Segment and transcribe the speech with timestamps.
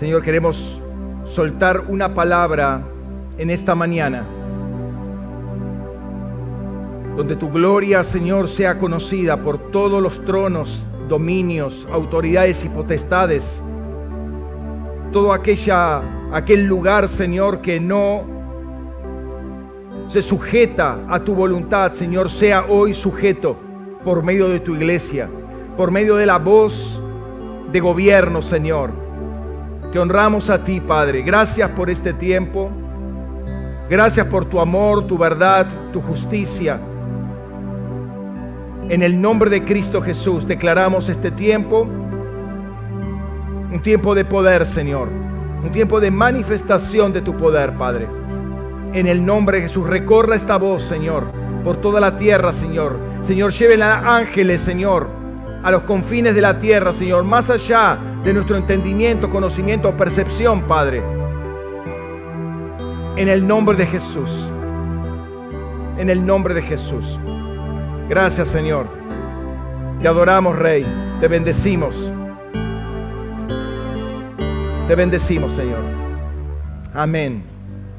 [0.00, 0.80] Señor, queremos
[1.26, 2.80] soltar una palabra
[3.36, 4.24] en esta mañana,
[7.18, 13.62] donde tu gloria, Señor, sea conocida por todos los tronos, dominios, autoridades y potestades,
[15.12, 16.00] todo aquella,
[16.32, 18.22] aquel lugar, Señor, que no
[20.08, 23.54] se sujeta a tu voluntad, Señor, sea hoy sujeto
[24.02, 25.28] por medio de tu iglesia,
[25.76, 27.02] por medio de la voz
[27.70, 29.09] de gobierno, Señor.
[29.92, 31.22] Te honramos a ti, Padre.
[31.22, 32.70] Gracias por este tiempo.
[33.88, 36.80] Gracias por tu amor, tu verdad, tu justicia.
[38.88, 41.88] En el nombre de Cristo Jesús declaramos este tiempo
[43.72, 45.08] un tiempo de poder, Señor.
[45.62, 48.08] Un tiempo de manifestación de tu poder, Padre.
[48.92, 51.26] En el nombre de Jesús, recorra esta voz, Señor,
[51.62, 52.96] por toda la tierra, Señor.
[53.26, 55.08] Señor, lléven a ángeles, Señor,
[55.62, 60.62] a los confines de la tierra, Señor, más allá de nuestro entendimiento, conocimiento o percepción,
[60.62, 61.02] Padre.
[63.16, 64.30] En el nombre de Jesús.
[65.98, 67.18] En el nombre de Jesús.
[68.08, 68.86] Gracias, Señor.
[70.00, 70.86] Te adoramos, Rey.
[71.20, 71.94] Te bendecimos.
[74.88, 75.82] Te bendecimos, Señor.
[76.94, 77.44] Amén.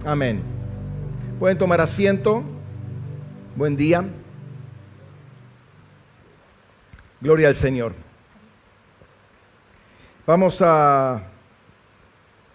[0.06, 0.42] Amén.
[1.40, 2.44] Pueden tomar asiento.
[3.56, 4.04] Buen día.
[7.22, 7.94] Gloria al Señor.
[10.26, 11.22] Vamos a,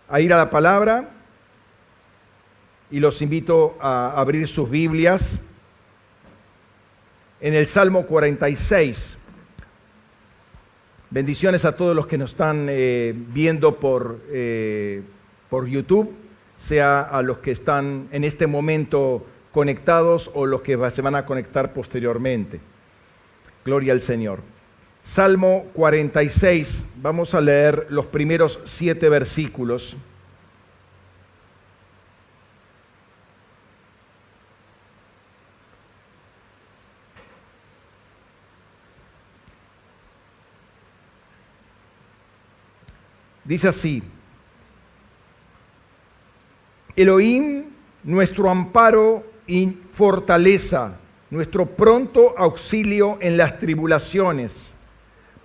[0.08, 1.08] a, ir a la palabra
[2.90, 5.38] y los invito a abrir sus Biblias
[7.40, 9.16] en el Salmo 46.
[11.10, 15.02] Bendiciones a todos los que nos están eh, viendo por, eh,
[15.48, 16.12] por YouTube,
[16.56, 21.24] sea a los que están en este momento conectados o los que se van a
[21.24, 22.58] conectar posteriormente.
[23.64, 24.55] Gloria al Señor.
[25.06, 29.96] Salmo 46, vamos a leer los primeros siete versículos.
[43.44, 44.02] Dice así,
[46.96, 47.66] Elohim,
[48.02, 50.96] nuestro amparo y fortaleza,
[51.30, 54.75] nuestro pronto auxilio en las tribulaciones.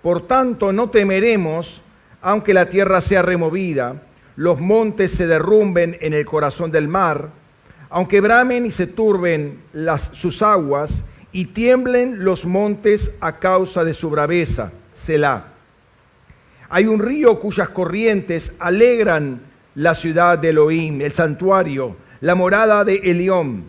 [0.02, 1.80] Por tanto, no temeremos,
[2.20, 4.02] aunque la tierra sea removida,
[4.36, 7.30] los montes se derrumben en el corazón del mar,
[7.90, 13.94] aunque bramen y se turben las, sus aguas y tiemblen los montes a causa de
[13.94, 14.72] su braveza.
[14.94, 15.44] Selah.
[16.68, 19.40] Hay un río cuyas corrientes alegran
[19.74, 23.64] la ciudad de Elohim, el santuario, la morada de Elión.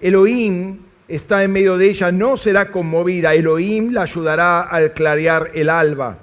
[0.00, 0.78] Elohim
[1.08, 3.34] está en medio de ella, no será conmovida.
[3.34, 6.18] Elohim la ayudará al clarear el alba.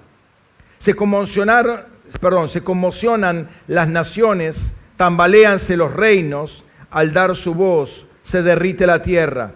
[0.80, 8.86] Se, perdón, se conmocionan las naciones, tambaleanse los reinos, al dar su voz se derrite
[8.86, 9.52] la tierra.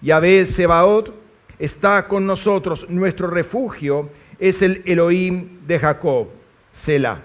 [0.00, 1.14] Yahvé Sebaot
[1.58, 6.28] está con nosotros, nuestro refugio es el Elohim de Jacob,
[6.72, 7.20] Selah.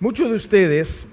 [0.00, 1.06] Muchos de ustedes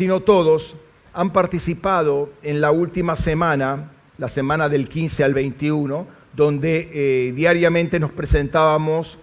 [0.00, 0.76] sino todos,
[1.12, 8.00] han participado en la última semana, la semana del 15 al 21, donde eh, diariamente
[8.00, 9.18] nos presentábamos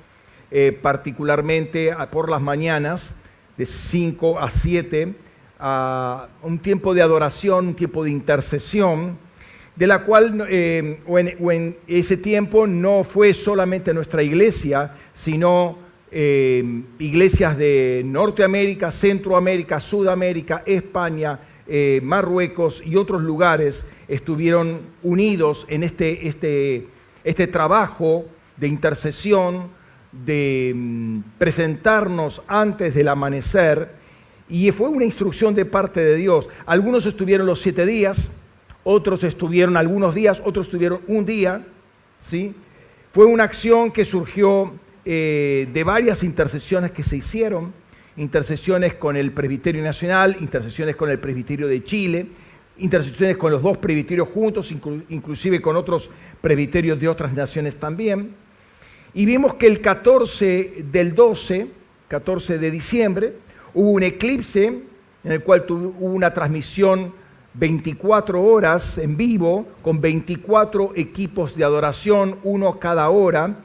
[0.52, 3.16] eh, particularmente por las mañanas,
[3.58, 5.16] de 5 a 7,
[5.58, 9.18] a un tiempo de adoración, un tiempo de intercesión,
[9.76, 16.84] de la cual eh, o, en, ese tiempo no fue solamente nuestra iglesia, sino eh,
[17.00, 26.28] iglesias de Norteamérica, Centroamérica, Sudamérica, España, eh, Marruecos y otros lugares estuvieron unidos en este,
[26.28, 26.88] este,
[27.26, 29.68] este trabajo de intercesión,
[30.12, 33.92] de mm, presentarnos antes del amanecer
[34.50, 36.48] y fue una instrucción de parte de Dios.
[36.66, 38.32] Algunos estuvieron los siete días,
[38.84, 41.66] otros estuvieron algunos días, otros estuvieron un día.
[42.22, 42.56] ¿sí?
[43.12, 44.72] Fue una acción que surgió
[45.10, 47.72] eh, de varias intercesiones que se hicieron,
[48.18, 52.28] intercesiones con el Presbiterio Nacional, intercesiones con el Presbiterio de Chile,
[52.78, 54.70] intercesiones con los dos presbiterios juntos,
[55.10, 56.10] inclusive con otros
[56.42, 58.32] presbiterios de otras naciones también.
[59.14, 61.68] Y vimos que el 14 del 12,
[62.10, 63.34] 14 de diciembre,
[63.78, 64.66] Hubo un eclipse
[65.24, 67.14] en el cual hubo una transmisión
[67.54, 73.58] 24 horas en vivo con 24 equipos de adoración, uno cada hora,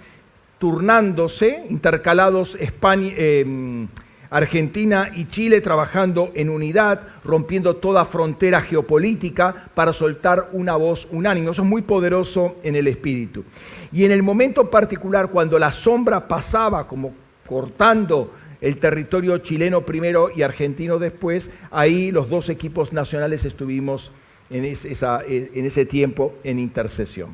[0.63, 3.89] turnándose, intercalados España, em,
[4.31, 11.51] Argentina y Chile trabajando en unidad, rompiendo toda frontera geopolítica para soltar una voz unánime.
[11.51, 13.43] Eso es muy poderoso en el espíritu.
[13.91, 17.13] Y en el momento particular, cuando la sombra pasaba como
[17.45, 24.13] cortando el territorio chileno primero y argentino después, ahí los dos equipos nacionales estuvimos
[24.49, 27.31] en, ese tiempo en intercesión.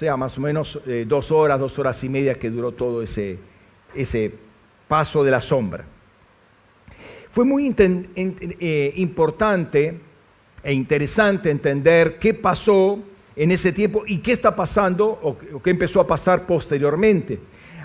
[0.00, 3.36] Sea, más o menos eh, dos horas, dos horas y media que duró todo ese,
[3.94, 4.32] ese
[4.88, 5.84] paso de la sombra.
[7.32, 10.00] Fue muy eh, importante
[10.62, 12.98] e interesante entender qué pasó
[13.36, 17.38] en ese tiempo y qué está pasando o, qué empezó a pasar posteriormente.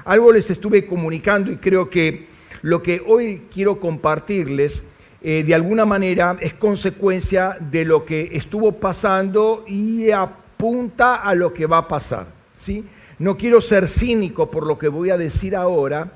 [0.05, 2.27] Algo les estuve comunicando y creo que
[2.61, 4.81] lo que hoy quiero compartirles
[5.21, 10.11] eh, de alguna manera es consecuencia de lo que estuvo pasando y
[10.55, 12.27] apunta a lo que va a pasar.
[12.61, 12.83] ¿sí?
[13.19, 16.11] No quiero ser cínico por lo que voy a decir ahora,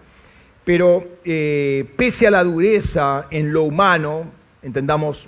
[0.63, 4.25] pero eh, pese a la dureza en lo humano,
[4.61, 5.27] entendamos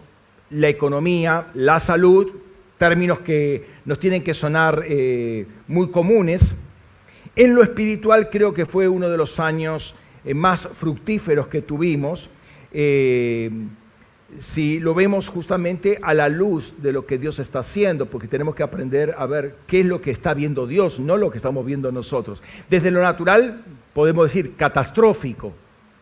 [0.49, 2.31] la economía, la salud,
[2.77, 6.53] términos que nos tienen que sonar eh, muy comunes,
[7.35, 9.93] en lo espiritual creo que fue uno de los años
[10.25, 12.29] eh, más fructíferos que tuvimos,
[14.39, 18.55] si lo vemos justamente a la luz de lo que Dios está haciendo, porque tenemos
[18.55, 21.65] que aprender a ver qué es lo que está viendo Dios, no lo que estamos
[21.65, 22.41] viendo nosotros.
[22.69, 23.63] Desde lo natural
[23.93, 25.53] podemos decir catastrófico,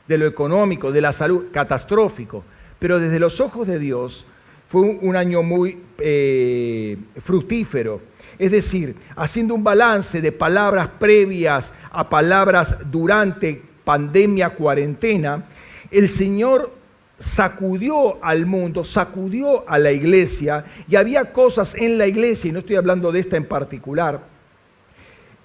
[0.07, 2.43] de lo económico, de la salud, catastrófico,
[2.79, 4.25] pero desde los ojos de Dios
[4.69, 8.01] fue un, año muy eh, fructífero.
[8.37, 15.45] Es decir, haciendo un balance de palabras previas a palabras durante pandemia, cuarentena,
[15.91, 16.78] el Señor
[17.19, 22.59] sacudió al mundo, sacudió a la iglesia, y había cosas en la iglesia, y no
[22.59, 24.21] estoy hablando de esta en particular,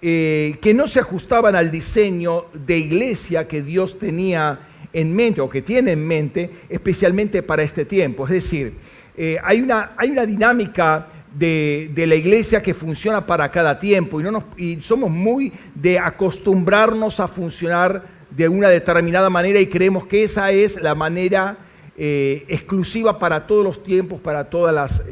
[0.01, 4.59] eh, que no se ajustaban al diseño de iglesia que Dios tenía
[4.93, 8.25] en mente o que tiene en mente, especialmente para este tiempo.
[8.27, 8.75] Es decir,
[9.17, 14.25] eh, hay, una, hay una dinámica de, la iglesia que funciona para cada tiempo y,
[14.25, 20.07] no nos, y somos muy de acostumbrarnos a funcionar de una determinada manera y creemos
[20.07, 21.57] que esa es la manera
[21.97, 25.03] eh, exclusiva para todos los tiempos, para todas las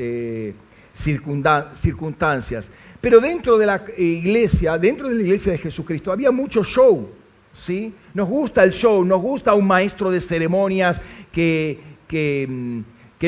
[0.93, 2.71] circunstancias.
[3.01, 7.09] Pero dentro de la iglesia, dentro de la iglesia de Jesucristo, había mucho show.
[7.55, 7.93] ¿sí?
[8.15, 11.01] Nos gusta el show, nos gusta un maestro de ceremonias
[11.31, 12.81] que, que, mm,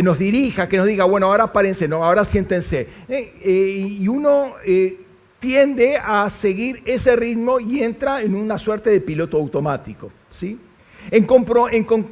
[0.02, 2.88] nos dirija, que nos diga, bueno, ahora párense, no, ahora siéntense.
[3.08, 4.98] Eh, eh, y uno eh,
[5.38, 10.10] tiende a seguir ese ritmo y entra en una suerte de piloto automático.
[10.30, 10.58] ¿sí?
[11.10, 11.26] En,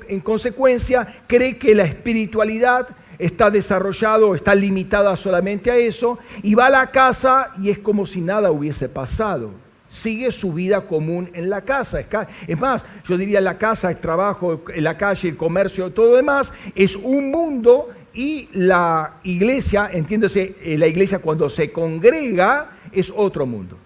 [0.08, 6.66] en consecuencia, cree que la espiritualidad está desarrollado, está limitada solamente a eso, y va
[6.66, 9.50] a la casa y es como si nada hubiese pasado.
[9.88, 12.02] Sigue su vida común en la casa.
[12.46, 16.96] Es más, yo diría la casa, el trabajo, la calle, el comercio, todo demás, es
[16.96, 23.78] un mundo y la iglesia, entiéndase, eh, la iglesia cuando se congrega es otro mundo.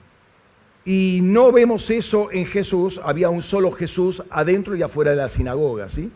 [0.87, 5.29] Y no vemos eso en Jesús, había un solo Jesús adentro y afuera de la
[5.29, 6.13] sinagoga, ¿sí?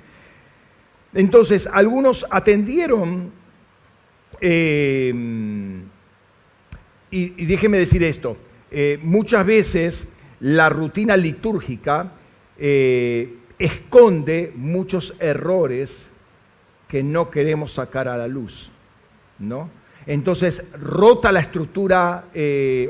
[1.12, 3.33] Entonces, algunos atendieron,
[4.40, 5.12] eh,
[7.11, 8.37] y, déjeme decir esto,
[8.71, 10.06] eh, muchas veces
[10.38, 12.12] la rutina litúrgica
[12.56, 16.09] eh, esconde muchos errores
[16.87, 18.71] que no queremos sacar a la luz,
[19.40, 19.68] ¿no?
[20.12, 22.25] Entonces, rota la estructura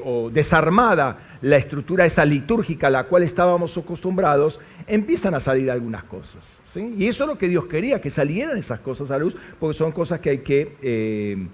[0.04, 6.04] o desarmada la estructura esa litúrgica a la cual estábamos acostumbrados, empiezan a salir algunas
[6.04, 6.44] cosas.
[6.76, 9.92] Y eso es lo que Dios quería, que salieran esas cosas a luz, porque son
[9.92, 11.46] cosas que hay que eh,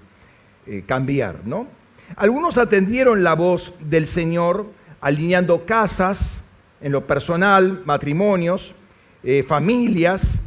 [0.67, 1.41] eh, cambiar.
[1.45, 1.69] ¿no?
[2.17, 4.67] Algunos atendieron la voz del Señor
[5.01, 6.43] alineando casas,
[6.81, 8.75] en lo personal, matrimonios,
[9.23, 10.39] eh, familias,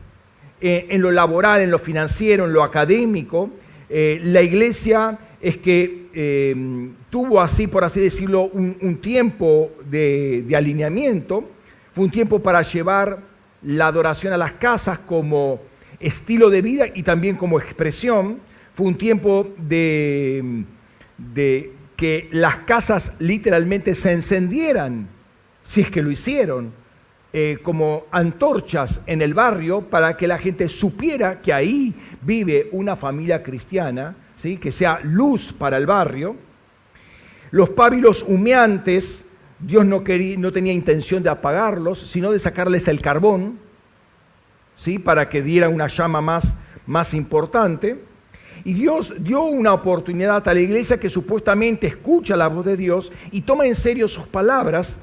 [0.62, 3.50] en lo laboral, en lo financiero, en lo académico.
[3.90, 11.50] La iglesia es que tuvo así, por así decirlo, un, tiempo de, de alineamiento,
[11.94, 13.20] fue un tiempo para llevar
[13.62, 15.60] la adoración a las casas como
[16.00, 18.40] estilo de vida y también como expresión.
[18.76, 20.66] Fue un tiempo de,
[21.96, 25.10] que las casas literalmente se encendieran,
[25.64, 26.72] si es que lo hicieron,
[27.32, 32.96] eh, como antorchas en el barrio para que la gente supiera que ahí vive una
[32.96, 34.58] familia cristiana, ¿sí?
[34.58, 36.36] que sea luz para el barrio.
[37.52, 39.26] Los pábilos humeantes
[39.60, 43.60] Dios no, quería, no tenía intención de apagarlos, sino de sacarles el carbón,
[44.78, 45.00] ¿sí?
[45.00, 46.56] para que diera una llama más,
[46.88, 48.02] más importante.
[48.64, 53.12] Y Dios dio una oportunidad a la iglesia que supuestamente escucha la voz de Dios
[53.32, 54.98] y toma en serio sus palabras.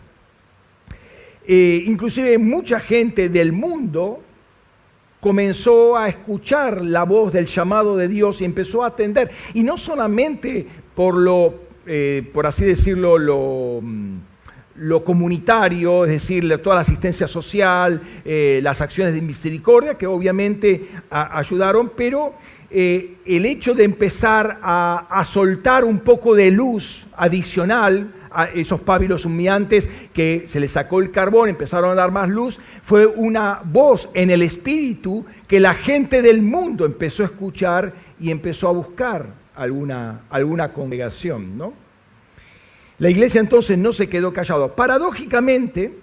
[1.46, 4.20] Eh, inclusive mucha gente del mundo
[5.20, 9.30] comenzó a escuchar la voz del llamado de Dios y empezó a atender.
[9.54, 11.54] Y no solamente por lo,
[11.86, 14.18] eh, por así decirlo, lo, mm,
[14.76, 20.88] lo, comunitario, es decir, toda la asistencia social, eh, las acciones de misericordia, que obviamente
[21.10, 22.34] ayudaron, pero
[22.70, 28.12] eh, el hecho de empezar a, a soltar un poco de luz adicional
[28.44, 33.06] esos pábilos humeantes que se les sacó el carbón, empezaron a dar más luz, fue
[33.06, 38.68] una voz en el espíritu que la gente del mundo empezó a escuchar y empezó
[38.68, 41.56] a buscar alguna, alguna congregación.
[41.56, 41.72] ¿no?
[42.98, 44.74] La iglesia entonces no se quedó callada.
[44.74, 45.94] Paradójicamente,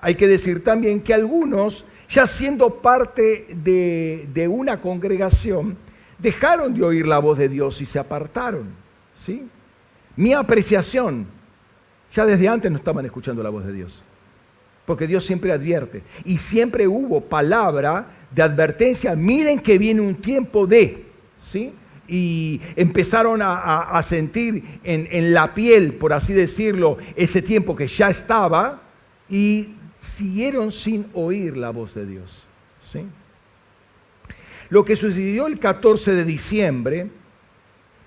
[0.00, 5.76] hay que decir también que algunos, ya siendo parte de, de una congregación,
[6.18, 8.70] dejaron de oír la voz de Dios y se apartaron.
[9.14, 9.46] ¿sí?
[10.16, 11.26] Mi apreciación,
[12.14, 14.02] ya desde antes no estaban escuchando la voz de Dios.
[14.86, 16.02] Porque Dios siempre advierte.
[16.24, 19.14] Y siempre hubo palabra de advertencia.
[19.14, 21.04] Miren que viene un tiempo de.
[21.44, 21.72] ¿Sí?
[22.10, 28.08] y empezaron a, sentir en, en, la piel, por así decirlo, ese tiempo que ya
[28.08, 28.80] estaba
[29.28, 32.46] y siguieron sin oír la voz de Dios.
[32.90, 33.00] ¿sí?
[34.70, 37.10] Lo que sucedió el 14 de diciembre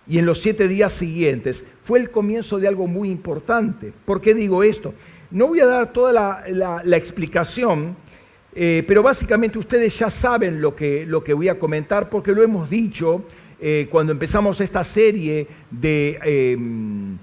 [0.08, 3.91] y en los siete días siguientes fue el comienzo de algo muy importante.
[4.05, 4.93] ¿Por qué digo esto?
[5.29, 7.98] No voy a dar toda la, explicación,
[8.55, 12.43] eh, pero básicamente ustedes ya saben lo que, lo que voy a comentar porque lo
[12.43, 13.25] hemos dicho
[13.60, 17.17] eh, cuando empezamos esta serie de, em,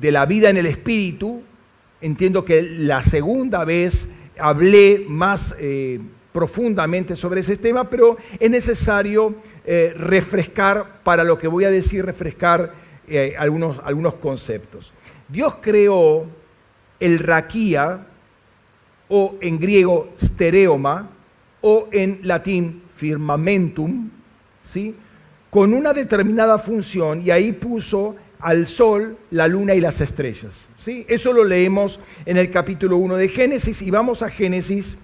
[0.00, 1.42] de la vida en el Espíritu.
[2.00, 4.06] Entiendo que la segunda vez
[4.38, 5.98] hablé más eh,
[6.32, 9.34] profundamente sobre ese tema, pero es necesario
[9.96, 14.92] refrescar, para lo que voy a decir, refrescar eh, algunos, algunos conceptos.
[15.28, 16.26] Dios creó
[16.98, 18.06] el raquía,
[19.08, 21.10] o en griego stereoma,
[21.60, 24.10] o en latín firmamentum,
[24.62, 24.94] ¿sí?
[25.50, 30.68] con una determinada función y ahí puso al sol, la luna y las estrellas.
[30.78, 31.04] ¿sí?
[31.08, 34.96] Eso lo leemos en el capítulo 1 de Génesis y vamos a Génesis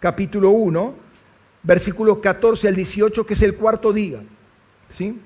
[0.00, 0.94] capítulo 1,
[1.62, 4.20] versículos 14 al 18, que es el cuarto día.
[4.88, 5.16] ¿sí?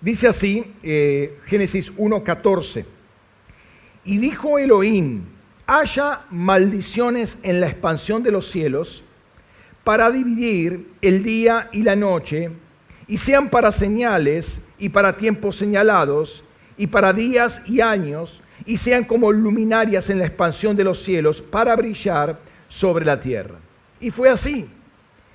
[0.00, 2.84] Dice así eh, Génesis 1.14.
[4.04, 5.22] Y dijo Elohim,
[5.66, 9.04] haya maldiciones en la expansión de los cielos
[9.84, 12.50] para dividir el día y la noche,
[13.06, 16.42] y sean para señales y para tiempos señalados,
[16.76, 21.40] y para días y años, y sean como luminarias en la expansión de los cielos
[21.40, 22.38] para brillar
[22.68, 23.56] sobre la tierra.
[24.00, 24.66] Y fue así.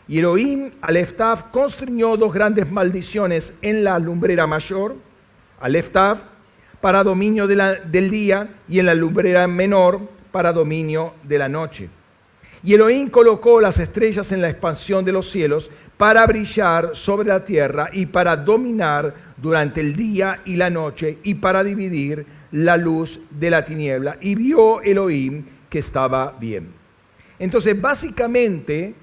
[0.08, 4.96] Y Elohim Aleftaf constriñó dos grandes maldiciones en la lumbrera mayor,
[5.60, 6.20] Aleftaf,
[6.80, 10.00] para dominio del día, y en la lumbrera menor,
[10.32, 11.90] para dominio de la noche.
[12.62, 17.46] Y Elohim colocó las estrellas en la expansión de los cielos para brillar sobre la
[17.46, 23.20] tierra y para dominar durante el día y la noche y para dividir la luz
[23.30, 24.18] de la tiniebla.
[24.20, 26.70] Y vio Elohim que estaba bien.
[27.40, 28.94] Entonces, básicamente,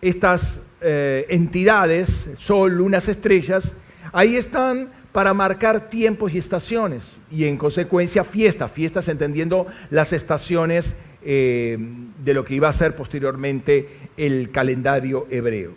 [0.00, 3.72] estas eh, entidades, sol, lunas, estrellas,
[4.12, 10.94] ahí están para marcar tiempos y estaciones y en consecuencia fiestas, fiestas entendiendo las estaciones
[11.24, 11.76] eh,
[12.24, 15.72] de lo que iba a ser posteriormente el calendario hebreo.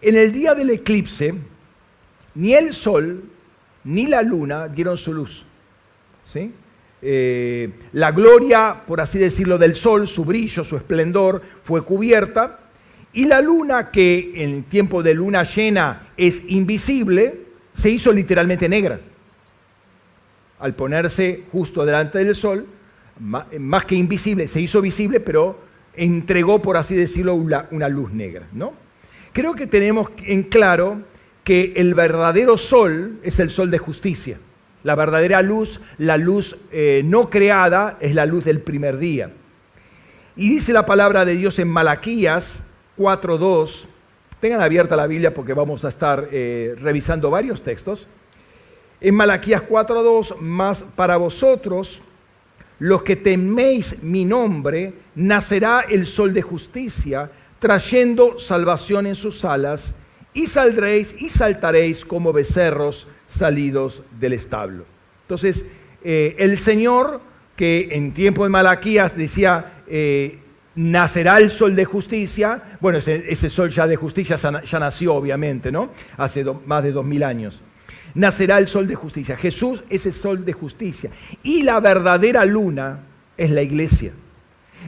[0.00, 1.34] En el día del eclipse,
[2.34, 3.24] ni el sol
[3.84, 5.44] ni la luna dieron su luz.
[6.24, 6.52] ¿sí?
[7.02, 12.58] Eh, la gloria, por así decirlo, del sol, su brillo, su esplendor, fue cubierta
[13.12, 17.40] y la luna, que en tiempo de luna llena es invisible,
[17.74, 19.00] se hizo literalmente negra.
[20.60, 22.66] Al ponerse justo delante del sol,
[23.18, 25.58] más que invisible, se hizo visible, pero
[25.94, 28.46] entregó, por así decirlo, una, luz negra.
[28.52, 28.74] ¿no?
[29.32, 31.02] Creo que tenemos en claro
[31.42, 34.38] que el verdadero sol es el sol de justicia.
[34.82, 39.30] La verdadera luz, la luz eh, no creada, es la luz del primer día.
[40.36, 42.62] Y dice la palabra de Dios en Malaquías
[43.00, 43.86] 4.2,
[44.40, 48.06] tengan abierta la Biblia porque vamos a estar eh, revisando varios textos.
[49.00, 52.02] En Malaquías 4.2, más para vosotros,
[52.78, 59.94] los que teméis mi nombre, nacerá el sol de justicia, trayendo salvación en sus alas,
[60.34, 64.84] y saldréis y saltaréis como becerros salidos del establo.
[65.22, 65.64] Entonces,
[66.04, 67.22] eh, el Señor,
[67.56, 70.38] que en tiempo de Malaquías decía, eh,
[70.74, 72.62] nacerá el sol de justicia.
[72.80, 75.90] Bueno, ese, sol ya de justicia ya nació, obviamente, ¿no?
[76.16, 77.60] Hace más de dos mil años.
[78.14, 79.36] nacerá el sol de justicia.
[79.36, 81.10] Jesús es el sol de justicia.
[81.42, 83.00] Y la verdadera luna
[83.36, 84.12] es la iglesia.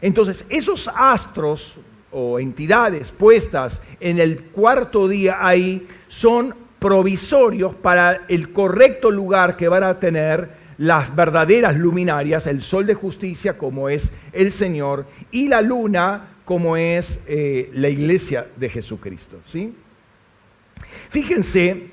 [0.00, 1.76] Entonces, esos astros
[2.10, 9.68] o entidades puestas en el cuarto día ahí son provisorios para el correcto lugar que
[9.68, 15.46] van a tener las verdaderas luminarias, el sol de justicia como es el Señor y
[15.46, 19.38] la luna como es eh, la iglesia de Jesucristo.
[19.46, 19.76] ¿sí?
[21.10, 21.90] Fíjense,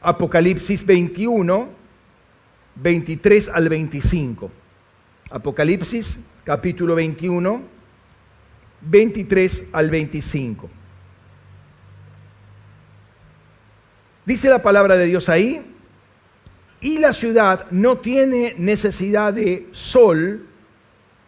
[0.00, 1.68] Apocalipsis 21,
[2.76, 4.50] 23 al 25.
[5.28, 7.60] Apocalipsis capítulo 21,
[8.80, 10.70] 23 al 25.
[14.24, 15.75] Dice la palabra de Dios ahí,
[16.86, 20.46] y la ciudad no tiene necesidad de sol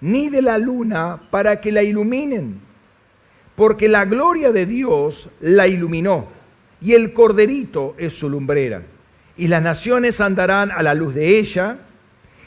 [0.00, 2.60] ni de la luna para que la iluminen,
[3.56, 6.26] porque la gloria de Dios la iluminó,
[6.80, 8.82] y el corderito es su lumbrera.
[9.36, 11.78] Y las naciones andarán a la luz de ella,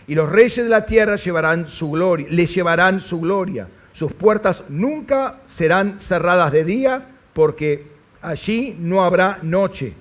[0.08, 3.68] y los reyes de la tierra llevarán su gloria, le llevarán su gloria.
[3.92, 7.88] Sus puertas nunca serán cerradas de día, porque
[8.22, 9.96] allí no habrá noche.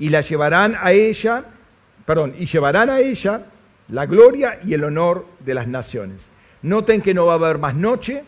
[0.00, 1.44] Y la llevarán a ella,
[2.08, 3.42] perdón, y llevarán a ella
[3.88, 6.26] la gloria y el honor de las naciones.
[6.62, 8.24] Noten que no va a haber más noche.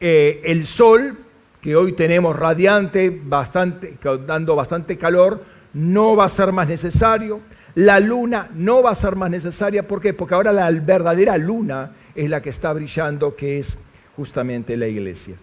[0.00, 1.16] Eh, el sol,
[1.60, 5.44] que hoy tenemos radiante, bastante, dando bastante calor,
[5.74, 7.38] no va a ser más necesario.
[7.76, 9.86] La luna no va a ser más necesaria.
[9.86, 10.12] ¿Por qué?
[10.12, 13.78] Porque ahora la verdadera luna es la que está brillando, que es
[14.16, 15.36] justamente la iglesia.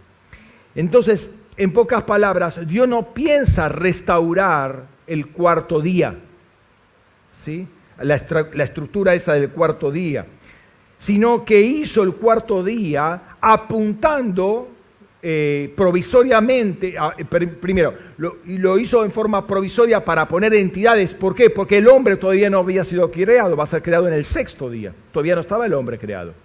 [0.75, 6.15] Entonces, en pocas palabras, Dios no piensa restaurar el cuarto día,
[8.01, 8.15] la
[8.63, 10.25] estructura esa del cuarto día
[11.01, 14.69] sino que hizo el cuarto día apuntando
[15.23, 17.25] eh, provisoriamente, eh,
[17.59, 21.15] primero, lo, lo hizo en forma provisoria para poner entidades.
[21.15, 21.49] ¿Por qué?
[21.49, 24.69] Porque el hombre todavía no había sido creado, va a ser creado en el sexto
[24.69, 24.93] día.
[25.11, 26.35] Todavía no estaba el hombre creado.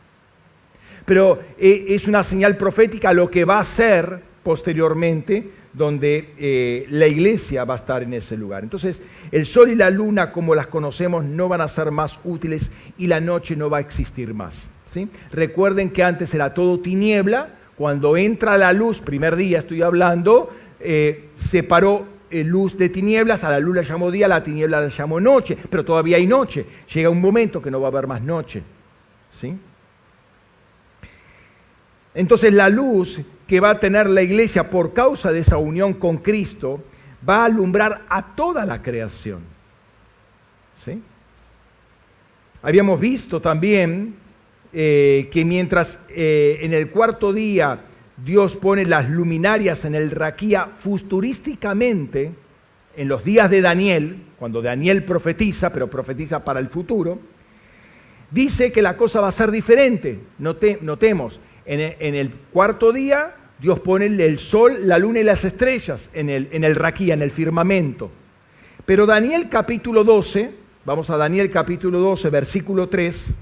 [1.04, 7.06] Pero eh, es una señal profética lo que va a ser posteriormente donde eh, la
[7.06, 8.62] iglesia va a estar en ese lugar.
[8.62, 12.70] Entonces, el sol y la luna, como las conocemos, no van a ser más útiles
[12.96, 14.68] y la noche no va a existir más.
[14.90, 15.08] ¿sí?
[15.32, 21.28] Recuerden que antes era todo tiniebla, cuando entra la luz, primer día estoy hablando, eh,
[21.36, 24.88] separó eh, luz de tinieblas, a la luz la llamó día, a la tiniebla la
[24.88, 26.64] llamó noche, pero todavía hay noche.
[26.94, 28.62] Llega un momento que no va a haber más noche.
[29.32, 29.54] ¿sí?
[32.14, 36.18] Entonces la luz que va a tener la iglesia por causa de esa unión con
[36.18, 36.82] Cristo
[37.28, 39.40] va a alumbrar a toda la creación.
[40.84, 41.00] ¿Sí?
[42.62, 44.16] Habíamos visto también
[44.72, 47.80] eh, que mientras eh, en el cuarto día
[48.24, 52.32] Dios pone las luminarias en el raquía futurísticamente,
[52.96, 57.18] en los días de Daniel, cuando Daniel profetiza, pero profetiza para el futuro,
[58.30, 60.18] dice que la cosa va a ser diferente.
[60.38, 66.30] notemos, en el, cuarto día, Dios pone el sol, la luna y las estrellas en
[66.30, 68.10] el, raquía, en el firmamento.
[68.84, 70.52] Pero Daniel capítulo 12,
[70.84, 73.34] vamos a Daniel capítulo 12, versículo 3.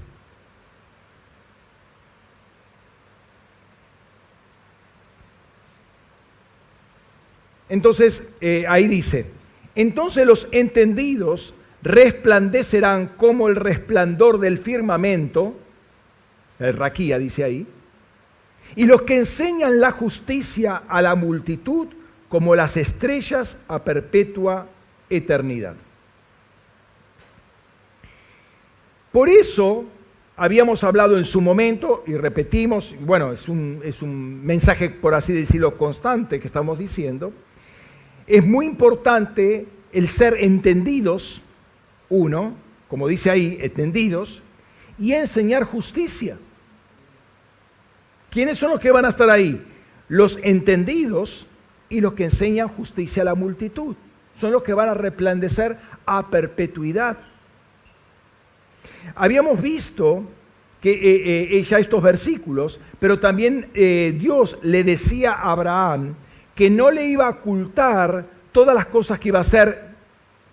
[7.69, 9.25] Entonces, eh, ahí dice,
[9.75, 15.55] entonces los entendidos resplandecerán como el resplandor del firmamento,
[16.59, 17.67] el raquía dice ahí,
[18.75, 21.87] y los que enseñan la justicia a la multitud
[22.29, 24.67] como las estrellas a perpetua
[25.09, 25.75] eternidad.
[29.11, 29.85] Por eso
[30.35, 35.31] habíamos hablado en su momento y repetimos, bueno, es un, es un mensaje, por así
[35.31, 37.31] decirlo, constante que estamos diciendo,
[38.27, 41.41] es muy importante el ser entendidos,
[42.09, 42.55] uno,
[42.89, 44.41] como dice ahí, entendidos,
[44.99, 46.37] y enseñar justicia.
[48.35, 49.65] ¿Quiénes son los que van a estar ahí?
[50.09, 51.47] Los entendidos
[51.87, 53.95] y los que enseñan justicia a la multitud.
[54.41, 57.15] Son los que van a resplandecer a perpetuidad.
[59.15, 60.25] Habíamos visto
[60.81, 66.15] que eh, eh, ya estos versículos, pero también eh, Dios le decía a Abraham
[66.55, 69.95] que no le iba a ocultar todas las cosas que iba a hacer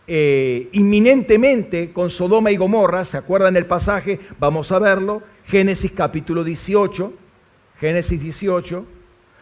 [0.07, 3.05] inminentemente con Sodoma y Gomorra.
[3.05, 4.21] ¿Se acuerdan el pasaje?
[4.38, 5.25] Vamos a verlo.
[5.47, 7.22] Génesis capítulo 18.
[7.83, 8.87] Génesis 18.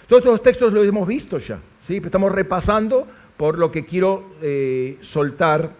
[0.09, 2.01] Todos estos textos los hemos visto ya, ¿sí?
[2.03, 5.71] estamos repasando por lo que quiero eh, soltar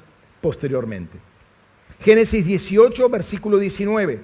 [0.43, 1.19] posteriormente.
[2.01, 4.21] Génesis 18, versículo 19.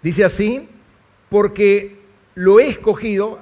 [0.00, 0.68] Dice así,
[1.28, 1.98] porque
[2.36, 3.40] lo he escogido,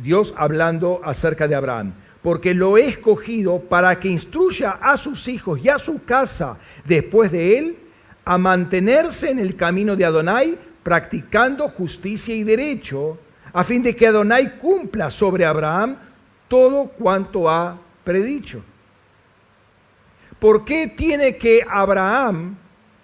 [0.00, 5.60] Dios hablando acerca de Abraham, porque lo he escogido para que instruya a sus hijos
[5.62, 6.56] y a su casa
[6.86, 7.76] después de él
[8.24, 13.18] a mantenerse en el camino de Adonai, practicando justicia y derecho,
[13.52, 15.96] a fin de que Adonai cumpla sobre Abraham
[16.48, 18.62] todo cuanto ha predicho.
[20.38, 22.56] ¿Por qué tiene que Abraham,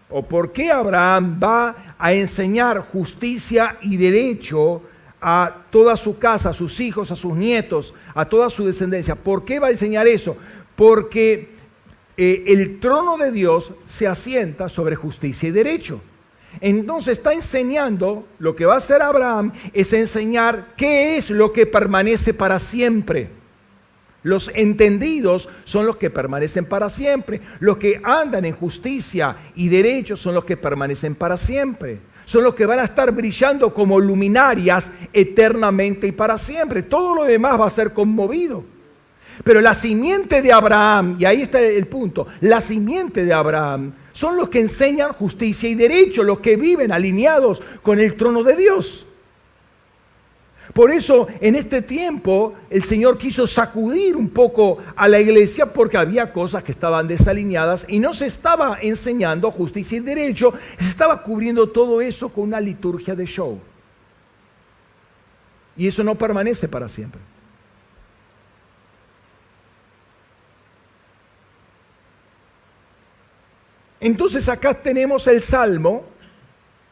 [0.08, 4.80] o por qué Abraham va a enseñar justicia y derecho
[5.20, 9.14] a toda su casa, a sus hijos, a sus nietos, a toda su descendencia?
[9.14, 10.36] ¿Por qué va a enseñar eso?
[10.76, 11.50] Porque
[12.16, 16.00] eh, el trono de Dios se asienta sobre justicia y derecho.
[16.60, 21.66] Entonces está enseñando, lo que va a hacer Abraham es enseñar qué es lo que
[21.66, 23.28] permanece para siempre.
[24.22, 27.40] Los entendidos son los que permanecen para siempre.
[27.58, 32.00] Los que andan en justicia y derecho son los que permanecen para siempre.
[32.30, 36.84] Son los que van a estar brillando como luminarias eternamente y para siempre.
[36.84, 38.62] Todo lo demás va a ser conmovido.
[39.42, 44.36] Pero la simiente de Abraham, y ahí está el punto, la simiente de Abraham son
[44.36, 49.08] los que enseñan justicia y derecho, los que viven alineados con el trono de Dios.
[50.72, 55.96] Por eso en este tiempo el Señor quiso sacudir un poco a la iglesia porque
[55.96, 61.22] había cosas que estaban desalineadas y no se estaba enseñando justicia y derecho, se estaba
[61.22, 63.58] cubriendo todo eso con una liturgia de show.
[65.76, 67.20] Y eso no permanece para siempre.
[73.98, 76.04] Entonces acá tenemos el Salmo,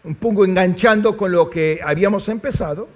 [0.05, 2.88] un poco enganchando con lo que habíamos empezado,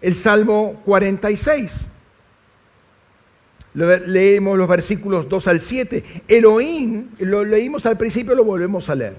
[0.00, 1.88] el Salmo 46.
[3.74, 6.22] Leemos los versículos 2 al 7.
[6.26, 9.16] Elohim, lo leímos al principio, lo volvemos a leer.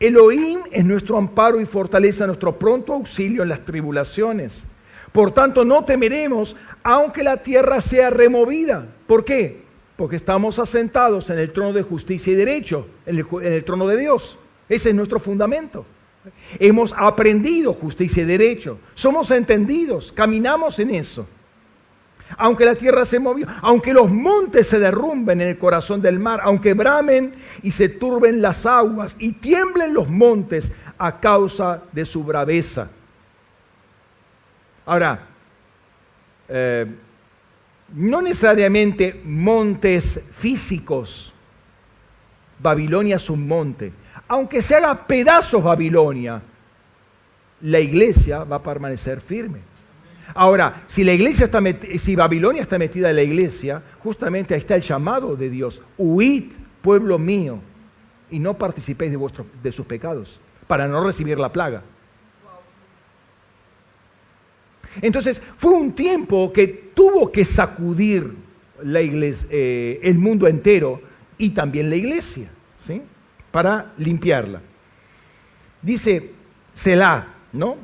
[0.00, 4.64] Elohim es nuestro amparo y fortaleza, nuestro pronto auxilio en las tribulaciones.
[5.12, 8.86] Por tanto, no temeremos aunque la tierra sea removida.
[9.06, 9.62] ¿Por qué?
[9.96, 14.38] Porque estamos asentados en el trono de justicia y derecho, en el, trono de Dios.
[14.68, 15.84] Ese es nuestro fundamento.
[16.58, 18.78] Hemos aprendido justicia y derecho.
[18.94, 21.26] Somos entendidos, caminamos en eso.
[22.36, 26.40] Aunque la tierra se movió, aunque los montes se derrumben en el corazón del mar,
[26.42, 32.22] aunque bramen y se turben las aguas y tiemblen los montes a causa de su
[32.22, 32.90] braveza.
[34.86, 35.26] Ahora,
[36.48, 36.86] eh,
[37.94, 41.32] no necesariamente montes físicos.
[42.60, 43.92] Babilonia es un monte.
[44.30, 46.40] Aunque se haga pedazos Babilonia,
[47.62, 49.58] la iglesia va a permanecer firme.
[50.34, 51.60] Ahora, si la iglesia está
[51.98, 55.82] si Babilonia está metida en la iglesia, justamente ahí está el llamado de Dios.
[55.98, 56.44] Huid,
[56.80, 57.58] pueblo mío,
[58.30, 59.10] y no participéis
[59.64, 60.38] de, sus pecados,
[60.68, 61.82] para no recibir la plaga.
[65.02, 68.32] Entonces fue un tiempo que tuvo que sacudir
[68.94, 71.02] eh, el mundo entero
[71.36, 72.48] y también la iglesia,
[72.86, 73.02] ¿sí?
[73.50, 74.60] Para limpiarla.
[75.82, 76.32] Dice
[76.74, 77.76] Selah, ¿no?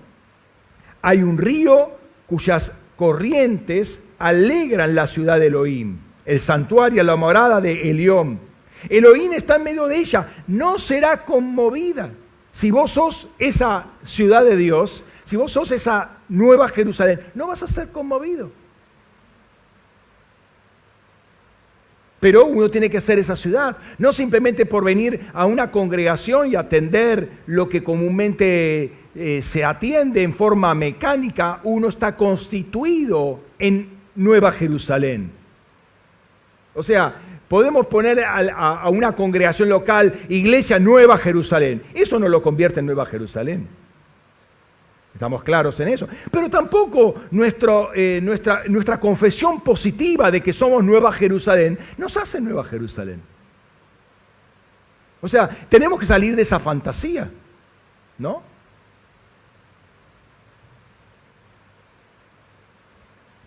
[1.03, 1.91] Hay un río
[2.27, 8.41] cuyas corrientes alegran la ciudad de Elohim, el santuario, la morada de Elión.
[8.89, 12.11] Elohim está en medio de ella, no será conmovida.
[12.53, 17.63] Si vos sos esa ciudad de Dios, si vos sos esa nueva Jerusalén, no vas
[17.63, 18.51] a ser conmovido.
[22.19, 26.57] Pero uno tiene que ser esa ciudad, no simplemente por venir a una congregación y
[26.57, 34.53] atender lo que comúnmente eh, se atiende en forma mecánica, uno está constituido en Nueva
[34.53, 35.31] Jerusalén.
[36.75, 37.15] O sea,
[37.49, 41.83] podemos poner a una congregación local, Iglesia Nueva Jerusalén.
[41.95, 43.69] Eso no lo convierte en Nueva Jerusalén.
[45.17, 46.07] Estamos claros en eso.
[46.31, 47.15] Pero tampoco
[47.95, 53.23] eh, nuestra, nuestra confesión positiva de que somos Nueva Jerusalén nos hace Nueva Jerusalén.
[55.23, 57.31] O sea, tenemos que salir de esa fantasía,
[58.19, 58.43] ¿no?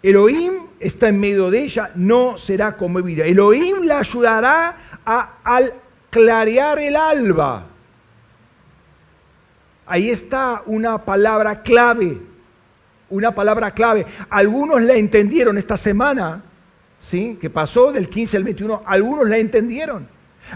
[0.01, 3.25] Elohim está en medio de ella, no será como vida.
[3.25, 5.73] Elohim la ayudará a, al
[6.09, 7.67] clarear el alba.
[9.89, 12.19] Ahí está una palabra clave,
[13.09, 14.05] una palabra clave.
[14.29, 16.43] Algunos la entendieron esta semana,
[16.99, 17.39] ¿sí?
[17.41, 20.07] Que pasó del 15 al 21, algunos la entendieron.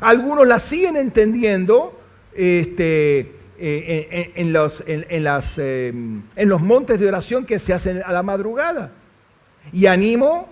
[0.02, 2.00] Algunos la siguen entendiendo
[2.36, 8.22] este, eh, en, los, em, en los montes de oración que se hacen a la
[8.22, 8.92] madrugada.
[9.72, 10.48] Y animo,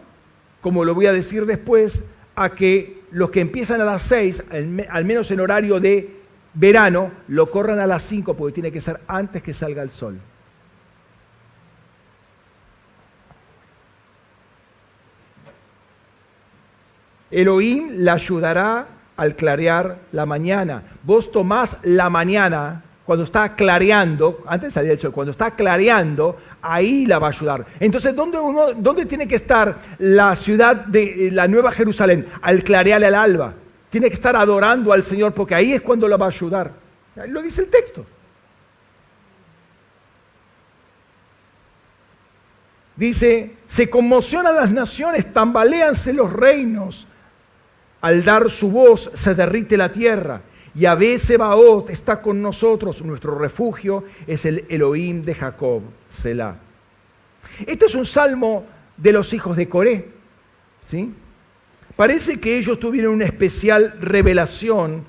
[0.61, 2.01] como lo voy a decir después,
[2.35, 4.41] a que los que empiezan a las 6,
[4.89, 6.20] al menos en horario de
[6.53, 10.19] verano, lo corran a las 5 porque tiene que ser antes que salga el sol.
[17.31, 20.83] Elohim la ayudará al clarear la mañana.
[21.03, 26.37] Vos tomás la mañana cuando está clareando, antes de salir el sol, cuando está clareando,
[26.61, 27.65] ahí la va a ayudar.
[27.79, 28.37] Entonces, ¿dónde,
[28.77, 32.27] dónde tiene que estar la ciudad de eh, la Nueva Jerusalén?
[32.41, 33.53] Al clarear el alba.
[33.91, 36.71] Tiene que estar adorando al Señor porque ahí es cuando la va a ayudar.
[37.27, 38.06] Lo dice el texto.
[42.95, 47.06] Dice, se conmocionan las naciones, tambaleanse los reinos.
[47.99, 50.41] Al dar su voz se derrite la tierra.
[50.73, 53.01] Y Abé Sebaot está con nosotros.
[53.01, 56.56] Nuestro refugio es el Elohim de Jacob, Selah.
[57.65, 60.10] Este es un salmo de los hijos de Coré.
[60.88, 61.13] ¿sí?
[61.95, 65.04] Parece que ellos tuvieron una especial revelación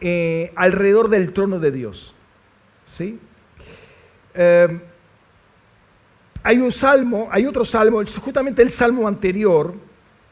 [0.00, 2.14] eh, alrededor del trono de Dios.
[2.96, 3.18] ¿sí?
[4.34, 4.80] Eh,
[6.42, 9.74] hay un salmo, hay otro salmo, justamente el salmo anterior,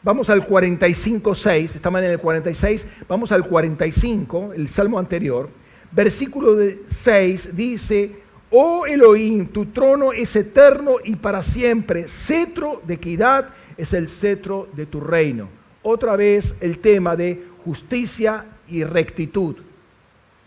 [0.02, 5.50] vamos al 45.6, estamos en el 46, vamos al 45, el salmo anterior,
[5.90, 6.56] versículo
[7.02, 8.16] 6 dice,
[8.50, 14.68] oh Elohim, tu trono es eterno y para siempre, cetro de equidad es el cetro
[14.74, 15.48] de tu reino.
[15.88, 19.54] Otra vez el tema de justicia y rectitud.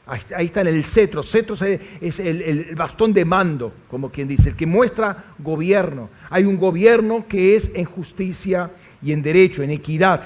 [0.05, 1.23] Ahí está el cetro.
[1.23, 6.09] Cetro es el, bastón de mando, como quien dice, el que muestra gobierno.
[6.29, 8.69] Hay un gobierno que es en justicia
[9.01, 10.23] y en derecho, en equidad.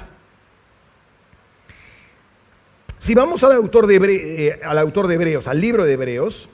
[2.97, 3.97] Si vamos al autor de,
[4.47, 6.49] eh, al autor de Hebreos, al libro de Hebreos,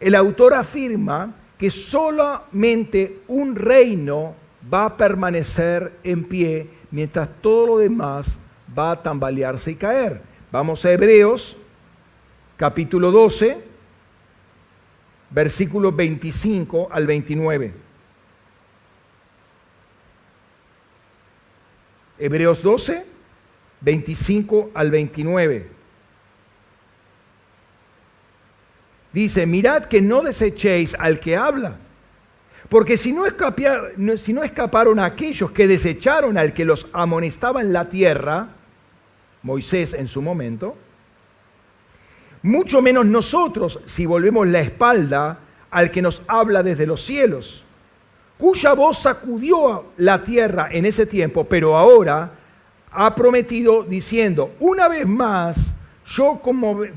[0.00, 4.34] el autor afirma que solamente un reino
[4.72, 8.38] va a permanecer en pie mientras todo lo demás
[8.78, 10.22] va a tambalearse y caer.
[10.52, 11.56] Vamos a Hebreos
[12.56, 13.60] capítulo 12,
[15.30, 17.74] versículos 25 al 29.
[22.16, 23.04] Hebreos 12,
[23.80, 25.68] 25 al 29.
[29.12, 31.76] Dice, mirad que no desechéis al que habla,
[32.68, 33.24] porque si no,
[34.16, 38.48] si no escaparon aquellos que desecharon al que los amonestaba en la tierra,
[39.42, 40.76] Moisés en su momento,
[42.42, 45.38] mucho menos nosotros si volvemos la espalda
[45.70, 47.64] al que nos habla desde los cielos,
[48.38, 52.32] cuya voz sacudió la tierra en ese tiempo, pero ahora
[52.90, 55.74] ha prometido diciendo, una vez más
[56.06, 56.40] yo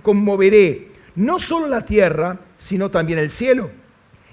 [0.01, 3.69] conmoveré no solo la tierra, sino también el cielo.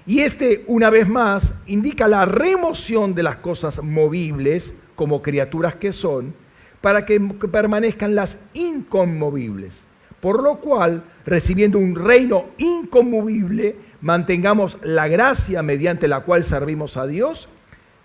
[0.05, 5.91] Y este, una vez más, indica la remoción de las cosas movibles como criaturas que
[5.91, 6.33] son,
[6.81, 9.85] para que permanezcan las inconmovibles
[10.25, 17.05] por lo cual, recibiendo un reino inconmovible, mantengamos la gracia mediante la cual servimos a
[17.05, 17.47] Dios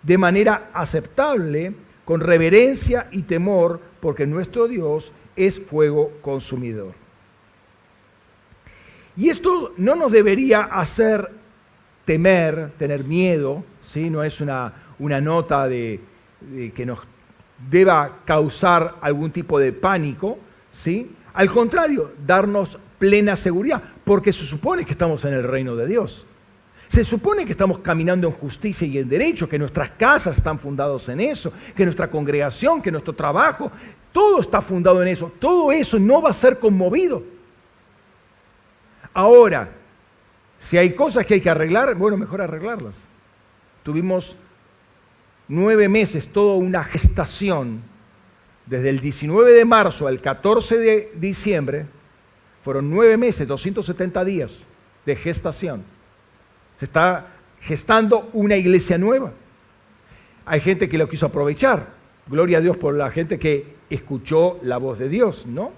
[0.02, 1.72] de manera aceptable,
[2.04, 6.92] con reverencia y temor, porque nuestro Dios es fuego consumidor.
[9.16, 11.30] Y esto no nos debería hacer
[12.10, 14.10] temer, tener miedo, ¿sí?
[14.10, 16.00] no es una, una nota de,
[16.74, 16.98] que nos
[17.70, 20.36] deba causar algún tipo de pánico,
[20.72, 21.14] ¿sí?
[21.34, 26.26] Al contrario, darnos plena seguridad, porque se supone que estamos en el reino de Dios.
[26.88, 31.08] Se supone que estamos caminando en justicia y en derecho, que nuestras casas están fundadas
[31.10, 33.70] en eso, que nuestra congregación, que nuestro trabajo,
[34.10, 35.30] todo está fundado en eso.
[35.38, 37.22] Todo eso no va a ser conmovido.
[39.14, 39.76] Ahora,
[40.60, 42.94] si hay cosas que hay que arreglar, bueno, mejor arreglarlas.
[43.82, 44.36] Tuvimos
[45.48, 47.80] nueve meses, toda una gestación
[48.66, 51.86] desde el 19 de marzo al 14 de diciembre,
[52.62, 54.52] fueron nueve meses, 270 días
[55.06, 55.82] de gestación.
[56.78, 57.28] Se está
[57.62, 59.32] gestando una iglesia nueva.
[60.44, 61.86] Hay gente que lo quiso aprovechar.
[62.26, 65.72] Gloria a Dios por la gente que escuchó la voz de Dios, ¿no?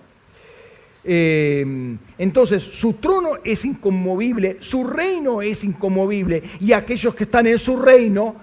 [1.04, 7.58] Eh, entonces, su trono es inconmovible, su reino es inconmovible y aquellos que están en
[7.58, 8.36] su reino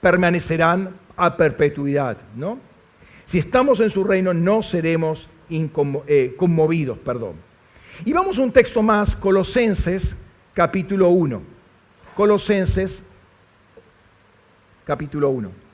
[0.00, 2.58] permanecerán a perpetuidad, ¿no?
[3.26, 6.98] Si estamos en su reino, no seremos eh, conmovidos.
[6.98, 7.34] Perdón.
[8.04, 10.16] Y vamos a un texto más, Colosenses
[10.54, 11.42] capítulo 1.
[12.14, 13.02] Colosenses
[14.86, 15.67] capítulo 1.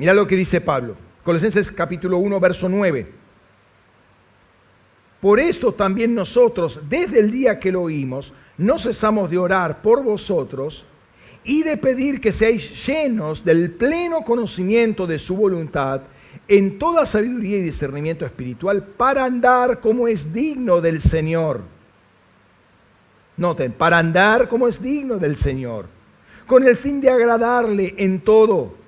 [0.00, 0.96] Mira lo que dice Pablo.
[1.22, 3.06] Colosenses capítulo 1, verso 9.
[5.20, 10.02] Por esto también nosotros, desde el día que lo oímos, no cesamos de orar por
[10.02, 10.86] vosotros
[11.44, 16.00] y de pedir que seáis llenos del pleno conocimiento de su voluntad
[16.48, 21.60] en toda sabiduría y discernimiento espiritual para andar como es digno del Señor,
[23.36, 25.88] Noten, para andar como es digno del Señor,
[26.46, 28.79] con el fin de agradarle en todo,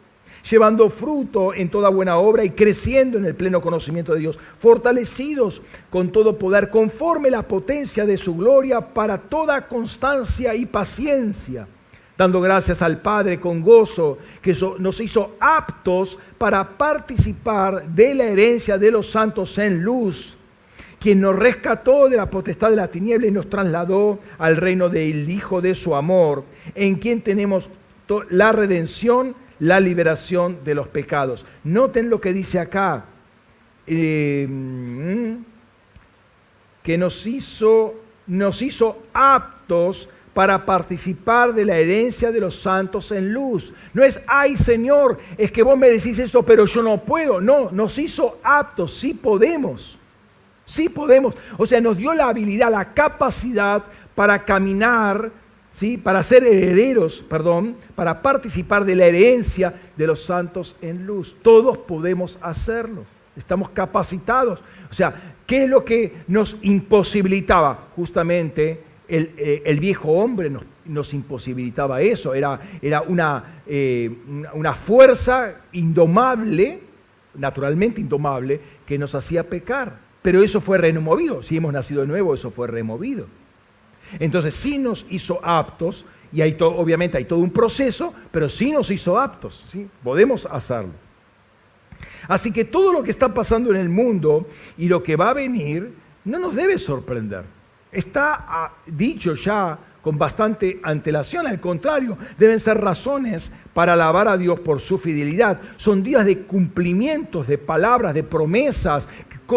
[0.49, 5.63] llevando fruto en toda buena obra y creciendo en el pleno conocimiento de Dios, fortalecidos
[5.91, 11.67] con todo poder, conforme la potencia de su gloria, para toda constancia y paciencia,
[12.19, 18.79] dando gracias al Padre con gozo, que nos hizo aptos para participar de la herencia
[18.79, 20.37] de los santos en luz
[21.03, 25.29] quien nos rescató de la potestad de la tiniebla y nos trasladó al reino del
[25.29, 26.45] Hijo de su amor,
[26.77, 27.69] en quien tenemos
[28.31, 31.45] la redención, la liberación de los pecados.
[31.63, 33.05] Noten lo que dice acá,
[33.87, 35.35] mm,
[36.83, 37.95] que nos hizo,
[38.27, 43.73] nos hizo aptos para participar de la herencia de los santos en luz.
[43.95, 47.41] No es, ay Señor, es que vos me decís esto, pero yo no puedo.
[47.41, 49.97] No, nos hizo aptos, sí podemos.
[50.67, 51.37] Sí podemos.
[51.57, 53.85] O sea, nos dio la habilidad, la capacidad
[54.17, 55.31] para caminar,
[55.73, 55.97] ¿sí?
[55.97, 61.37] para ser herederos, perdón, para participar de la herencia de los santos en luz.
[61.43, 63.05] Todos podemos hacerlo.
[63.37, 64.61] Estamos capacitados.
[64.91, 67.89] O sea, ¿qué es lo que nos imposibilitaba?
[67.97, 70.51] Justamente el, eh, viejo hombre
[70.85, 72.35] nos, imposibilitaba eso.
[72.35, 74.11] Era, era una, eh,
[74.53, 76.81] una fuerza indomable,
[77.35, 79.97] naturalmente indomable, que nos hacía pecar.
[80.21, 81.43] Pero eso fue removido.
[81.43, 83.27] Si hemos nacido de nuevo, eso fue removido.
[84.19, 88.91] Entonces sí nos hizo aptos, y hay obviamente hay todo un proceso, pero sí nos
[88.91, 89.65] hizo aptos.
[89.69, 89.89] ¿sí?
[90.03, 90.93] Podemos hacerlo.
[92.29, 94.47] Así que todo lo que está pasando en el mundo
[94.79, 95.93] y lo que va a venir
[96.25, 97.45] no nos debe sorprender.
[97.91, 104.37] Está ah, dicho ya con bastante antelación, al contrario, deben ser razones para alabar a
[104.37, 105.61] Dios por su fidelidad.
[105.77, 109.09] Son días de cumplimientos, de palabras, de promesas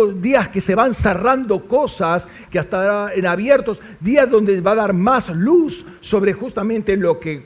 [0.04, 4.94] días que se van cerrando cosas que hasta en abiertos, días donde va a dar
[4.94, 7.46] más luz sobre justamente lo que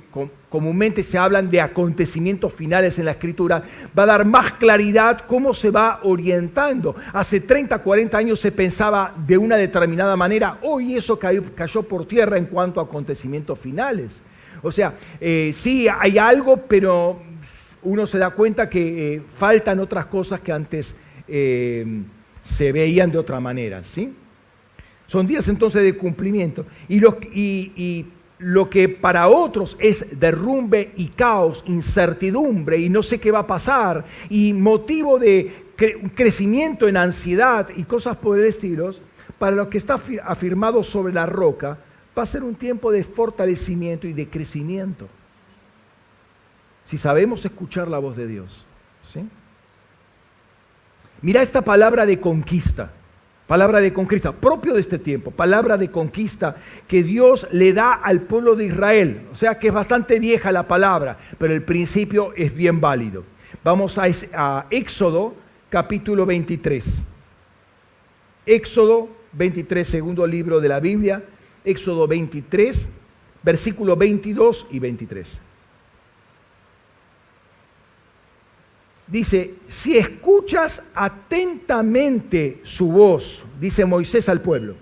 [0.50, 3.64] comúnmente se hablan de acontecimientos finales en la escritura,
[3.98, 6.96] va a dar más claridad cómo se va orientando.
[7.14, 12.38] Hace 30, 40 años se pensaba de una determinada manera, hoy eso cayó, por tierra
[12.38, 14.20] en cuanto a acontecimientos finales.
[14.62, 17.22] O sea, eh, sí hay algo, pero
[17.84, 20.96] uno se da cuenta que eh, faltan otras cosas que antes...
[21.28, 21.86] Eh,
[22.56, 24.14] se veían de otra manera, ¿sí?
[25.08, 26.66] Son días entonces de cumplimiento.
[26.88, 28.06] Y lo, y,
[28.38, 33.48] lo que para otros es derrumbe y caos, incertidumbre y no sé qué va a
[33.48, 35.66] pasar, y motivo de
[36.16, 38.94] crecimiento en ansiedad y cosas por el estilo,
[39.38, 41.78] para lo que está afirmado sobre la roca,
[42.18, 45.08] va a ser un tiempo de fortalecimiento y de crecimiento.
[46.86, 48.66] Si sabemos escuchar la voz de Dios.
[49.14, 49.22] ¿sí?
[51.22, 52.92] Mira esta palabra de conquista,
[53.46, 56.56] palabra de conquista, propio de este tiempo, palabra de conquista
[56.88, 59.22] que Dios le da al pueblo de Israel.
[59.34, 63.26] O sea que es bastante vieja la palabra, pero el principio es bien válido.
[63.64, 65.34] Vamos a, Éxodo
[65.70, 67.02] capítulo 23.
[68.46, 71.22] Éxodo 23, segundo libro de la Biblia,
[71.66, 72.88] Éxodo 23,
[73.44, 75.49] versículos 22 y 23.
[79.12, 84.76] Dice, si escuchas atentamente su voz, dice Moisés al pueblo,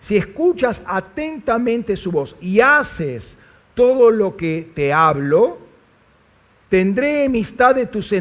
[0.00, 3.36] si escuchas atentamente su voz y haces
[3.74, 5.58] todo lo que te hablo,
[6.68, 8.12] tendré amistad de tus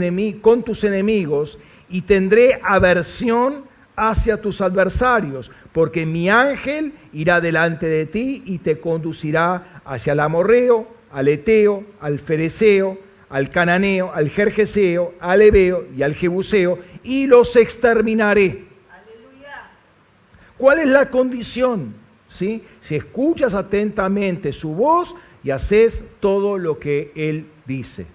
[0.41, 1.57] con tus enemigos
[1.89, 8.79] y tendré aversión hacia tus adversarios, porque mi ángel irá delante de ti y te
[8.79, 12.97] conducirá hacia el amorreo, al eteo, al fereceo,
[13.33, 18.65] al cananeo, al jerjeseo, al ebeo y al jebuseo, y los exterminaré.
[20.55, 21.95] ¿Cuál es la condición?
[22.29, 22.63] ¿Sí?
[22.81, 28.05] Si escuchas atentamente su voz y haces todo lo que él dice.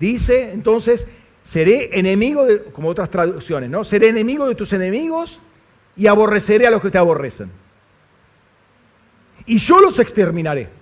[0.00, 1.06] Dice, entonces,
[1.44, 3.84] seré enemigo, de, como otras traducciones, ¿no?
[3.84, 5.38] Seré enemigo de tus enemigos
[5.96, 7.48] y aborreceré a los que te aborrecen.
[9.46, 10.81] Y yo los exterminaré.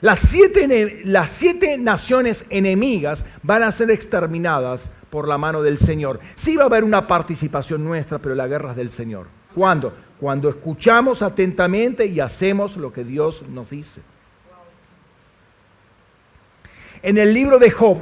[0.00, 6.20] Las siete, las siete, naciones enemigas van a ser exterminadas por la mano del Señor.
[6.36, 9.26] Sí va a haber una participación nuestra, pero la guerra es del Señor.
[9.54, 9.92] ¿Cuándo?
[10.18, 14.00] Cuando escuchamos atentamente y hacemos lo que Dios nos dice.
[17.02, 17.98] En el libro de Job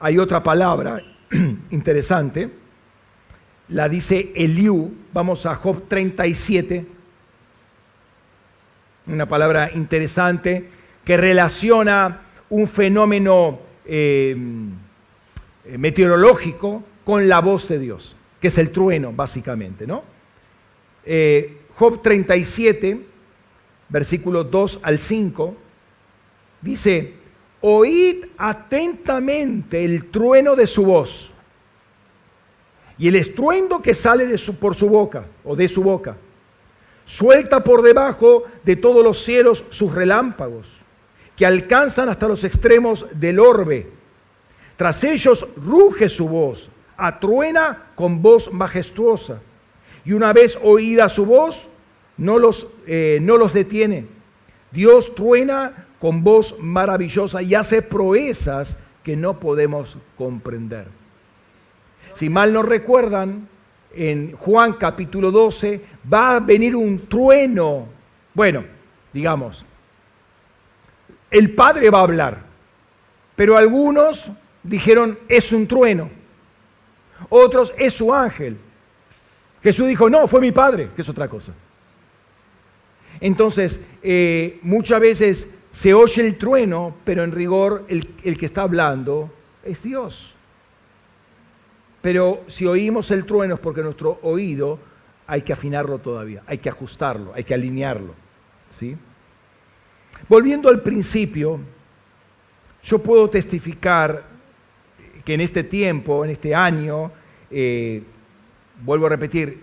[0.00, 1.00] hay otra palabra
[1.70, 2.50] interesante.
[3.68, 4.92] La dice Eliú.
[5.12, 6.86] Vamos a Job 37,
[9.08, 10.68] una palabra interesante,
[11.04, 14.36] que relaciona un fenómeno eh,
[15.76, 20.02] meteorológico con la voz de Dios, que es el trueno, básicamente, ¿no?
[21.04, 23.00] Eh, Job 37,
[23.88, 25.56] versículos 2 al 5,
[26.60, 27.14] dice,
[27.60, 31.30] oíd atentamente el trueno de su voz
[32.98, 36.16] y el estruendo que sale de su, por su boca o de su boca.
[37.08, 40.68] Suelta por debajo de todos los cielos sus relámpagos,
[41.36, 43.88] que alcanzan hasta los extremos del orbe.
[44.76, 49.40] Tras ellos ruge su voz, atruena con voz majestuosa.
[50.04, 51.66] Y una vez oída su voz,
[52.18, 54.04] no los, eh, no los detiene.
[54.70, 60.88] Dios truena con voz maravillosa y hace proezas que no podemos comprender.
[62.14, 63.48] Si mal no recuerdan,
[63.94, 65.80] en Juan capítulo 12
[66.12, 67.86] va a venir un trueno.
[68.34, 68.64] Bueno,
[69.12, 69.64] digamos,
[71.30, 72.38] el Padre va a hablar,
[73.36, 74.30] pero algunos
[74.62, 76.10] dijeron es un trueno,
[77.28, 78.58] otros es su ángel.
[79.62, 81.52] Jesús dijo, no, fue mi Padre, que es otra cosa.
[83.20, 88.62] Entonces, eh, muchas veces se oye el trueno, pero en rigor el, el que está
[88.62, 89.30] hablando
[89.64, 90.34] es Dios.
[92.00, 94.78] Pero si oímos el trueno es porque nuestro oído
[95.26, 98.14] hay que afinarlo todavía, hay que ajustarlo, hay que alinearlo.
[98.70, 98.96] ¿sí?
[100.28, 101.60] Volviendo al principio,
[102.82, 104.24] yo puedo testificar
[105.24, 107.10] que en este tiempo, en este año,
[107.50, 108.02] eh,
[108.82, 109.60] vuelvo a repetir,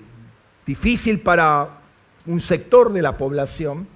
[0.66, 1.80] difícil para
[2.26, 3.88] un sector de la población,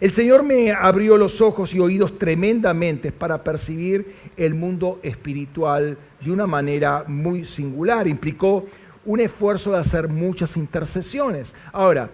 [0.00, 6.30] el Señor me abrió los ojos y oídos tremendamente para percibir el mundo espiritual de
[6.30, 8.06] una manera muy singular.
[8.08, 8.66] Implicó
[9.06, 11.54] un esfuerzo de hacer muchas intercesiones.
[11.72, 12.10] Ahora,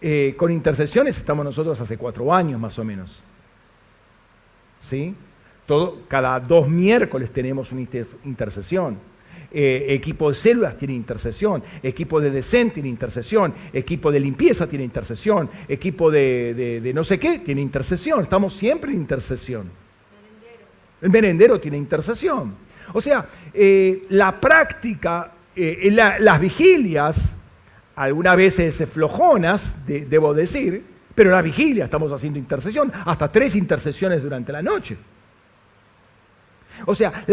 [0.00, 3.22] eh, con intercesiones estamos nosotros hace cuatro años más o menos.
[4.82, 5.14] ¿Sí?
[5.66, 7.86] Todo, cada dos miércoles tenemos una
[8.24, 8.96] intercesión.
[9.50, 14.84] Eh, equipo de células tiene intercesión, equipo de decente tiene intercesión, equipo de limpieza tiene
[14.84, 18.22] intercesión, equipo de, no sé qué tiene intercesión.
[18.22, 19.70] Estamos siempre en intercesión.
[21.00, 22.54] El merendero tiene intercesión.
[22.92, 27.32] O sea, eh, la práctica, eh, las vigilias,
[27.96, 30.82] algunas veces flojonas, debo decir,
[31.14, 34.96] pero en la vigilia estamos haciendo intercesión, hasta tres intercesiones durante la noche.
[36.86, 37.24] O sea,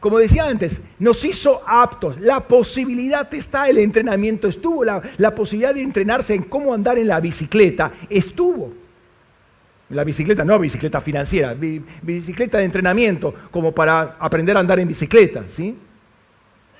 [0.00, 2.20] como decía antes, nos hizo aptos.
[2.20, 7.20] La posibilidad está, el entrenamiento estuvo, la, posibilidad de entrenarse en cómo andar en la
[7.20, 8.72] bicicleta estuvo.
[9.90, 15.44] La bicicleta, no bicicleta financiera, bicicleta de entrenamiento, como para aprender a andar en bicicleta,
[15.48, 15.76] ¿sí?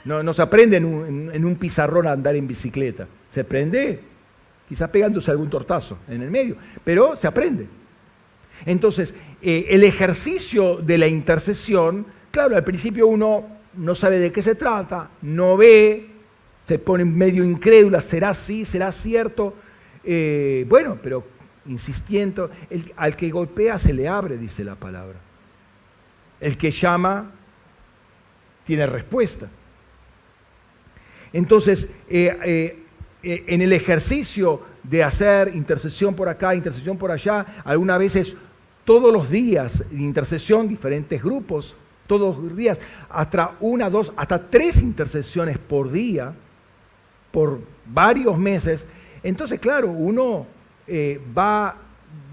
[0.05, 3.07] No, se aprende en un, en un, pizarrón a andar en bicicleta.
[3.31, 4.01] Se aprende
[4.69, 7.67] quizás pegándose algún tortazo en el medio, pero se aprende.
[8.65, 14.43] Entonces, eh, el ejercicio de la intercesión Claro, al principio uno no sabe de qué
[14.43, 16.07] se trata, no ve,
[16.67, 19.55] se pone medio incrédula, será así, será cierto.
[20.05, 21.25] Eh, bueno, pero
[21.69, 22.51] insistiendo,
[22.97, 25.19] al que golpea se le abre, dice la palabra.
[26.41, 27.31] El que llama
[28.65, 29.49] tiene respuesta.
[31.33, 32.85] Entonces, eh,
[33.23, 38.35] eh, en el ejercicio de hacer intercesión por acá, intercesión por allá, algunas veces
[38.85, 45.59] todos los días, intercesión, diferentes grupos, todos los días, hasta una, dos, hasta tres intercesiones
[45.59, 46.33] por día,
[47.31, 48.87] por varios meses,
[49.23, 50.47] entonces, claro, uno
[50.89, 51.77] eh, va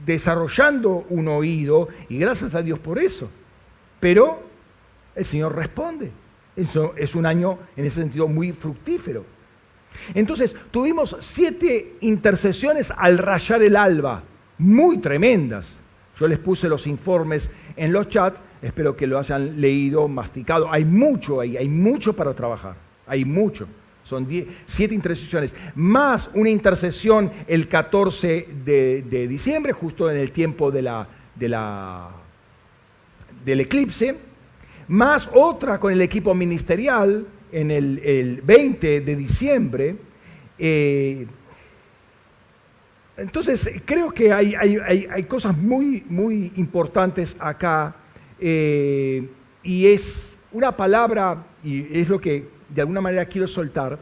[0.05, 3.29] desarrollando un oído y gracias a Dios por eso.
[3.99, 4.43] Pero
[5.15, 6.11] el Señor responde.
[6.55, 9.25] Eso es un año en ese sentido muy fructífero.
[10.13, 14.23] Entonces, tuvimos siete intercesiones al rayar el alba,
[14.57, 15.79] muy tremendas.
[16.17, 20.71] Yo les puse los informes en los chats Espero que lo hayan leído, masticado.
[20.71, 22.75] Hay mucho ahí, hay mucho para trabajar.
[23.05, 23.67] Hay mucho.
[24.05, 24.27] Son
[24.67, 31.07] siete intercesiones, más una intercesión el 14 de, diciembre, justo en el tiempo de la,
[31.33, 32.11] de la,
[33.43, 34.15] del eclipse,
[34.89, 39.95] más otra con el equipo ministerial en el, 20 de diciembre.
[40.59, 41.25] Eh,
[43.17, 47.95] entonces, creo que hay, hay, hay, cosas muy, muy importantes acá
[48.39, 49.27] eh,
[49.63, 53.97] y es una palabra, y es lo que de alguna manera quiero soltar,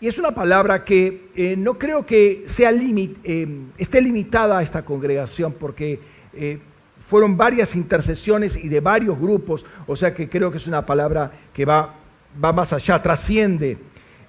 [0.00, 4.82] y es una palabra que eh, no creo que sea eh, esté limitada a esta
[4.82, 6.00] congregación, porque
[7.08, 11.32] fueron varias intercesiones y de varios grupos, o sea que creo que es una palabra
[11.52, 11.96] que va,
[12.42, 13.76] va más allá, trasciende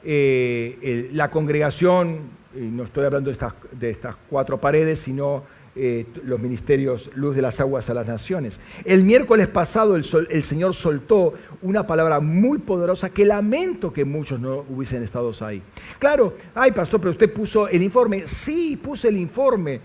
[0.03, 2.21] la congregación,
[2.55, 5.43] no estoy hablando de estas, de estas cuatro paredes, sino
[5.73, 8.59] eh, los ministerios Luz de las Aguas a las Naciones.
[8.83, 14.39] El miércoles pasado el, el, Señor soltó una palabra muy poderosa que lamento que muchos
[14.39, 15.61] no hubiesen estado ahí.
[15.99, 18.27] Claro, ay pastor, pero usted puso el informe.
[18.27, 19.79] Sí, puse el informe.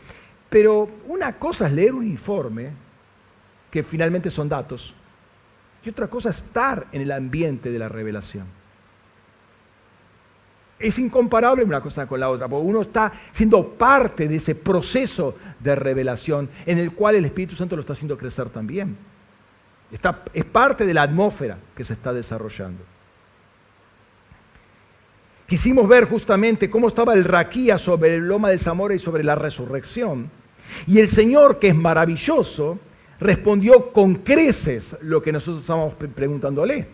[0.48, 2.70] pero una cosa es leer un informe,
[3.70, 4.94] que finalmente son datos,
[5.84, 8.55] y otra cosa es estar en el ambiente de la revelación.
[10.78, 15.34] Es incomparable una cosa con la otra, porque uno está siendo parte de ese proceso
[15.58, 18.96] de revelación en el cual el Espíritu Santo lo está haciendo crecer también.
[19.90, 22.82] Está, es parte de la atmósfera que se está desarrollando.
[25.46, 29.36] Quisimos ver justamente cómo estaba el raquía sobre el loma de Zamora y sobre la
[29.36, 30.28] resurrección.
[30.86, 32.80] Y el Señor, que es maravilloso,
[33.20, 36.88] respondió con creces lo que nosotros estábamos preguntándole.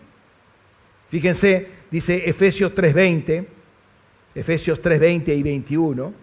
[1.09, 3.45] Fíjense, dice Efesios 3:20,
[4.35, 6.13] Efesios 3:20 y 21,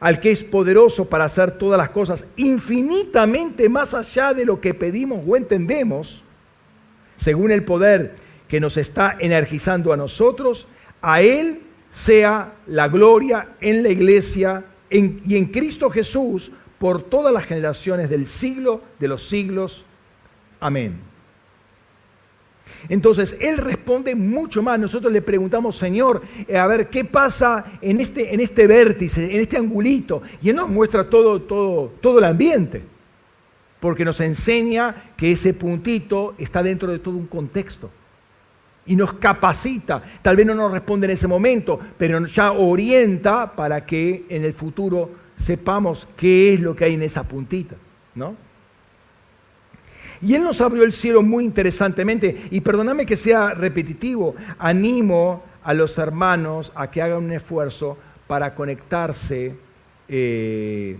[0.00, 4.74] al que es poderoso para hacer todas las cosas infinitamente más allá de lo que
[4.74, 6.22] pedimos o entendemos,
[7.16, 8.16] según el poder
[8.48, 10.66] que nos está energizando a nosotros,
[11.02, 11.60] a Él
[11.92, 18.26] sea la gloria en la iglesia y en Cristo Jesús por todas las generaciones del
[18.26, 19.84] siglo de los siglos.
[20.58, 21.09] Amén.
[22.88, 24.78] Entonces, Él responde mucho más.
[24.78, 29.40] Nosotros le preguntamos, Señor, eh, a ver, ¿qué pasa en este, en este vértice, en
[29.40, 30.22] este angulito?
[30.42, 32.82] Y Él nos muestra todo, todo, todo el ambiente,
[33.80, 37.90] porque nos enseña que ese puntito está dentro de todo un contexto
[38.86, 40.02] y nos capacita.
[40.22, 44.54] Tal vez no nos responde en ese momento, pero ya orienta para que en el
[44.54, 47.76] futuro sepamos qué es lo que hay en esa puntita,
[48.14, 48.34] ¿no?
[50.22, 52.48] Y Él nos abrió el cielo muy interesantemente.
[52.50, 57.96] Y perdóname que sea repetitivo, animo a los hermanos a que hagan un esfuerzo
[58.26, 59.56] para conectarse
[60.08, 60.98] eh,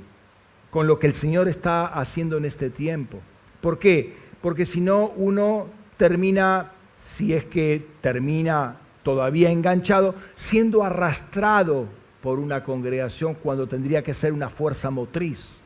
[0.70, 3.18] con lo que el Señor está haciendo en este tiempo.
[3.60, 4.14] ¿Por qué?
[4.40, 5.66] Porque si no, uno
[5.96, 6.72] termina,
[7.14, 11.86] si es que termina todavía enganchado, siendo arrastrado
[12.22, 15.60] por una congregación cuando tendría que ser una fuerza motriz.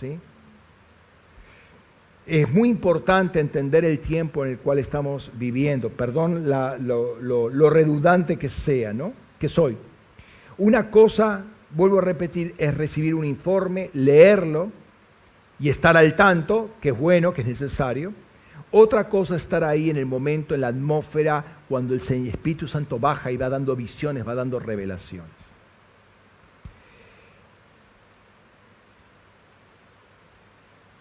[0.00, 0.18] ¿Sí?
[2.26, 8.48] Es muy importante entender el tiempo en el cual estamos viviendo, perdón lo, redundante que
[8.48, 9.12] sea, ¿no?
[9.38, 9.76] Que soy.
[10.58, 14.72] Una cosa, vuelvo a repetir, es recibir un informe, leerlo
[15.60, 18.12] y estar al tanto, que es bueno, que es necesario.
[18.72, 22.98] Otra cosa es estar ahí en el momento, en la atmósfera, cuando el Espíritu Santo
[22.98, 25.35] baja y va dando visiones, va dando revelaciones.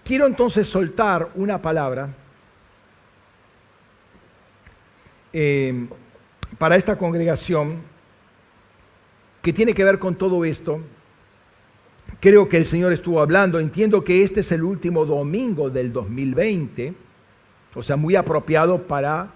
[0.05, 2.09] Quiero entonces soltar una palabra
[5.33, 5.87] eh,
[6.59, 7.81] para esta congregación
[9.41, 10.79] que tiene que ver con todo esto.
[12.19, 16.93] Creo que el Señor estuvo hablando, entiendo que este es el último domingo del 2020,
[17.73, 19.31] o sea, muy apropiado para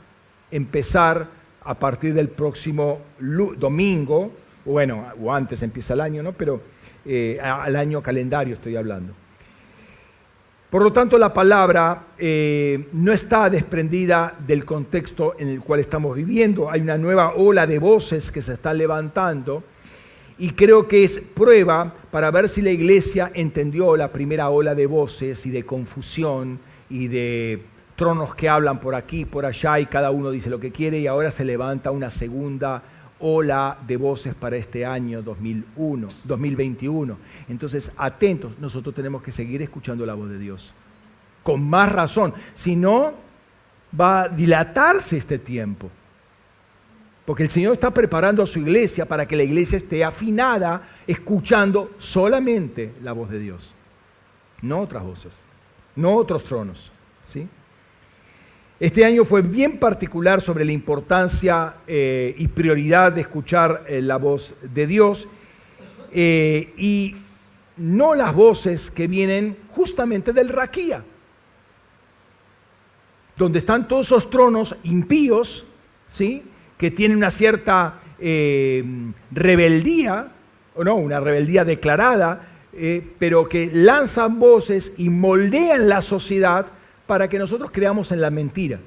[0.52, 1.30] empezar
[1.64, 3.02] a partir del próximo
[3.58, 4.32] domingo,
[4.66, 6.34] bueno, o antes empieza el año, ¿no?
[6.34, 6.62] Pero
[7.06, 9.16] eh, al año calendario estoy hablando.
[10.70, 16.16] Por lo tanto, la palabra eh, no está desprendida del contexto en el cual estamos
[16.16, 16.70] viviendo.
[16.70, 19.64] Hay una nueva ola de voces que se está levantando
[20.38, 24.86] y creo que es prueba para ver si la iglesia entendió la primera ola de
[24.86, 27.64] voces y de confusión y de
[27.96, 31.08] tronos que hablan por aquí, por allá y cada uno dice lo que quiere y
[31.08, 32.84] ahora se levanta una segunda
[33.20, 37.18] ola de voces para este año 2001, 2021.
[37.48, 40.74] Entonces, atentos, nosotros tenemos que seguir escuchando la voz de Dios.
[41.44, 42.34] Con más razón.
[42.56, 43.14] Si no,
[44.00, 45.90] va a dilatarse este tiempo.
[47.26, 51.92] Porque el Señor está preparando a su iglesia para que la iglesia esté afinada, escuchando
[52.00, 53.76] solamente la voz de Dios.
[54.62, 55.34] No otras voces,
[55.96, 56.92] no otros tronos.
[57.28, 57.48] ¿sí?
[58.80, 64.16] Este año fue bien particular sobre la importancia eh, y prioridad de escuchar eh, la
[64.16, 65.28] voz de Dios
[66.14, 67.18] eh, y
[67.76, 71.04] no las voces que vienen justamente del Raquía,
[73.36, 75.66] donde están todos esos tronos impíos,
[76.08, 76.44] ¿sí?
[76.78, 77.96] que tienen una cierta
[79.32, 80.28] rebeldía,
[80.76, 82.48] o no, una rebeldía declarada,
[83.18, 86.68] pero que lanzan voces y moldean la sociedad
[87.10, 88.80] para que nosotros creamos en la mentira.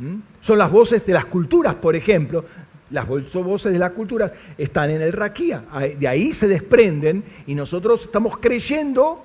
[0.00, 0.16] ¿Mm?
[0.40, 2.44] Son las voces de las culturas, por ejemplo.
[2.90, 5.62] Las voces de las culturas están en el raquía.
[5.96, 9.24] De ahí se desprenden y nosotros estamos creyendo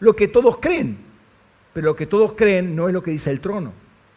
[0.00, 0.98] lo que todos creen.
[1.72, 3.72] Pero lo que todos creen no es lo que dice el trono.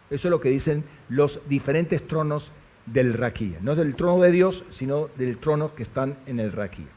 [0.09, 2.51] Eso es lo que dicen los diferentes tronos
[2.85, 3.59] del raquía.
[3.61, 6.91] No del trono de Dios, sino del trono que están en el raquía.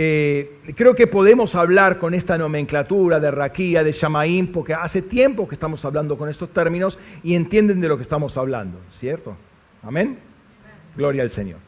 [0.00, 5.48] Eh, creo que podemos hablar con esta nomenclatura de Raquía, de Shamaín, porque hace tiempo
[5.48, 9.36] que estamos hablando con estos términos y entienden de lo que estamos hablando, ¿cierto?
[9.82, 10.20] Amén.
[10.96, 11.58] Gloria al Señor.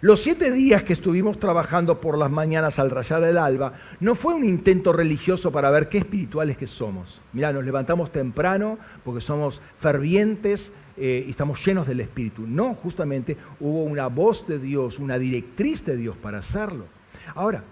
[0.00, 4.32] Los siete días que estuvimos trabajando por las mañanas al rayar el alba no fue
[4.32, 7.20] un intento religioso para ver qué espirituales que somos.
[7.34, 12.46] Mirá, nos levantamos temprano porque somos fervientes eh, y estamos llenos del Espíritu.
[12.46, 16.86] No, justamente hubo una voz de Dios, una directriz de Dios para hacerlo.
[17.34, 17.62] Ahora,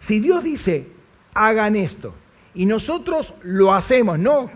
[0.00, 0.86] si Dios dice,
[1.34, 2.14] hagan esto,
[2.54, 4.50] y nosotros lo hacemos, no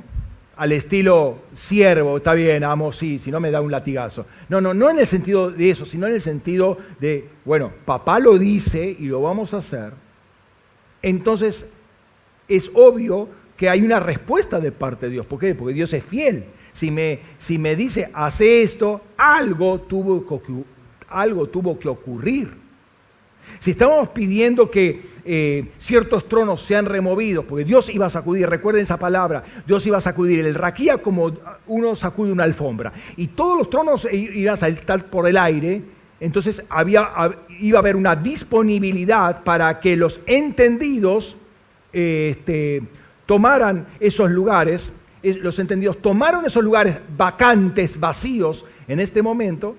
[0.56, 4.26] al estilo siervo, está bien, amo, sí, si no me da un latigazo.
[4.48, 8.18] No, no, no en el sentido de eso, sino en el sentido de, bueno, papá
[8.18, 9.92] lo dice y lo vamos a hacer.
[11.02, 11.70] Entonces,
[12.48, 15.26] es obvio que hay una respuesta de parte de Dios.
[15.26, 15.54] ¿Por qué?
[15.54, 16.44] Porque Dios es fiel.
[16.72, 20.24] Si me, si me dice, hace esto, algo tuvo,
[21.08, 22.63] algo tuvo que ocurrir.
[23.64, 28.82] Si estamos pidiendo que eh, ciertos tronos sean removidos, porque Dios iba a sacudir, recuerden
[28.82, 31.32] esa palabra, Dios iba a sacudir el raquía como
[31.66, 35.80] uno sacude una alfombra, y todos los tronos iban a saltar por el aire,
[36.20, 37.08] entonces había,
[37.58, 41.34] iba a haber una disponibilidad para que los entendidos
[41.90, 42.82] este,
[43.24, 44.92] tomaran esos lugares,
[45.22, 49.74] los entendidos tomaron esos lugares vacantes, vacíos en este momento,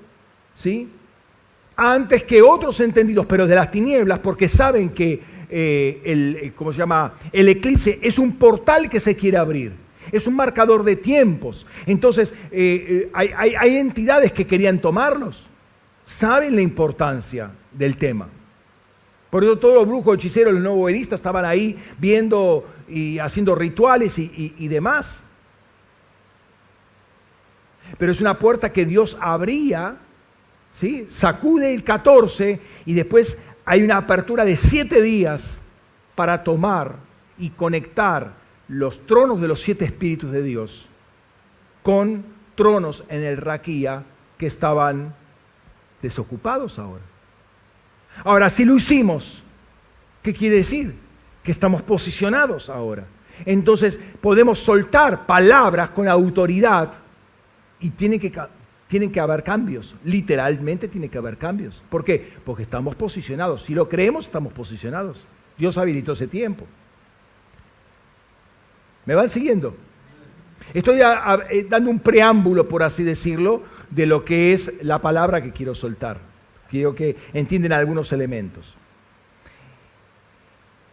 [0.56, 0.90] ¿sí?
[1.76, 6.72] Antes que otros entendidos, pero de las tinieblas, porque saben que eh, el, eh, ¿cómo
[6.72, 7.14] se llama?
[7.32, 9.74] el eclipse es un portal que se quiere abrir,
[10.12, 11.66] es un marcador de tiempos.
[11.86, 15.44] Entonces, eh, hay, hay, entidades que querían tomarlos,
[16.06, 18.30] saben la importancia del tema.
[19.30, 24.68] Por eso todos los brujos, hechiceros, los nuevos estaban ahí viendo y haciendo rituales y
[24.70, 25.22] demás.
[27.98, 29.98] Pero es una puerta que Dios abría
[30.76, 31.08] ¿sí?
[31.10, 35.60] sacude el 14 y después hay una apertura de siete días
[36.16, 36.96] para tomar
[37.38, 38.34] y conectar
[38.68, 40.88] los tronos de los siete espíritus de Dios
[41.84, 44.04] con tronos en el Raquía
[44.38, 45.14] que estaban
[46.02, 47.04] desocupados ahora.
[48.24, 49.44] Ahora, si lo hicimos,
[50.24, 50.96] ¿qué quiere decir?
[51.44, 53.06] Que estamos posicionados ahora.
[53.46, 56.94] Entonces podemos soltar palabras con autoridad
[57.80, 58.32] y tiene que
[58.96, 61.84] tienen que haber cambios, literalmente tiene que haber cambios.
[61.90, 62.32] ¿Por qué?
[62.46, 63.64] Porque estamos posicionados.
[63.64, 65.22] Si lo creemos, estamos posicionados.
[65.58, 66.66] Dios habilitó ese tiempo.
[69.06, 69.76] ¿Me van siguiendo?
[70.74, 75.52] Estoy eh, dando un preámbulo, por así decirlo, de lo que es la palabra que
[75.52, 76.20] quiero soltar.
[76.70, 78.78] Quiero que entiendan algunos elementos.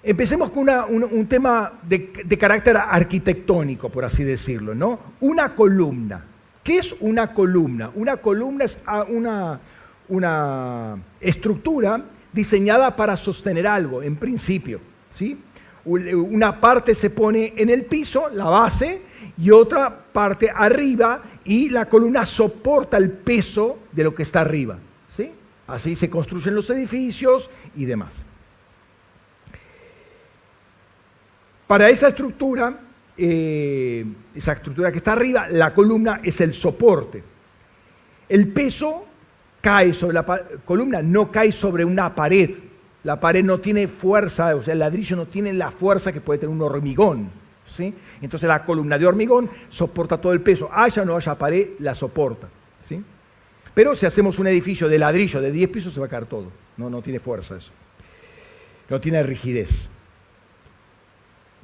[0.02, 4.98] Empecemos con un, tema de, de carácter arquitectónico, por así decirlo, ¿no?
[5.20, 6.31] Una columna.
[6.62, 7.90] ¿Qué es una columna?
[7.94, 9.60] Una columna es ah, una,
[10.08, 14.80] una estructura diseñada para sostener algo, en principio.
[15.10, 15.38] ¿sí?
[15.84, 19.02] Una parte se pone en el piso, la base,
[19.36, 24.78] y otra parte arriba, y la columna soporta el peso de lo que está arriba.
[25.16, 25.30] ¿sí?
[25.66, 28.14] Así se construyen los edificios y demás.
[31.66, 32.78] Para esa estructura
[33.16, 34.04] eh,
[34.34, 37.22] esa estructura que está arriba, la columna es el soporte.
[38.28, 39.06] El peso
[39.60, 40.24] cae sobre la
[40.64, 42.50] columna, no cae sobre una pared.
[43.04, 46.38] La pared no tiene fuerza, o sea, el ladrillo no tiene la fuerza que puede
[46.40, 47.30] tener un hormigón.
[47.68, 47.94] ¿sí?
[48.20, 51.94] Entonces la columna de hormigón soporta todo el peso, haya o no haya pared, la
[51.94, 52.48] soporta.
[52.84, 53.02] ¿sí?
[53.74, 56.46] Pero si hacemos un edificio de ladrillo de 10 pisos, se va a caer todo.
[56.76, 57.72] No, no tiene fuerza eso.
[58.88, 59.88] No tiene rigidez.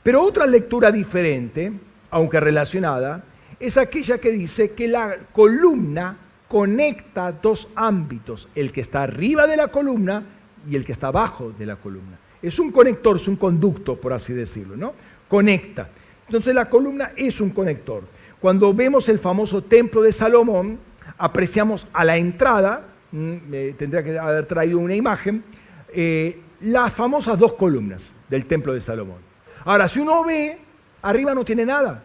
[0.08, 1.70] Pero otra lectura diferente,
[2.10, 3.24] aunque relacionada,
[3.60, 6.16] es aquella que dice que la columna
[6.48, 10.22] conecta dos ámbitos, el que está arriba de la columna
[10.66, 12.18] y el que está abajo de la columna.
[12.40, 14.94] Es un conector, es un conducto, por así decirlo, ¿no?
[15.28, 15.90] Conecta.
[16.24, 18.04] Entonces la columna es un conector.
[18.40, 20.78] Cuando vemos el famoso templo de Salomón,
[21.18, 22.82] apreciamos a la entrada,
[23.12, 23.36] mm,
[23.76, 25.44] tendría que haber traído una imagen,
[25.92, 29.27] eh, las famosas dos columnas del templo de Salomón.
[29.68, 30.56] Ahora, si uno ve,
[31.02, 32.02] arriba no tiene nada.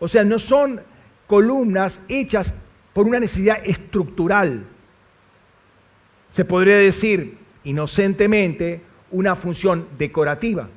[0.00, 0.82] O sea, no son
[1.26, 2.52] columnas hechas
[2.92, 4.64] por una necesidad estructural.
[6.32, 10.68] Se podría decir, inocentemente, una función decorativa.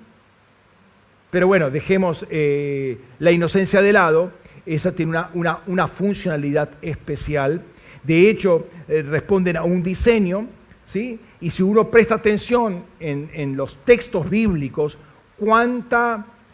[1.30, 4.32] Pero bueno, dejemos eh, la inocencia de lado.
[4.66, 7.64] Esa tiene una, funcionalidad especial.
[8.04, 10.48] De hecho, eh, responden a un diseño,
[10.86, 11.20] ¿sí?
[11.42, 14.98] Y si uno presta atención en los textos bíblicos,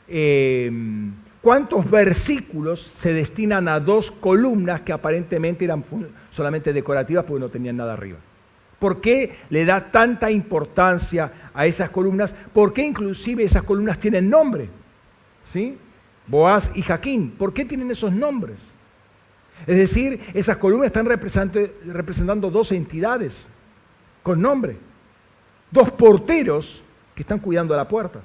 [0.08, 0.72] eh,
[1.42, 5.84] cuántos versículos se destinan a dos columnas que aparentemente eran
[6.32, 8.18] solamente decorativas porque no tenían nada arriba.
[8.80, 12.36] ¿Por qué le da tanta importancia a esas columnas?
[12.54, 14.70] ¿Por qué inclusive esas columnas tienen nombre?
[15.46, 15.78] ¿Sí?
[16.28, 17.32] Boaz y Jaquín.
[17.32, 18.58] ¿Por qué tienen esos nombres?
[19.66, 23.48] Es decir, esas columnas están representando dos entidades.
[24.22, 24.78] con nombre.
[25.72, 26.82] Dos porteros
[27.14, 28.22] que están cuidando la puerta.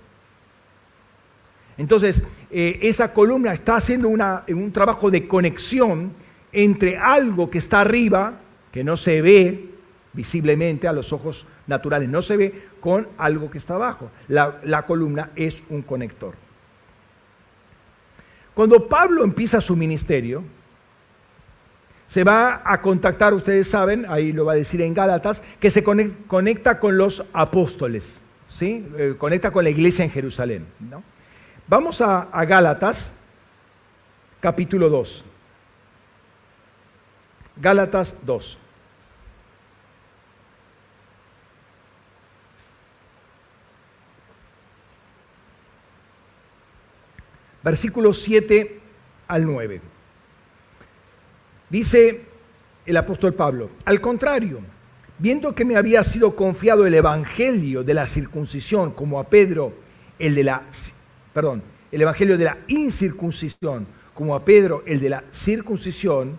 [1.81, 6.13] Entonces, eh, esa columna está haciendo un trabajo de conexión
[6.53, 8.35] entre algo que está arriba,
[8.71, 9.71] que no se ve
[10.13, 14.11] visiblemente a los ojos naturales, no se ve, con algo que está abajo.
[14.29, 16.35] la columna es un conector.
[18.53, 20.45] Cuando Pablo empieza su ministerio,
[22.09, 25.83] se va a contactar, ustedes saben, ahí lo va a decir en Gálatas, que se
[25.83, 28.87] conecta con los apóstoles, ¿sí?
[28.99, 30.67] Eh, conecta con la iglesia en Jerusalén.
[31.71, 33.13] Vamos a, a Gálatas,
[34.41, 35.25] capítulo 2.
[37.59, 38.59] Gálatas 2.
[47.63, 48.81] Versículos 7
[49.29, 49.81] al 9.
[51.69, 52.25] Dice
[52.85, 54.59] el apóstol Pablo, al contrario,
[55.19, 59.73] viendo que me había sido confiado el evangelio de la circuncisión, como a Pedro
[60.19, 60.65] el de la,
[61.33, 61.63] perdón,
[61.93, 66.39] el evangelio de la incircuncisión, como a Pedro el de la circuncisión,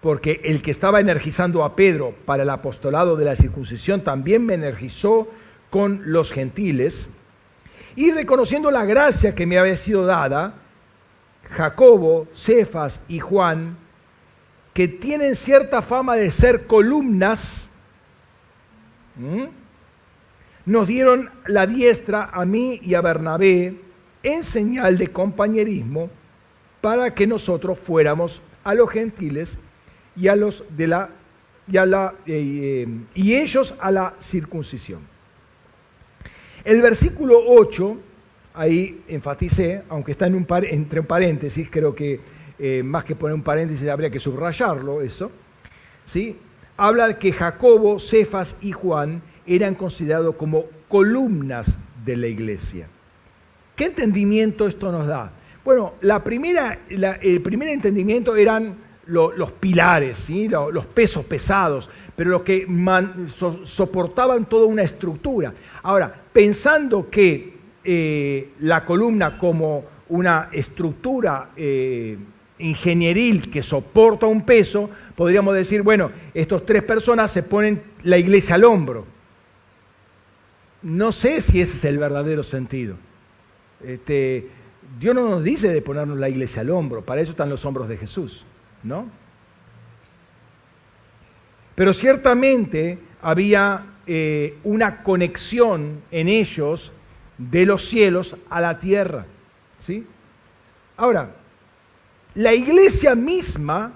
[0.00, 4.54] porque el que estaba energizando a Pedro para el apostolado de la circuncisión también me
[4.54, 5.28] energizó
[5.70, 7.08] con los gentiles,
[7.96, 10.54] y reconociendo la gracia que me había sido dada,
[11.50, 13.76] Jacobo, Cefas y Juan,
[14.72, 17.68] que tienen cierta fama de ser columnas,
[20.66, 23.83] nos dieron la diestra a mí y a Bernabé
[24.24, 26.10] en señal de compañerismo
[26.80, 29.56] para que nosotros fuéramos a los gentiles
[30.16, 31.10] y a los de la
[31.66, 35.00] y, la, eh, eh, y ellos a la circuncisión.
[36.64, 37.96] El versículo 8,
[38.54, 42.20] ahí enfaticé, aunque está en un entre un paréntesis, creo que
[42.58, 45.30] eh, más que poner un paréntesis, habría que subrayarlo eso,
[46.06, 46.36] ¿sí?
[46.76, 52.88] habla de que Jacobo, Cefas y Juan eran considerados como columnas de la iglesia.
[53.76, 55.32] ¿Qué entendimiento esto nos da?
[55.64, 56.22] Bueno, el
[57.42, 60.48] primer entendimiento eran los pilares, ¿sí?
[60.48, 62.66] los, pesos pesados, pero los que
[63.64, 65.52] soportaban toda una estructura.
[65.82, 72.16] Ahora, pensando que eh, la columna como una estructura eh,
[72.58, 78.54] ingenieril que soporta un peso, podríamos decir, bueno, estos tres personas se ponen la iglesia
[78.54, 79.06] al hombro.
[80.82, 82.96] No sé si ese es el verdadero sentido.
[83.82, 84.48] Este,
[84.98, 87.88] Dios no nos dice de ponernos la iglesia al hombro, para eso están los hombros
[87.88, 88.44] de Jesús,
[88.82, 89.08] ¿no?
[91.74, 96.92] Pero ciertamente había eh, una conexión en ellos
[97.38, 99.26] de los cielos a la tierra,
[99.80, 100.06] ¿sí?
[100.96, 101.34] Ahora,
[102.34, 103.92] la iglesia misma,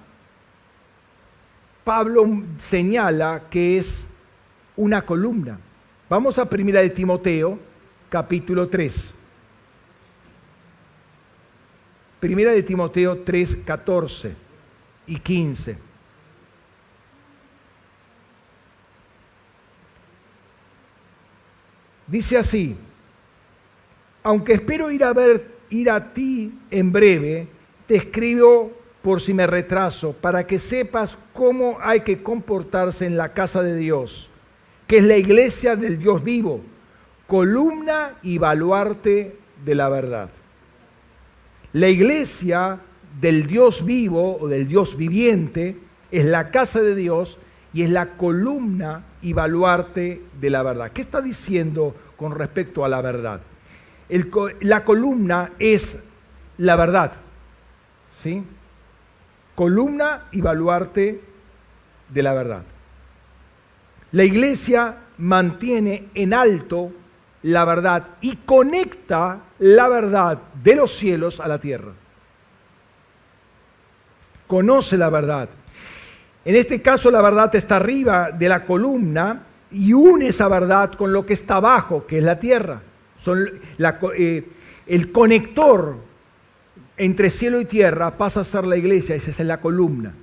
[1.84, 4.06] Pablo señala que es
[4.76, 5.58] una columna.
[6.08, 7.58] Vamos a primera de Timoteo,
[8.08, 9.14] capítulo 3.
[12.20, 14.34] Primera de Timoteo 3, 14
[15.06, 15.76] y 15.
[22.08, 22.76] Dice así,
[24.22, 27.46] aunque espero ir a ver, ir a ti en breve,
[27.86, 33.32] te escribo por si me retraso, para que sepas cómo hay que comportarse en la
[33.32, 34.28] casa de Dios,
[34.86, 36.62] que es la iglesia del Dios vivo,
[37.26, 40.30] columna y baluarte de la verdad.
[41.72, 42.78] La iglesia
[43.20, 45.76] del Dios vivo o del Dios viviente
[46.10, 47.38] es la casa de Dios
[47.72, 50.92] y es la columna y baluarte de la verdad.
[50.92, 53.40] ¿Qué está diciendo con respecto a la verdad?
[54.60, 55.98] la columna es
[56.56, 57.12] la verdad.
[58.22, 58.42] ¿sí?
[59.54, 61.20] Columna y baluarte
[62.08, 62.62] de la verdad.
[64.12, 66.92] La iglesia mantiene en alto
[67.42, 71.92] la verdad y conecta la verdad de los cielos a la tierra.
[74.46, 75.48] Conoce la verdad.
[76.44, 81.12] En este caso la verdad está arriba de la columna y une esa verdad con
[81.12, 82.80] lo que está abajo, que es la tierra.
[83.20, 83.46] Son
[84.16, 84.48] eh,
[84.86, 85.96] el conector
[86.96, 90.14] entre cielo y tierra pasa a ser la iglesia, esa es la columna.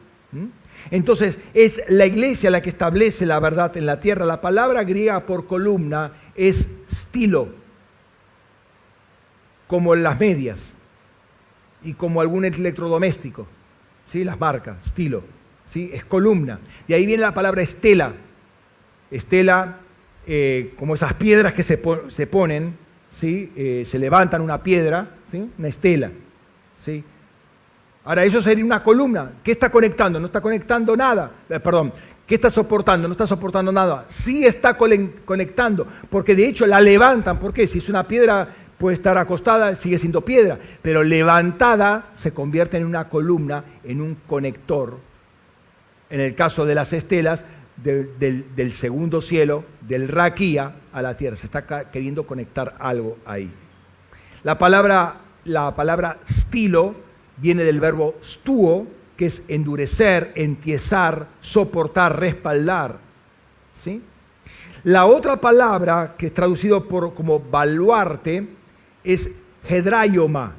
[0.91, 4.25] Entonces es la iglesia la que establece la verdad en la tierra.
[4.25, 7.49] La palabra griega por columna es stilo,
[9.67, 10.73] como las medias
[11.83, 13.47] y como algún electrodoméstico,
[14.11, 14.23] ¿sí?
[14.23, 15.23] las marcas, estilo,
[15.65, 15.89] ¿sí?
[15.93, 16.59] es columna.
[16.87, 18.13] De ahí viene la palabra estela.
[19.11, 19.77] Estela,
[20.27, 22.75] eh, como esas piedras que se, ponen,
[23.17, 23.51] ¿sí?
[23.55, 25.49] Eh, se levantan una piedra, ¿sí?
[25.57, 26.11] una estela.
[28.03, 29.31] Ahora, eso sería una columna.
[29.43, 30.19] ¿Qué está conectando?
[30.19, 31.31] No está conectando nada.
[31.49, 31.91] Eh, perdón.
[32.25, 33.07] ¿Qué está soportando?
[33.07, 34.05] No está soportando nada.
[34.09, 37.39] Sí está conectando, porque de hecho la levantan.
[37.39, 37.67] ¿Por qué?
[37.67, 38.47] Si es una piedra,
[38.77, 44.15] puede estar acostada, sigue siendo piedra, pero levantada se convierte en una columna, en un
[44.27, 44.97] conector.
[46.09, 47.45] En el caso de las estelas,
[47.77, 51.37] del, segundo cielo, del raquía a la tierra.
[51.37, 53.51] Se está queriendo conectar algo ahí.
[54.43, 56.95] La palabra, la palabra stilo
[57.37, 58.87] viene del verbo stuo,
[59.17, 62.97] que es endurecer, entiesar, soportar, respaldar.
[63.83, 64.01] ¿sí?
[64.83, 68.47] La otra palabra que es traducido por, como baluarte
[69.03, 69.29] es
[69.67, 70.53] hedraioma,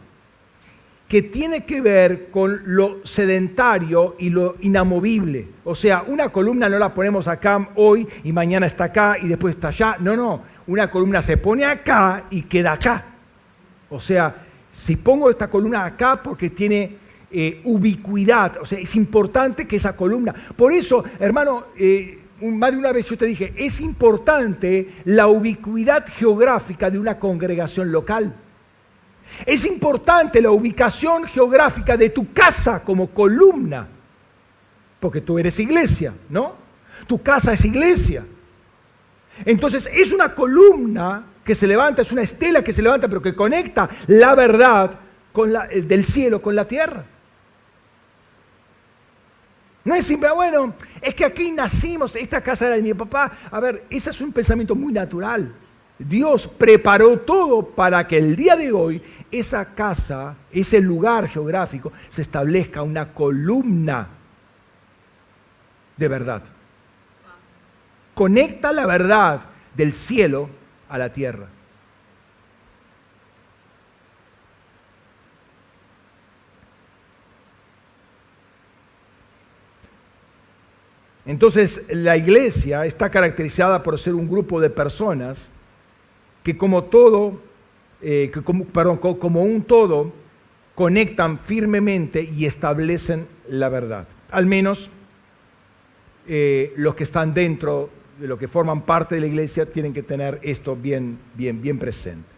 [1.09, 5.47] que tiene que ver con lo sedentario y lo inamovible.
[5.65, 9.55] O sea, una columna no la ponemos acá hoy y mañana está acá y después
[9.55, 9.97] está allá.
[10.01, 13.05] No, no, una columna se pone acá y queda acá.
[13.89, 14.35] O sea,
[14.73, 16.97] si pongo esta columna acá porque tiene
[17.31, 20.35] eh, ubicuidad, o sea, es importante que esa columna.
[20.57, 26.07] Por eso, hermano, eh, más de una vez yo te dije, es importante la ubicuidad
[26.07, 28.35] geográfica de una congregación local.
[29.45, 33.89] Es importante la ubicación geográfica de tu casa como columna,
[35.01, 36.55] porque tú eres iglesia, ¿no?
[37.07, 38.25] Tu casa es iglesia.
[39.45, 43.35] Entonces es una columna que se levanta, es una estela que se levanta, pero que
[43.35, 44.93] conecta la verdad
[45.33, 47.05] con la, del cielo con la tierra.
[49.87, 53.39] No es simple, bueno, es que aquí nacimos, esta casa era de mi papá.
[53.53, 55.55] A ver, ese es un pensamiento muy natural.
[55.97, 62.23] Dios preparó todo para que el día de hoy esa casa, ese lugar geográfico, se
[62.23, 64.09] establezca una columna
[65.97, 66.43] de verdad.
[68.13, 69.43] Conecta la verdad
[69.77, 70.51] del cielo
[70.89, 71.47] a la tierra.
[81.27, 85.51] Entonces, la iglesia está caracterizada por ser un grupo de personas
[86.45, 87.41] que como todo
[88.01, 90.13] eh, como un todo
[90.75, 94.07] conectan firmemente y establecen la verdad.
[94.31, 94.91] Al menos
[96.29, 100.03] eh, los que están dentro, de los que forman parte de la iglesia, tienen que
[100.03, 102.29] tener esto bien, bien, bien presente.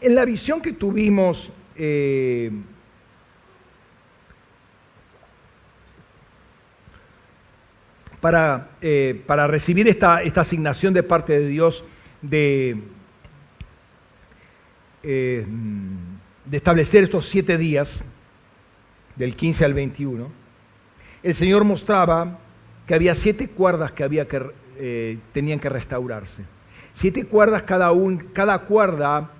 [0.00, 2.50] En la visión que tuvimos eh,
[8.22, 8.70] para,
[9.26, 11.84] para, recibir esta, esta asignación de parte de Dios
[12.22, 12.78] de
[15.02, 15.44] eh,
[16.50, 18.02] establecer estos siete días,
[19.16, 20.30] del 15 al 21,
[21.22, 22.38] el Señor mostraba
[22.86, 24.42] que había siete cuerdas que, había que
[24.78, 26.42] eh, tenían que restaurarse.
[26.94, 29.30] Siete cuerdas, cada, un, cada cuerda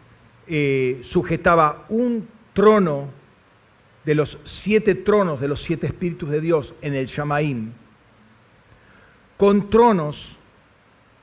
[0.47, 3.09] eh, sujetaba un trono
[4.05, 7.72] de los siete tronos de los siete espíritus de Dios en el Shamaim,
[9.43, 10.36] con tronos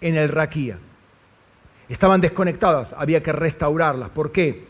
[0.01, 0.77] en el Raquía.
[1.87, 4.09] Estaban desconectadas, había que restaurarlas.
[4.09, 4.65] ¿Por qué?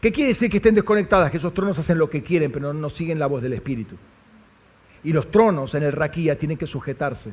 [0.00, 1.30] ¿Qué quiere decir que estén desconectadas?
[1.30, 3.96] Que esos tronos hacen lo que quieren, pero no siguen la voz del Espíritu.
[5.02, 7.30] Y los tronos en el raquía tienen que sujetarse.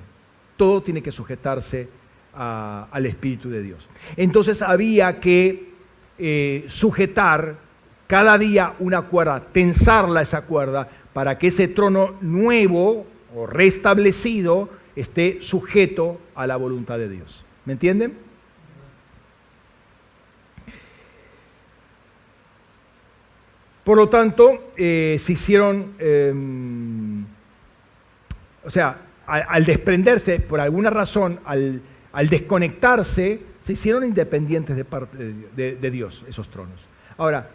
[0.57, 1.87] Todo tiene que sujetarse
[2.33, 3.87] al Espíritu de Dios.
[4.17, 5.69] Entonces había que
[6.19, 7.55] eh, sujetar
[8.07, 15.41] cada día una cuerda, tensarla esa cuerda, para que ese trono nuevo o restablecido esté
[15.41, 17.45] sujeto a la voluntad de Dios.
[17.65, 18.13] ¿Me entienden?
[23.83, 27.25] Por lo tanto, eh, se hicieron, em,
[28.63, 31.81] o sea, al, desprenderse, por alguna razón, al,
[32.29, 36.79] desconectarse, se hicieron independientes de de, Dios, esos tronos.
[37.17, 37.49] Ahora,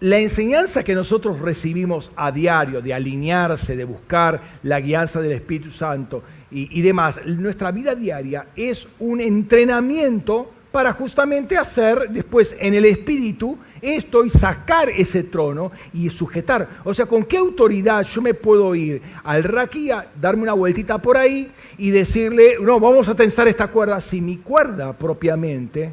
[0.00, 5.70] la enseñanza que nosotros recibimos a diario de alinearse, de buscar la guianza del Espíritu
[5.70, 12.84] Santo y, demás, nuestra vida diaria es un entrenamiento para justamente hacer después en el
[12.84, 16.68] espíritu esto y sacar ese trono y sujetar.
[16.84, 21.16] O sea, ¿con qué autoridad yo me puedo ir al raquía, darme una vueltita por
[21.16, 24.00] ahí y decirle, no, vamos a tensar esta cuerda?
[24.00, 25.92] Si mi cuerda propiamente,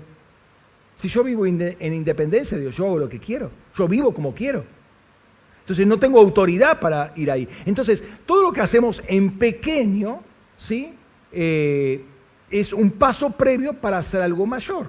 [0.97, 4.33] si yo vivo en independencia de Dios, yo hago lo que quiero, yo vivo como
[4.33, 4.63] quiero.
[5.69, 7.47] Entonces no tengo autoridad para ir ahí.
[7.63, 10.21] Entonces, todo lo que hacemos en pequeño,
[10.59, 10.93] ¿sí?
[11.31, 12.03] Eh,
[12.51, 14.87] es un paso previo para hacer algo mayor,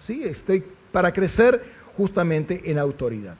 [0.00, 0.22] ¿sí?
[0.24, 1.64] Estoy para crecer
[1.96, 3.36] justamente en autoridad.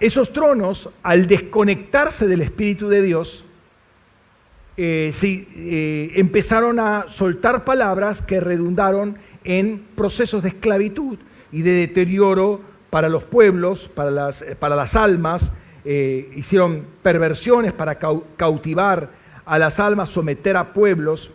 [0.00, 3.44] Esos tronos, al desconectarse del Espíritu de Dios,
[4.76, 11.18] eh, eh, empezaron a soltar palabras que redundaron en procesos de esclavitud
[11.52, 15.52] y de deterioro para los pueblos, para las, para las almas,
[15.84, 19.10] eh, hicieron perversiones para cautivar
[19.44, 21.30] a las almas, someter a pueblos,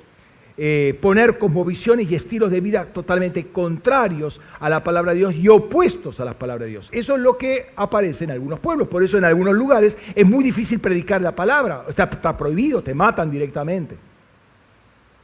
[0.57, 5.35] eh, poner como visiones y estilos de vida totalmente contrarios a la palabra de Dios
[5.35, 6.89] y opuestos a la palabra de Dios.
[6.93, 10.43] Eso es lo que aparece en algunos pueblos, por eso en algunos lugares es muy
[10.43, 13.97] difícil predicar la palabra, está, está prohibido, te matan directamente.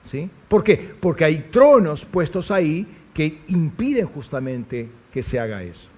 [0.03, 0.29] ¿Sí?
[0.47, 0.95] ¿Por qué?
[0.99, 5.90] Porque hay tronos puestos ahí que impiden justamente que se haga eso.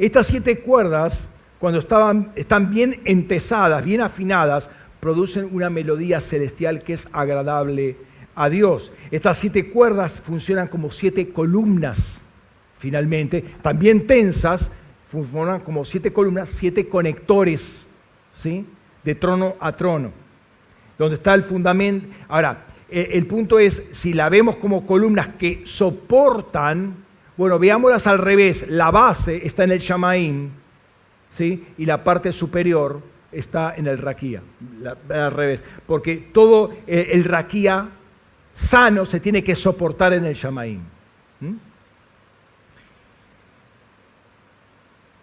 [0.00, 1.28] Estas siete cuerdas,
[1.58, 7.98] cuando están bien entesadas, bien afinadas, producen una melodía celestial que es agradable
[8.34, 8.90] a Dios.
[9.10, 12.18] Estas siete cuerdas funcionan como siete columnas,
[12.78, 14.70] finalmente, también tensas,
[15.12, 17.86] funcionan como siete columnas, siete conectores,
[18.36, 18.64] ¿sí?
[19.04, 20.12] De trono a trono,
[20.98, 22.06] donde está el fundamento.
[22.26, 27.09] Ahora, el punto es, si la vemos como columnas que soportan,
[27.40, 30.50] bueno, veámoslas al revés, la base está en el Shamaim,
[31.30, 31.64] ¿sí?
[31.78, 33.00] Y la parte superior
[33.32, 34.42] está en el raquía,
[35.08, 37.88] al revés, porque todo el, raquía
[38.52, 40.82] sano se tiene que soportar en el shamaim.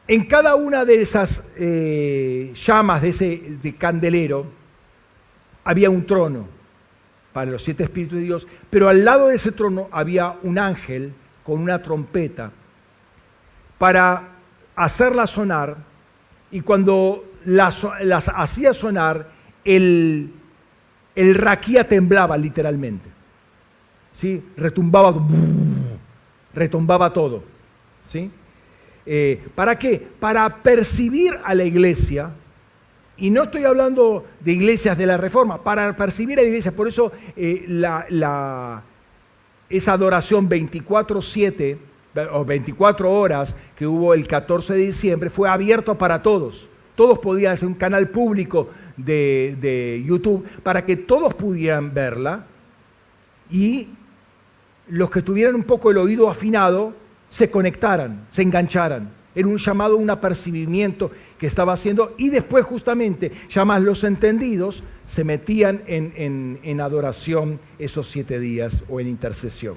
[0.07, 4.47] En cada una de esas eh, llamas de ese candelero
[5.63, 6.47] había un trono
[7.31, 11.13] para los siete espíritus de Dios, pero al lado de ese trono había un ángel
[11.47, 12.51] con una trompeta
[13.77, 14.21] para
[14.75, 15.77] hacerla sonar
[16.51, 17.85] y cuando las,
[18.35, 19.29] hacía sonar,
[19.63, 20.29] el,
[21.15, 23.09] el raquía temblaba literalmente.
[24.11, 24.43] ¿sí?
[24.57, 25.25] Retumbaba,
[26.53, 27.43] retumbaba todo.
[28.09, 28.29] ¿sí?
[29.05, 30.05] Eh, ¿Para qué?
[30.19, 32.31] Para percibir a la iglesia,
[33.15, 36.89] y no estoy hablando de iglesias de la reforma, para percibir a la iglesia, por
[36.89, 38.83] eso eh, la,
[39.69, 41.77] esa adoración 24-7
[42.31, 47.53] o 24 horas que hubo el 14 de diciembre fue abierto para todos todos podían
[47.53, 52.45] hacer un canal público de, YouTube para que todos pudieran verla
[53.51, 53.87] y
[54.89, 56.93] los que tuvieran un poco el oído afinado
[57.29, 59.11] se conectaran, se engancharan.
[59.35, 64.81] Era un llamado, un apercibimiento que estaba haciendo y después justamente, ya más los entendidos,
[65.07, 69.75] se metían en adoración esos siete días o en intercesión.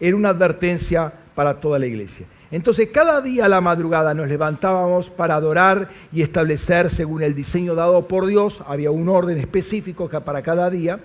[0.00, 2.26] Era una advertencia para toda la iglesia.
[2.50, 7.74] Entonces cada día a la madrugada nos levantábamos para adorar y establecer según el diseño
[7.74, 11.00] dado por Dios, había un orden específico para cada día.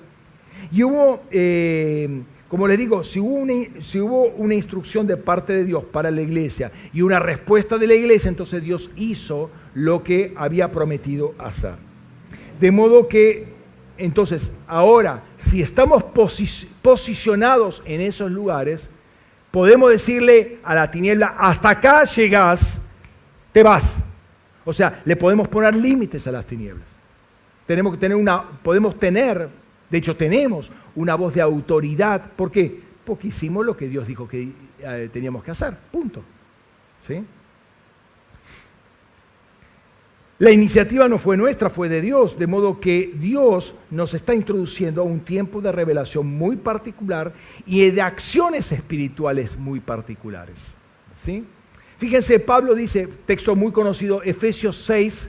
[0.72, 5.54] Y hubo, eh, como les digo, si hubo, una, si hubo una instrucción de parte
[5.54, 10.04] de Dios para la iglesia y una respuesta de la iglesia, entonces Dios hizo lo
[10.04, 11.89] que había prometido hacer.
[12.60, 13.48] De modo que,
[13.98, 16.04] entonces, ahora, si estamos
[16.82, 18.90] posicionados en esos lugares,
[19.52, 22.80] podemos decirle a la tiniebla, hasta acá llegas,
[23.52, 24.02] te vas.
[24.66, 26.86] O sea, le podemos poner límites a las tinieblas.
[27.66, 29.48] Tenemos que tener una, podemos tener,
[29.90, 32.32] de hecho tenemos una voz de autoridad.
[32.36, 32.82] ¿Por qué?
[33.06, 35.76] Porque hicimos lo que Dios dijo que eh, teníamos que hacer.
[35.92, 36.24] Punto.
[37.08, 37.24] ¿Sí?
[40.40, 45.02] La iniciativa no fue nuestra, fue de Dios, de modo que Dios nos está introduciendo
[45.02, 47.34] a un tiempo de revelación muy particular
[47.66, 50.56] y de acciones espirituales muy particulares.
[51.26, 51.44] ¿sí?
[51.98, 55.28] Fíjense, Pablo dice, texto muy conocido, Efesios 6,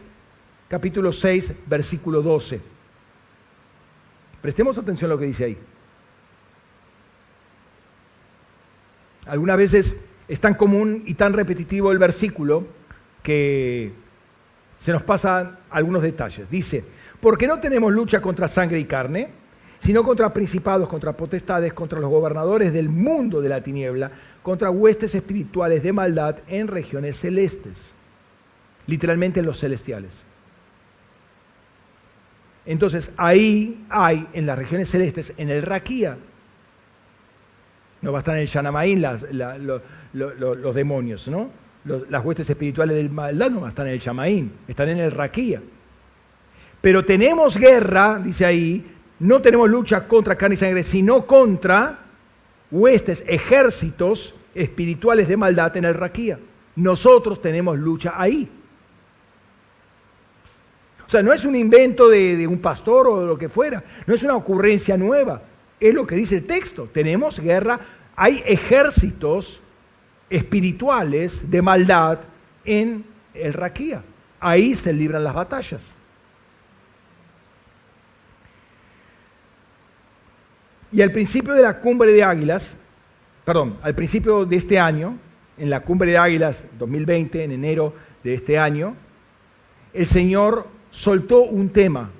[0.69, 2.61] capítulo 6, versículo 12.
[4.41, 5.59] Prestemos atención a lo que dice ahí.
[9.27, 9.93] Algunas veces
[10.29, 12.65] es tan común y tan repetitivo el versículo
[13.25, 13.93] que
[14.81, 16.51] se nos pasan algunos detalles.
[16.51, 16.85] Dice,
[17.21, 19.29] porque no tenemos lucha contra sangre y carne,
[19.81, 24.11] sino contra principados, contra potestades, contra los gobernadores del mundo de la tiniebla,
[24.43, 27.75] contra huestes espirituales de maldad en regiones celestes,
[28.87, 30.13] literalmente en los celestiales.
[32.67, 36.17] Entonces ahí hay, en las regiones celestes, en el Raquía,
[38.03, 39.05] no va a estar en el Shanamaín
[40.13, 41.51] los demonios, ¿no?
[41.85, 45.63] Las huestes espirituales del maldad no están en el Shamaín, están en el Raquía.
[46.81, 48.87] Pero tenemos guerra, dice ahí,
[49.19, 51.99] no tenemos lucha contra carne y sangre, sino contra
[52.71, 56.39] huestes, ejércitos espirituales de maldad en el Raquía.
[56.77, 58.49] Nosotros tenemos lucha ahí.
[61.07, 63.83] O sea, no es un invento de, de, un pastor o de lo que fuera,
[64.07, 65.43] no es una ocurrencia nueva,
[65.81, 66.89] es lo que dice el texto.
[66.93, 67.81] Tenemos guerra,
[68.15, 69.61] hay ejércitos
[70.31, 72.21] espirituales de maldad
[72.65, 73.05] en
[73.35, 74.03] el Raquía.
[74.39, 75.83] Ahí se libran las batallas.
[80.93, 82.75] Y al principio de la cumbre de águilas,
[83.45, 85.19] perdón, al principio de este año,
[85.59, 88.97] en la cumbre de águilas 2020, en enero de este año,
[89.93, 92.11] el Señor soltó un tema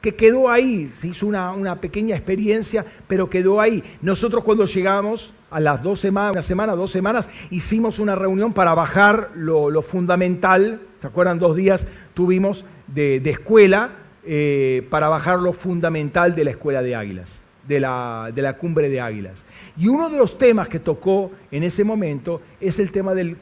[0.00, 3.82] que quedó ahí, se hizo una, pequeña experiencia, pero quedó ahí.
[4.00, 8.74] Nosotros cuando llegamos a las dos semanas, una semana, dos semanas, hicimos una reunión para
[8.74, 11.38] bajar lo, fundamental, ¿se acuerdan?
[11.38, 13.90] Dos días tuvimos de, escuela
[14.24, 17.30] eh, para bajar lo fundamental de la escuela de águilas,
[17.66, 19.44] de la, de la cumbre de águilas.
[19.76, 23.36] Y uno de los temas que tocó en ese momento es el tema del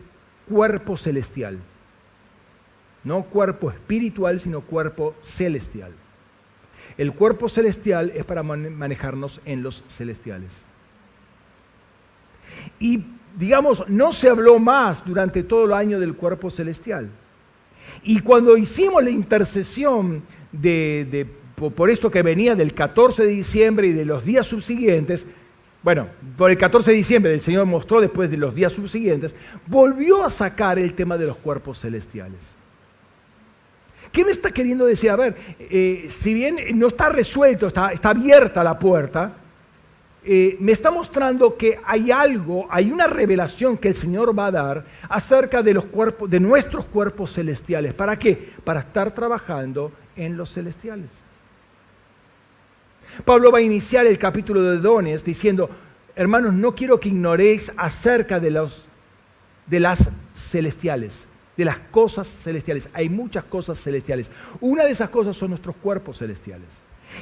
[0.48, 1.58] cuerpo celestial.
[3.04, 5.92] No cuerpo espiritual, sino cuerpo celestial.
[6.98, 10.50] El cuerpo celestial es para manejarnos en los celestiales.
[12.80, 13.04] Y
[13.38, 17.10] digamos, no se habló más durante todo el año del cuerpo celestial.
[18.02, 20.22] Y cuando hicimos la intercesión
[20.52, 21.26] de,
[21.76, 25.26] por esto que venía del 14 de diciembre y de los días subsiguientes,
[25.82, 29.34] bueno, por el 14 de diciembre el Señor mostró después de los días subsiguientes,
[29.66, 32.55] volvió a sacar el tema de los cuerpos celestiales.
[34.16, 35.10] ¿Qué me está queriendo decir?
[35.10, 39.34] A ver, eh, si bien no está resuelto, está, abierta la puerta,
[40.24, 44.50] eh, me está mostrando que hay algo, hay una revelación que el Señor va a
[44.50, 47.92] dar acerca de los cuerpos, de nuestros cuerpos celestiales.
[47.92, 48.52] ¿Para qué?
[48.64, 51.10] Para estar trabajando en los celestiales.
[53.22, 55.68] Pablo va a iniciar el capítulo de dones diciendo,
[56.14, 58.88] hermanos, no quiero que ignoréis acerca de, los,
[59.66, 61.26] de las celestiales
[61.56, 62.88] de las cosas celestiales.
[62.92, 64.30] Hay muchas cosas celestiales.
[64.60, 66.68] Una de esas cosas son nuestros cuerpos celestiales.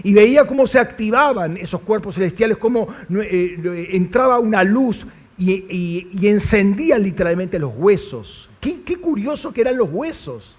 [0.03, 5.07] Y veía cómo se activaban esos cuerpos celestiales, cómo eh, entraba una luz
[5.39, 8.49] y, encendía literalmente los huesos.
[8.61, 10.57] Qué, curioso que eran los huesos.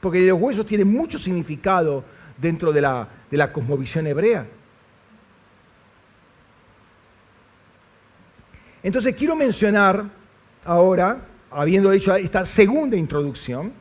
[0.00, 2.04] Porque los huesos tienen mucho significado
[2.36, 4.46] dentro de la, de la cosmovisión hebrea.
[8.82, 10.04] Entonces quiero mencionar
[10.64, 11.20] ahora
[11.56, 13.72] habiendo hecho esta segunda introducción,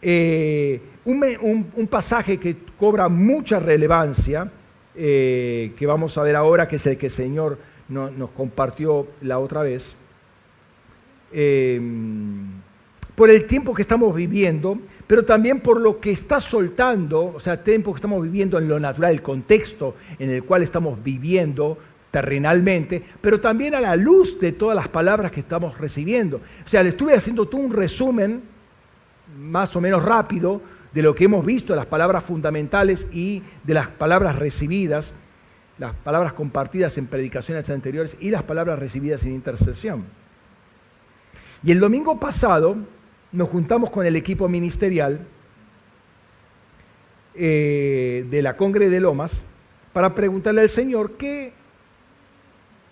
[0.00, 4.50] eh, un, pasaje que cobra mucha relevancia,
[4.94, 7.58] eh, que vamos a ver ahora, que es el que el Señor
[7.88, 9.94] nos compartió la otra vez,
[11.32, 11.80] eh,
[13.14, 17.54] por el tiempo que estamos viviendo, pero también por lo que está soltando, o sea,
[17.54, 21.76] el tiempo que estamos viviendo en lo natural, el contexto en el cual estamos viviendo,
[22.10, 26.40] terrenalmente, pero también a la luz de todas las palabras que estamos recibiendo.
[26.64, 28.42] O sea, le estuve haciendo todo un resumen
[29.38, 30.60] más o menos rápido
[30.92, 35.14] de lo que hemos visto, las palabras fundamentales y de las palabras recibidas,
[35.78, 40.04] las palabras compartidas en predicaciones anteriores y las palabras recibidas en intercesión.
[41.62, 42.76] Y el domingo pasado
[43.32, 45.20] nos juntamos con el equipo ministerial
[47.34, 49.44] eh, de la Congre de Lomas
[49.92, 51.52] para preguntarle al Señor qué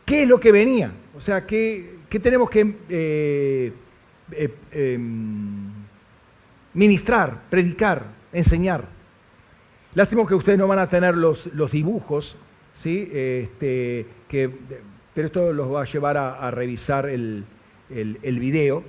[0.08, 3.72] qué es lo que venía, o sea, qué, tenemos que eh,
[4.32, 5.70] eh, em,
[6.72, 8.86] ministrar, predicar, enseñar.
[9.94, 12.38] Lástima que ustedes no van a tener los, los dibujos,
[12.78, 13.10] ¿sí?
[13.12, 14.50] Este, que,
[15.12, 17.44] pero esto los va a llevar a, revisar el,
[17.90, 18.84] el, video.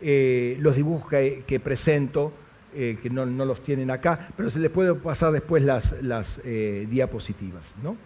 [0.00, 2.32] Eh, los dibujos que, presento,
[2.72, 7.64] que no, no, los tienen acá, pero se les puede pasar después las, las diapositivas,
[7.82, 7.96] ¿no?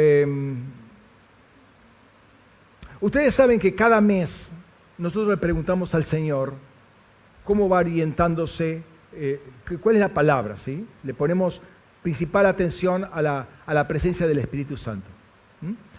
[0.00, 0.58] Em,
[3.00, 4.48] ustedes saben que cada mes
[4.96, 6.54] nosotros le preguntamos al Señor
[7.42, 9.40] cómo va orientándose, eh,
[9.80, 10.86] cuál es la palabra, ¿sí?
[11.02, 11.60] Le ponemos
[12.04, 13.20] principal atención a
[13.66, 15.08] la, presencia del Espíritu Santo.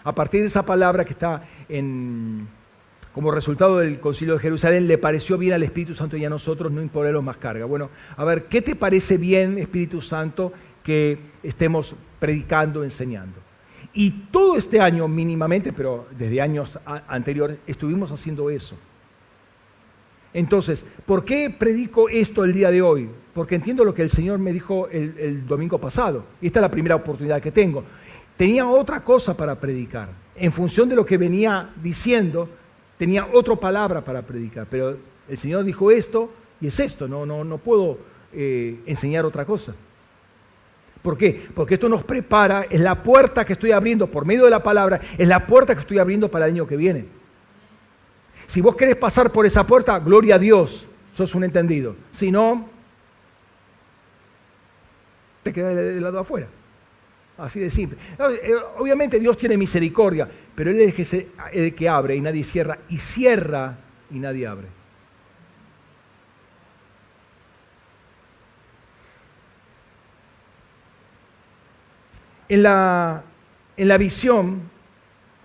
[0.02, 2.48] A partir de esa palabra que está en,
[3.12, 6.72] como resultado del concilio de Jerusalén, le pareció bien al Espíritu Santo y a nosotros
[6.72, 7.66] no imponernos más carga.
[7.66, 13.49] Bueno, a ver, ¿qué te parece bien, Espíritu Santo, que estemos predicando, enseñando?
[13.92, 18.76] Y todo este año mínimamente, pero desde años anteriores, estuvimos haciendo eso.
[20.32, 23.08] Entonces, ¿por qué predico esto el día de hoy?
[23.34, 26.24] Porque entiendo lo que el Señor me dijo el, domingo pasado.
[26.40, 27.82] Esta es la primera oportunidad que tengo.
[28.36, 30.10] Tenía otra cosa para predicar.
[30.36, 32.48] En función de lo que venía diciendo,
[32.96, 34.68] tenía otra palabra para predicar.
[34.70, 34.96] Pero
[35.28, 36.30] el Señor dijo esto
[36.60, 37.08] y es esto.
[37.08, 37.98] No, no, no puedo
[38.32, 39.74] eh, enseñar otra cosa.
[41.02, 41.48] ¿Por qué?
[41.54, 45.00] Porque esto nos prepara, es la puerta que estoy abriendo por medio de la palabra,
[45.16, 47.06] es la puerta que estoy abriendo para el año que viene.
[48.46, 51.96] Si vos querés pasar por esa puerta, gloria a Dios, sos un entendido.
[52.12, 52.68] Si no,
[55.42, 56.48] te quedas del lado afuera.
[57.38, 57.96] Así de simple.
[58.18, 61.16] Eh, obviamente Dios tiene misericordia, pero Él es
[61.52, 63.78] el que abre y nadie cierra, y cierra
[64.10, 64.79] y nadie abre.
[72.50, 73.22] En la,
[73.76, 74.60] en la visión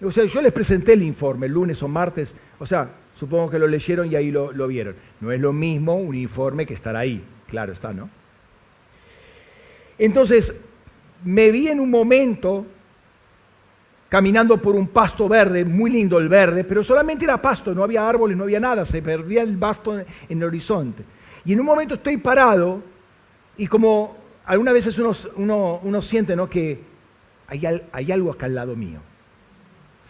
[0.01, 3.59] O sea, yo les presenté el informe el lunes o martes, o sea, supongo que
[3.59, 4.95] lo leyeron y ahí lo, lo vieron.
[5.21, 8.09] No es lo mismo un informe que estar ahí, claro está, ¿no?
[9.97, 10.53] Entonces,
[11.23, 12.65] me vi en un momento
[14.09, 18.07] caminando por un pasto verde, muy lindo el verde, pero solamente era pasto, no había
[18.07, 21.03] árboles, no había nada, se perdía el pasto en el horizonte.
[21.43, 22.81] Y en un momento estoy parado
[23.57, 26.49] y como algunas veces uno, uno, siente ¿no?
[26.49, 26.79] que
[27.47, 28.99] hay, algo acá al lado mío.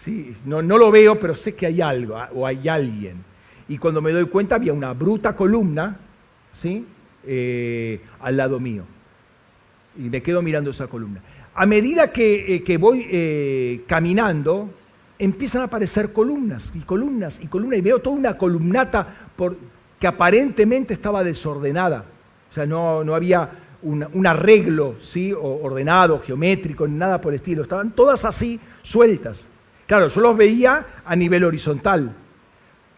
[0.01, 0.35] ¿Sí?
[0.45, 3.23] No, no lo veo, pero sé que hay algo ah, o hay alguien.
[3.67, 5.97] Y cuando me doy cuenta había una bruta columna
[6.61, 6.85] ¿sí?
[7.25, 8.83] Eh, al lado mío.
[9.97, 11.21] Y me quedo mirando esa columna.
[11.53, 14.69] A medida que, eh, voy eh, caminando,
[15.17, 17.79] empiezan a aparecer columnas y columnas y columnas.
[17.79, 19.29] Y veo toda una columnata
[19.99, 22.05] que aparentemente estaba desordenada.
[22.51, 23.49] O sea, no, no había
[23.85, 25.31] un, arreglo ¿sí?
[25.33, 27.63] ordenado, geométrico, nada por el estilo.
[27.63, 29.45] Estaban todas así sueltas.
[29.87, 32.11] Claro, yo los veía a nivel horizontal.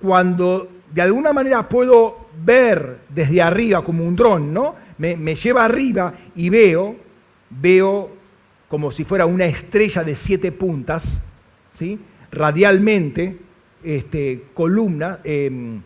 [0.02, 4.76] Cuando de alguna manera puedo ver desde arriba como un dron, ¿no?
[4.98, 6.96] Me, lleva arriba y veo,
[7.50, 8.12] veo
[8.68, 11.22] como si fuera una estrella de siete puntas,
[11.74, 12.00] ¿sí?
[12.32, 13.38] radialmente,
[13.84, 15.82] este, columna, em,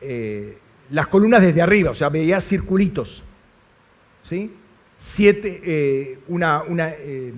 [0.00, 0.58] eh,
[0.90, 3.22] las columnas desde arriba, o sea, veía circulitos.
[4.28, 4.52] ¿Sí?
[4.98, 7.32] Siete, eh, una, eh,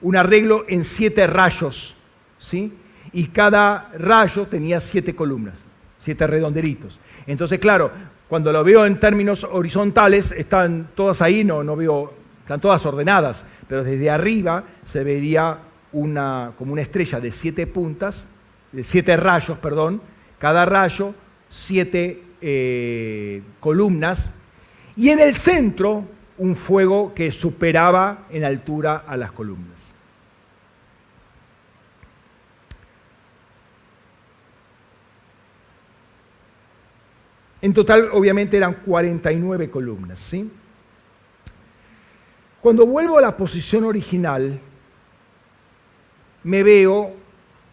[0.00, 1.94] un arreglo en siete rayos,
[2.38, 2.72] ¿sí?
[3.12, 5.56] y cada rayo tenía siete columnas,
[6.00, 6.98] siete redonderitos.
[7.26, 7.90] Entonces, claro,
[8.28, 13.44] cuando lo veo en términos horizontales, están todas ahí, no, no veo, están todas ordenadas,
[13.68, 15.58] pero desde arriba se vería
[15.92, 18.26] una, como una estrella de siete puntas,
[18.72, 20.00] de siete rayos, perdón,
[20.38, 21.14] cada rayo,
[21.48, 24.28] siete eh, columnas,
[24.96, 26.04] y en el centro
[26.38, 29.78] un fuego que superaba en altura a las columnas.
[37.64, 40.18] En total, obviamente, eran 49 columnas.
[40.18, 40.50] ¿sí?
[42.60, 44.60] Cuando vuelvo a la posición original,
[46.42, 47.14] me veo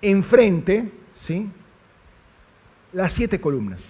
[0.02, 0.90] enfrente,
[1.20, 1.50] ¿sí?
[2.94, 3.84] Las siete columnas.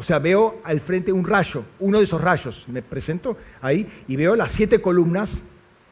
[0.00, 2.64] O sea, veo al frente un rayo, uno de esos rayos.
[2.68, 5.42] Me presento ahí y veo las siete columnas,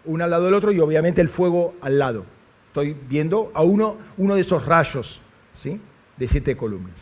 [0.07, 2.25] una al lado del otro y obviamente el fuego al lado.
[2.69, 5.21] Estoy viendo a uno, uno de esos rayos,
[5.53, 5.79] ¿sí?
[6.17, 6.97] De siete columnas.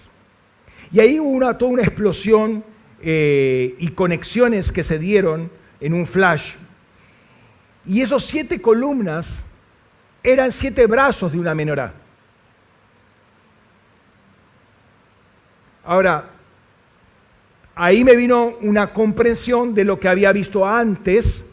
[0.91, 2.65] Y ahí hubo una, toda una explosión
[3.01, 6.55] eh, y conexiones que se dieron en un flash.
[7.87, 9.45] Y esos siete columnas
[10.25, 11.95] eran siete brazos de una menorá.
[15.85, 16.31] Ahora,
[17.77, 21.45] ahí me vino una comprensión de lo que había visto antes,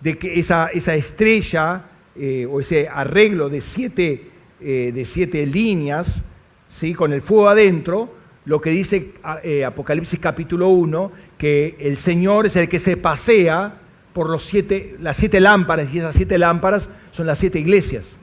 [0.00, 1.84] de que esa, esa estrella
[2.16, 4.30] eh, o ese arreglo de siete,
[4.60, 6.24] eh, de siete líneas,
[6.68, 6.94] ¿sí?
[6.94, 8.08] con el fuego adentro,
[8.46, 9.12] lo que dice
[9.42, 13.74] eh, Apocalipsis capítulo 1, que el Señor es el que se pasea
[14.12, 18.16] por los siete, las siete lámparas, y esas siete lámparas son las siete iglesias.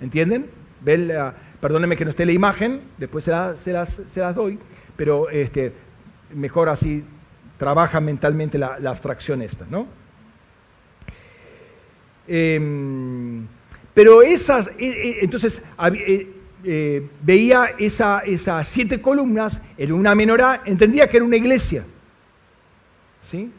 [0.00, 0.46] ¿Entienden?
[0.82, 1.10] ¿Ven
[1.60, 4.58] perdónenme que no esté la imagen, después se, las, se las, doy,
[4.96, 5.72] pero este,
[6.34, 7.04] mejor así
[7.58, 9.86] trabaja mentalmente la, abstracción esta, ¿no?
[12.28, 13.46] Em,
[13.94, 15.62] pero esas, e, e, entonces
[15.92, 16.28] e,
[16.64, 21.84] eh, veía esas siete columnas en una menorá, entendía que era una iglesia,
[23.22, 23.52] ¿sí?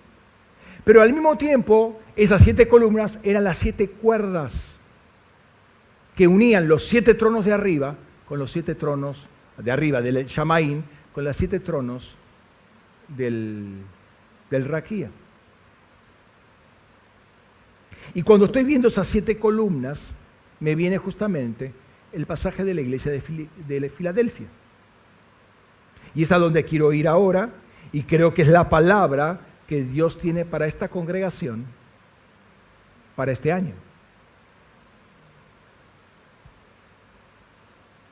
[0.83, 4.77] Pero al mismo tiempo, esas siete columnas eran las siete cuerdas
[6.15, 7.95] que unían los siete tronos de arriba
[8.27, 9.25] con los siete tronos
[9.57, 10.83] de arriba del Shamaín,
[11.13, 12.16] con los siete tronos
[13.09, 13.81] del,
[14.49, 15.09] del Raquía.
[18.13, 20.13] Y cuando estoy viendo esas siete columnas,
[20.59, 21.73] me viene justamente
[22.13, 24.47] el pasaje de la iglesia de, Filadelfia.
[26.15, 27.49] Y es a donde quiero ir ahora,
[27.91, 31.65] y creo que es la palabra que Dios tiene para esta congregación
[33.15, 33.73] para este año.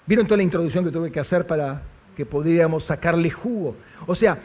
[0.06, 1.82] ¿Vieron toda la introducción que tuve que hacer para
[2.16, 3.76] que podríamos sacarle jugo.
[4.08, 4.40] O sea,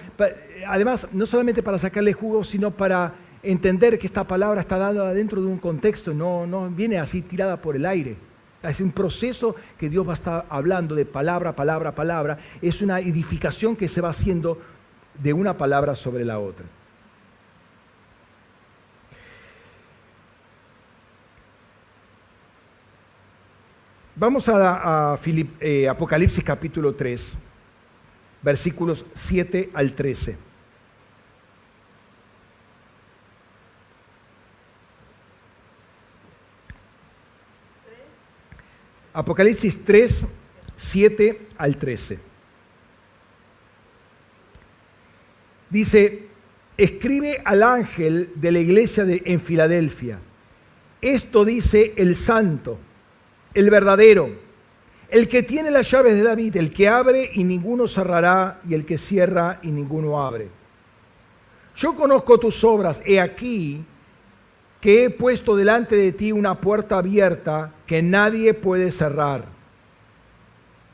[0.66, 5.40] además, no solamente para sacarle jugo, sino para entender que esta palabra está dada dentro
[5.40, 8.16] de un contexto, no, no viene así tirada por el aire.
[8.62, 12.38] Es un proceso que Dios va a estar hablando de palabra, palabra, palabra.
[12.60, 14.60] Es una edificación que se va haciendo
[15.14, 16.66] de una palabra sobre la otra.
[24.16, 25.18] Vamos a,
[25.60, 27.38] eh, Apocalipsis capítulo 3
[28.42, 30.36] versículos 7 al 13.
[39.12, 40.24] Apocalipsis 3,
[40.76, 42.18] 7 al 13.
[45.68, 46.26] Dice,
[46.76, 50.18] escribe al ángel de la iglesia de, en Filadelfia.
[51.00, 52.78] Esto dice el santo,
[53.54, 54.30] el verdadero,
[55.10, 58.86] el que tiene las llaves de David, el que abre y ninguno cerrará, y el
[58.86, 60.48] que cierra y ninguno abre.
[61.76, 63.84] Yo conozco tus obras, he aquí
[64.80, 69.44] que he puesto delante de ti una puerta abierta que nadie puede cerrar.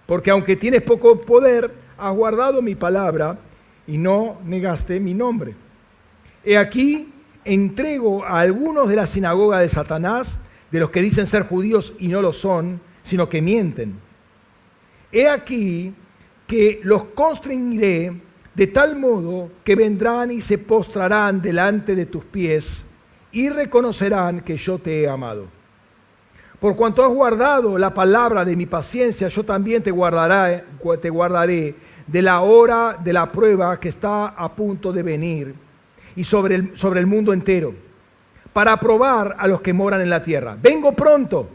[0.06, 3.38] Porque aunque tienes poco poder, has guardado mi palabra
[3.86, 5.54] y no negaste mi nombre.
[6.44, 7.12] He aquí,
[7.44, 10.38] entrego a algunos de la sinagoga de Satanás,
[10.70, 14.05] de los que dicen ser judíos y no lo son, sino que mienten.
[15.12, 15.92] He aquí
[16.46, 18.12] que los constreñiré
[18.54, 22.82] de tal modo que vendrán y se postrarán delante de tus pies
[23.30, 25.46] y reconocerán que yo te he amado.
[26.58, 30.64] Por cuanto has guardado la palabra de mi paciencia, yo también te guardaré,
[31.02, 31.74] te guardaré
[32.06, 35.54] de la hora de la prueba que está a punto de venir
[36.14, 37.74] y sobre el, sobre el mundo entero,
[38.54, 40.56] para probar a los que moran en la tierra.
[40.60, 41.46] Vengo pronto,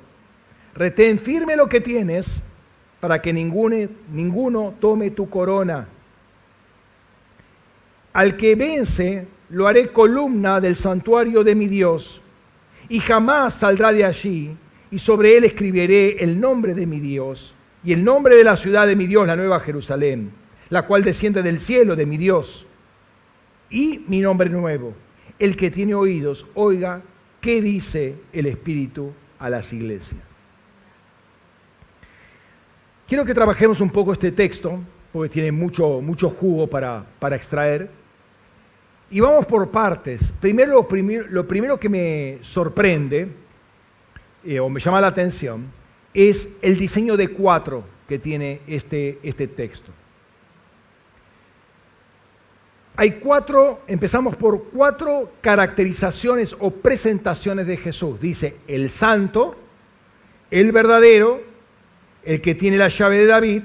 [0.75, 2.43] retén firme lo que tienes
[3.01, 3.75] para que ninguno,
[4.13, 5.87] ninguno tome tu corona.
[8.13, 12.21] Al que vence, lo haré columna del santuario de mi Dios,
[12.87, 14.55] y jamás saldrá de allí,
[14.91, 17.53] y sobre él escribiré el nombre de mi Dios,
[17.83, 20.31] y el nombre de la ciudad de mi Dios, la nueva Jerusalén,
[20.69, 22.67] la cual desciende del cielo de mi Dios,
[23.69, 24.93] y mi nombre nuevo.
[25.39, 27.01] El que tiene oídos, oiga
[27.39, 30.30] qué dice el Espíritu a las iglesias.
[33.11, 34.79] Quiero que trabajemos un poco este texto,
[35.11, 37.89] porque tiene mucho, mucho jugo para, para extraer.
[39.09, 40.31] Y vamos por partes.
[40.39, 40.87] Primero,
[41.29, 43.27] lo, primero, que me sorprende
[44.45, 45.65] eh, o me llama la atención
[46.13, 49.91] es el diseño de cuatro que tiene este, este texto.
[52.95, 58.21] Hay cuatro, empezamos por cuatro caracterizaciones o presentaciones de Jesús.
[58.21, 59.57] Dice el santo,
[60.49, 61.50] el verdadero,
[62.23, 63.63] el que tiene la llave de David,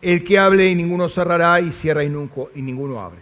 [0.00, 3.20] el que hable y ninguno cerrará y cierra y, nunca, y ninguno abre.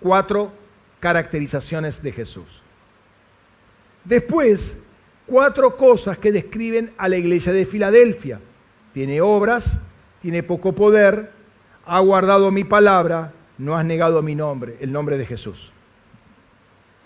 [0.00, 0.52] Cuatro
[0.98, 2.46] caracterizaciones de Jesús.
[4.04, 4.76] Después,
[5.26, 8.40] cuatro cosas que describen a la iglesia de Filadelfia.
[8.92, 9.78] Tiene obras,
[10.20, 11.30] tiene poco poder,
[11.86, 15.70] ha guardado mi palabra, no has negado mi nombre, el nombre de Jesús.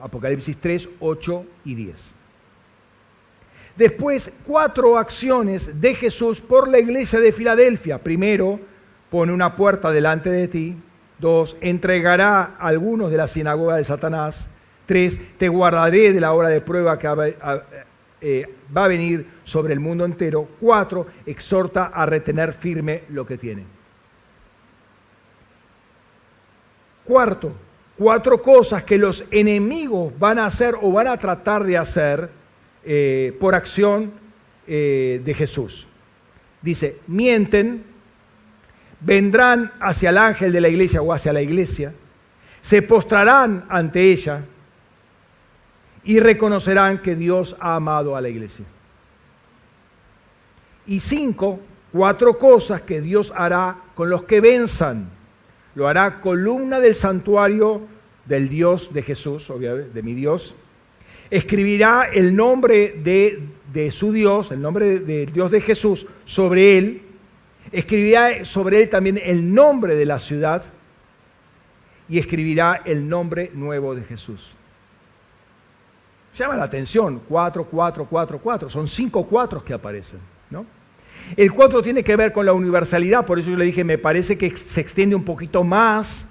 [0.00, 2.13] Apocalipsis 3, 8 y 10.
[3.76, 7.98] Después, cuatro acciones de Jesús por la iglesia de Filadelfia.
[7.98, 8.60] Primero,
[9.10, 10.76] pone una puerta delante de ti.
[11.18, 14.48] Dos, entregará algunos de la sinagoga de Satanás.
[14.86, 17.34] Tres, te guardaré de la hora de prueba que
[18.20, 20.46] eh, va a venir sobre el mundo entero.
[20.60, 23.64] Cuatro, exhorta a retener firme lo que tiene.
[27.04, 27.52] Cuarto,
[27.98, 32.43] cuatro cosas que los enemigos van a hacer o van a tratar de hacer
[32.84, 34.12] eh, por acción
[34.66, 35.86] eh, de Jesús.
[36.62, 37.84] Dice, mienten,
[39.00, 41.92] vendrán hacia el ángel de la iglesia o hacia la iglesia,
[42.62, 44.44] se postrarán ante ella
[46.04, 48.64] y reconocerán que Dios ha amado a la iglesia.
[50.86, 51.60] Y cinco,
[51.92, 55.08] cuatro cosas que Dios hará con los que venzan.
[55.74, 57.82] Lo hará columna del santuario
[58.26, 60.54] del Dios de Jesús, obviamente, de mi Dios.
[61.34, 63.40] Escribirá el nombre de,
[63.72, 67.02] de su Dios, el nombre del Dios de Jesús sobre él
[67.72, 70.62] Escribirá sobre él también el nombre de la ciudad
[72.08, 74.40] y escribirá el nombre nuevo de Jesús.
[76.36, 78.70] Llama la atención, cuatro, cuatro, cuatro, cuatro.
[78.70, 80.20] Son cinco cuatros que aparecen.
[80.50, 80.66] ¿no?
[81.36, 84.38] El cuatro tiene que ver con la universalidad, por eso yo le dije, me parece
[84.38, 86.28] que se extiende un poquito más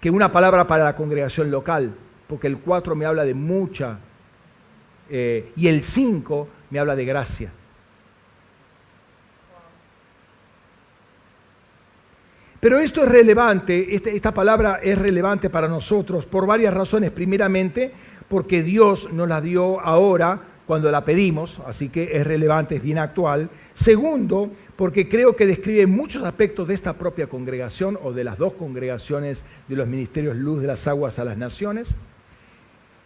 [0.00, 1.94] que una palabra para la congregación local,
[2.26, 3.98] porque el cuatro me habla de mucha
[5.10, 7.52] eh, y el cinco me habla de gracia.
[12.62, 17.10] Pero esto es relevante, este, esta palabra es relevante para nosotros por varias razones.
[17.10, 17.90] Primeramente,
[18.28, 22.98] porque Dios nos la dio ahora cuando la pedimos, así que es relevante, es bien
[22.98, 23.50] actual.
[23.74, 28.52] Segundo, porque creo que describe muchos aspectos de esta propia congregación o de las dos
[28.52, 31.96] congregaciones de los ministerios Luz de las Aguas a las Naciones.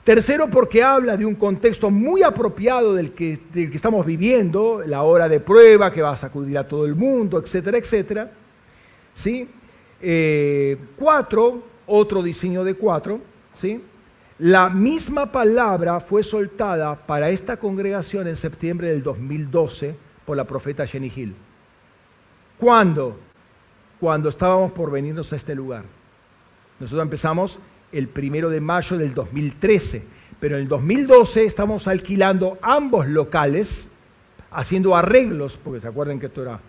[0.07, 3.41] Tercero, porque habla de un contexto muy apropiado del que,
[3.75, 7.77] estamos viviendo, la hora de prueba que va a sacudir a todo el mundo, etcétera,
[7.77, 8.31] etcétera.
[9.15, 9.49] ¿sí?
[10.01, 13.19] Eh, cuatro, otro diseño de cuatro,
[13.55, 13.83] ¿sí?
[14.39, 20.87] La misma palabra fue soltada para esta congregación en septiembre del 2012 por la profeta
[20.87, 21.35] Jenny Hill.
[22.61, 23.19] ¿Cuándo?
[23.99, 25.83] Cuando estábamos por venirnos a este lugar.
[26.79, 27.59] Nosotros empezamos
[27.93, 30.03] el primero de mayo del 2013,
[30.41, 33.89] pero en el 2012 estamos alquilando ambos locales,
[34.51, 36.61] haciendo arreglos, porque se acuerdan que esto era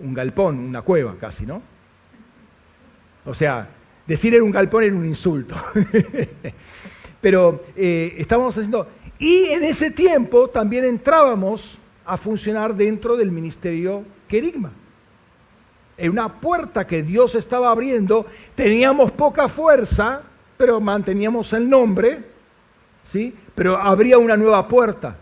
[0.00, 1.62] un galpón, una cueva casi, ¿no?
[3.24, 3.68] O sea,
[4.06, 5.54] decir era un galpón era un insulto.
[7.20, 8.88] pero eh, estábamos haciendo...
[9.18, 11.76] Y en ese tiempo también entrábamos
[12.06, 14.70] a funcionar dentro del ministerio Querigma
[15.98, 20.22] en una puerta que Dios estaba abriendo, teníamos poca fuerza,
[20.56, 22.24] pero manteníamos el nombre,
[23.04, 23.34] ¿sí?
[23.54, 25.16] Pero habría una nueva puerta.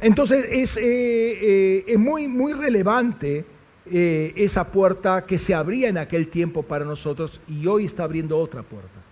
[0.00, 3.44] Entonces es, eh, eh, es muy, muy relevante
[3.90, 8.38] eh, esa puerta que se abría en aquel tiempo para nosotros y hoy está abriendo
[8.38, 9.07] otra puerta.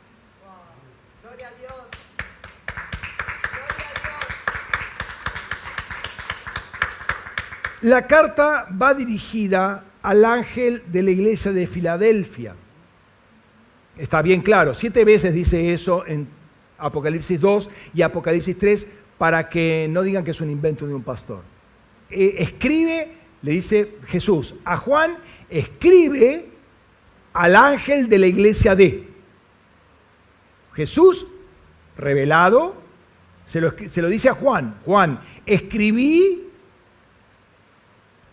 [7.82, 12.55] La carta va dirigida al ángel de la iglesia de Filadelfia.
[13.98, 16.28] Está bien claro, siete veces dice eso en
[16.78, 18.86] Apocalipsis 2 y Apocalipsis 3
[19.19, 21.43] para que no digan que es un invento de un pastor.
[22.11, 23.12] Eh, escribe,
[23.43, 25.16] le dice Jesús, a Juan
[25.51, 26.47] escribe
[27.32, 29.07] al ángel de la iglesia de.
[30.74, 31.27] Jesús,
[31.97, 32.74] revelado,
[33.47, 36.45] se lo, se lo dice a Juan, Juan, escribí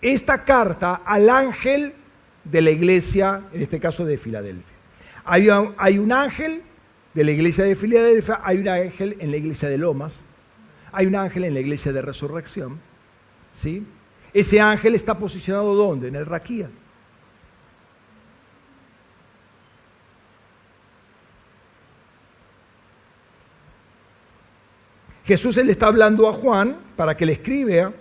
[0.04, 1.94] esta carta al ángel
[2.44, 4.74] de la iglesia, en este caso de Filadelfia.
[5.26, 6.62] Hay un, ángel
[7.14, 10.14] de la iglesia de Filadelfia, hay un ángel en la iglesia de Lomas,
[10.92, 12.80] hay un ángel en la iglesia de Resurrección.
[13.56, 13.88] ¿sí?
[14.34, 16.10] Ese ángel está posicionado ¿dónde?
[16.10, 16.70] En el Raquía.
[25.26, 27.94] Jesús le está hablando a Juan para que le escriba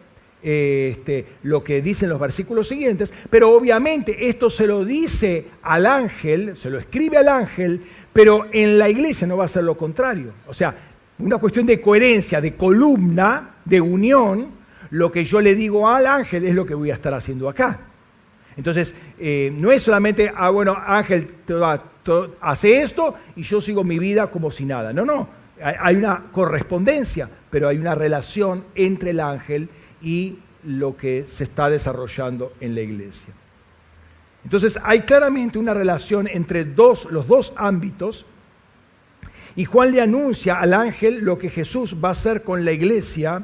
[0.42, 6.56] este, lo que dicen los versículos siguientes, pero obviamente esto se lo dice al ángel,
[6.56, 7.82] se lo escribe al ángel,
[8.12, 10.32] pero en la iglesia no va a ser lo contrario.
[10.48, 10.74] O sea,
[11.18, 14.48] una cuestión de coherencia, de columna, de unión,
[14.90, 17.80] lo que yo le digo al ángel es lo que voy a estar haciendo acá.
[18.56, 21.30] Entonces, eh, no es solamente, ah, bueno, ángel,
[22.40, 24.92] hace esto y yo sigo mi vida como si nada.
[24.92, 25.28] No, no,
[25.62, 29.81] hay una correspondencia, pero hay una relación entre el ángel y
[30.64, 33.34] lo que se está desarrollando en la iglesia.
[34.44, 38.26] Entonces hay claramente una relación entre los dos ámbitos
[39.54, 43.42] y Juan le anuncia al ángel lo que Jesús va a hacer con la iglesia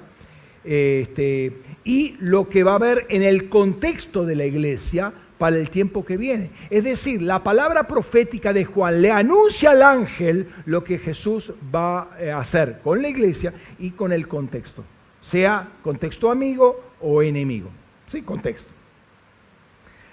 [0.64, 1.52] este,
[1.84, 6.04] y lo que va a haber en el contexto de la iglesia para el tiempo
[6.04, 6.50] que viene.
[6.68, 12.08] Es decir, la palabra profética de Juan le anuncia al ángel lo que Jesús va
[12.10, 14.84] a hacer con la iglesia y con el contexto
[15.30, 17.70] sea contexto amigo o enemigo.
[18.06, 18.72] Sí, contexto.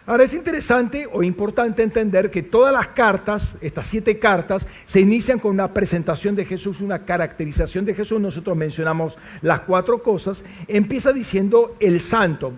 [0.08, 5.40] Ahora es interesante o importante entender que todas las cartas, estas siete cartas, se inician
[5.40, 8.22] con una presentación de Jesús, una caracterización de Jesús.
[8.22, 10.44] Nosotros mencionamos las cuatro cosas.
[10.68, 12.54] Empieza diciendo el santo.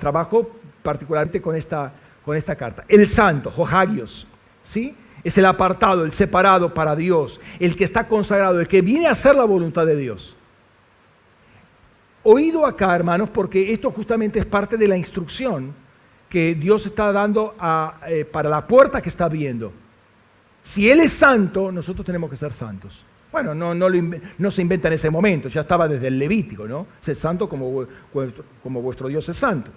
[0.00, 0.50] Trabajo
[0.82, 1.92] particularmente con esta,
[2.24, 2.84] con esta carta.
[2.88, 4.26] El santo, Johagios.
[4.64, 4.96] ¿sí?
[5.22, 9.12] Es el apartado, el separado para Dios, el que está consagrado, el que viene a
[9.12, 10.37] hacer la voluntad de Dios
[12.28, 15.72] oído acá, hermanos, porque esto justamente es parte de la instrucción
[16.28, 17.54] que Dios está dando
[18.06, 19.72] eh, para la puerta que está viendo.
[20.62, 23.02] Si Él es santo, nosotros tenemos que ser santos.
[23.32, 26.86] Bueno, no, se inventa en ese momento, ya estaba desde el Levítico, ¿no?
[27.00, 27.86] Ser santo como,
[28.64, 29.70] vuestro Dios es santo.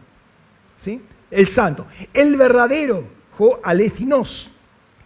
[0.80, 1.02] ¿Sí?
[1.30, 1.86] El santo.
[2.14, 3.06] El verdadero,
[3.38, 3.62] jo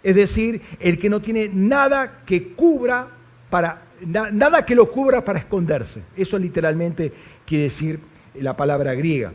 [0.04, 3.08] es decir, el que no tiene nada que cubra
[3.50, 6.04] para, nada que lo cubra para esconderse.
[6.16, 7.12] Eso literalmente
[7.46, 8.00] quiere decir
[8.34, 9.34] la palabra griega.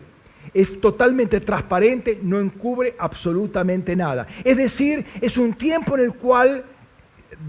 [0.55, 4.27] Es totalmente transparente, no encubre absolutamente nada.
[4.45, 6.65] Es decir, es un tiempo en el cual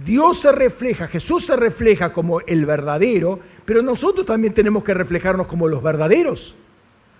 [0.06, 5.48] Dios se refleja, Jesús se refleja como el verdadero, pero nosotros también tenemos que reflejarnos
[5.48, 6.56] como los verdaderos.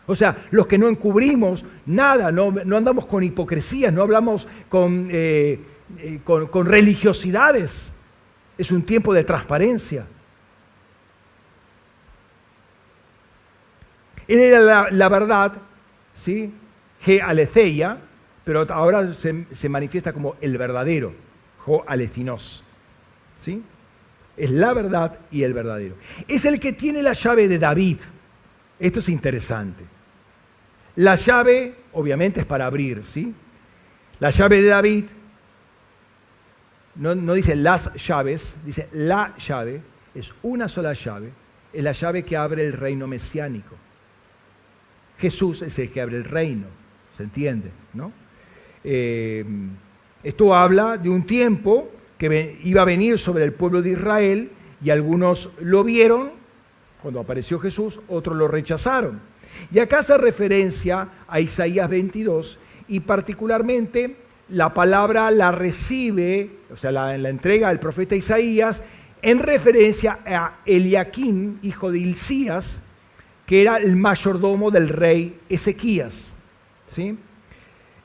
[0.08, 5.60] O sea, los que no encubrimos nada, no, andamos con hipocresías, no hablamos con, eh,
[6.00, 7.94] eh, con religiosidades.
[8.58, 10.06] Es un tiempo de transparencia.
[14.34, 15.54] Él era la, verdad,
[16.16, 16.54] ¿sí?
[17.06, 17.22] G.
[17.22, 17.98] Aletheia,
[18.44, 21.14] pero ahora se, manifiesta como el verdadero,
[21.60, 22.64] Jo Alecinos.
[23.40, 23.64] ¿Sí?
[24.38, 25.96] Es la verdad y el verdadero.
[26.28, 27.98] Es el que tiene la llave de David.
[28.80, 29.84] Esto es interesante.
[30.96, 33.34] La llave, obviamente, es para abrir, ¿sí?
[34.20, 35.06] La llave de David,
[36.96, 39.82] no, no dice las llaves, dice la llave,
[40.14, 41.32] es una sola llave
[41.74, 43.76] es la llave que abre el reino mesiánico.
[45.22, 46.66] Jesús es el que abre el reino,
[47.16, 47.72] ¿se entiende?
[47.94, 48.12] ¿no?
[48.84, 49.46] Eh,
[50.24, 54.50] esto habla de un tiempo que iba a venir sobre el pueblo de Israel
[54.84, 56.32] y algunos lo vieron
[57.02, 59.22] cuando apareció Jesús, otros lo rechazaron.
[59.72, 64.16] Y acá hace referencia a Isaías 22 y particularmente
[64.50, 68.84] la palabra la recibe, o sea, la, entrega del profeta Isaías
[69.22, 72.82] en referencia a Eliaquín, hijo de Hilcías,
[73.52, 76.32] que era el mayordomo del rey Ezequías.
[76.88, 77.18] ¿sí?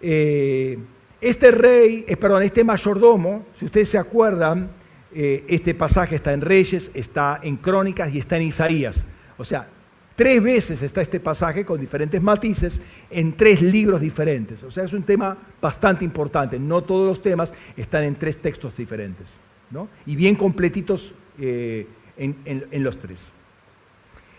[0.01, 0.77] Eh,
[1.21, 4.71] este rey, eh, perdón, este mayordomo, si ustedes se acuerdan,
[5.15, 9.05] eh, este pasaje está en Reyes, está en Crónicas y está en Isaías.
[9.39, 9.69] O sea,
[10.17, 14.65] tres veces está este pasaje con diferentes matices en tres libros diferentes.
[14.65, 16.59] O sea, es un tema bastante importante.
[16.59, 19.29] No todos los temas están en tres textos diferentes.
[19.71, 19.87] ¿no?
[20.07, 23.21] Y bien completitos en, los tres.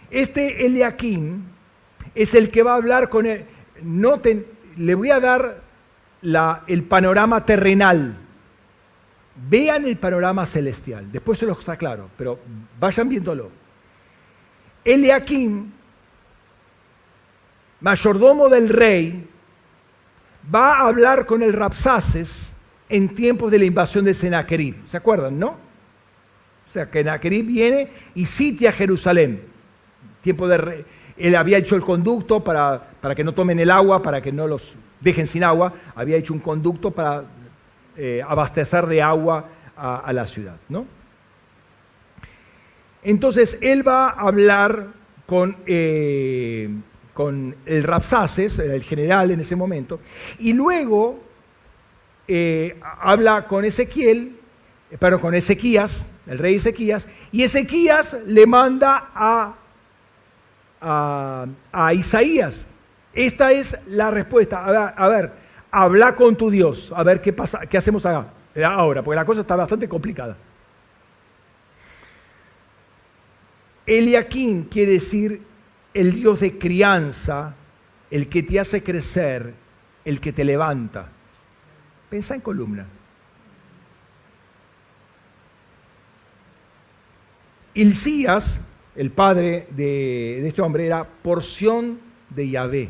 [0.10, 1.44] Este Eliakim
[2.16, 3.46] es el que va a hablar con él.
[3.84, 4.46] Noten,
[4.78, 5.62] le voy a dar
[6.68, 8.18] el panorama terrenal.
[9.50, 11.12] Vean el panorama celestial.
[11.12, 12.40] Después se los aclaro, pero
[12.80, 13.52] vayan viéndolo.
[14.84, 15.72] Eliakim,
[17.82, 19.28] mayordomo del rey,
[20.54, 22.52] va a hablar con el Rapsaces
[22.90, 24.76] en tiempos de la invasión de Sennacherib.
[24.90, 25.50] ¿Se acuerdan, no?
[25.50, 29.57] O sea, que Sennacherib viene y sitia Jerusalén.
[30.28, 30.84] Tiempo de
[31.16, 34.46] él había hecho el conducto para, para que no tomen el agua, para que no
[34.46, 37.24] los dejen sin agua, había hecho un conducto para
[37.96, 39.46] eh, abastecer de agua
[39.78, 40.58] a, la ciudad.
[40.68, 40.86] ¿no?
[43.04, 44.88] Entonces él va a hablar
[45.26, 46.70] con, eh,
[47.14, 50.02] con el Rapsaces, el general en ese momento,
[50.40, 51.22] y luego
[52.28, 54.36] eh, habla con Ezequiel,
[55.00, 59.56] pero con Ezequías, el rey Ezequías, y Ezequías le manda a,
[60.82, 62.66] a Isaías
[63.18, 64.64] esta es la respuesta.
[64.64, 65.32] A ver,
[65.72, 66.94] habla con tu Dios.
[66.96, 70.38] A ver qué pasa, qué hacemos ahora, porque la cosa está bastante complicada.
[73.88, 75.42] Eliakim quiere decir
[75.96, 77.56] el Dios de crianza,
[78.12, 79.56] el que te hace crecer,
[80.06, 81.08] el que te levanta.
[82.12, 82.86] Pensa en columna.
[87.74, 88.62] Ilcías,
[88.98, 92.00] el padre de, este hombre, era porción
[92.30, 92.90] de Yahvé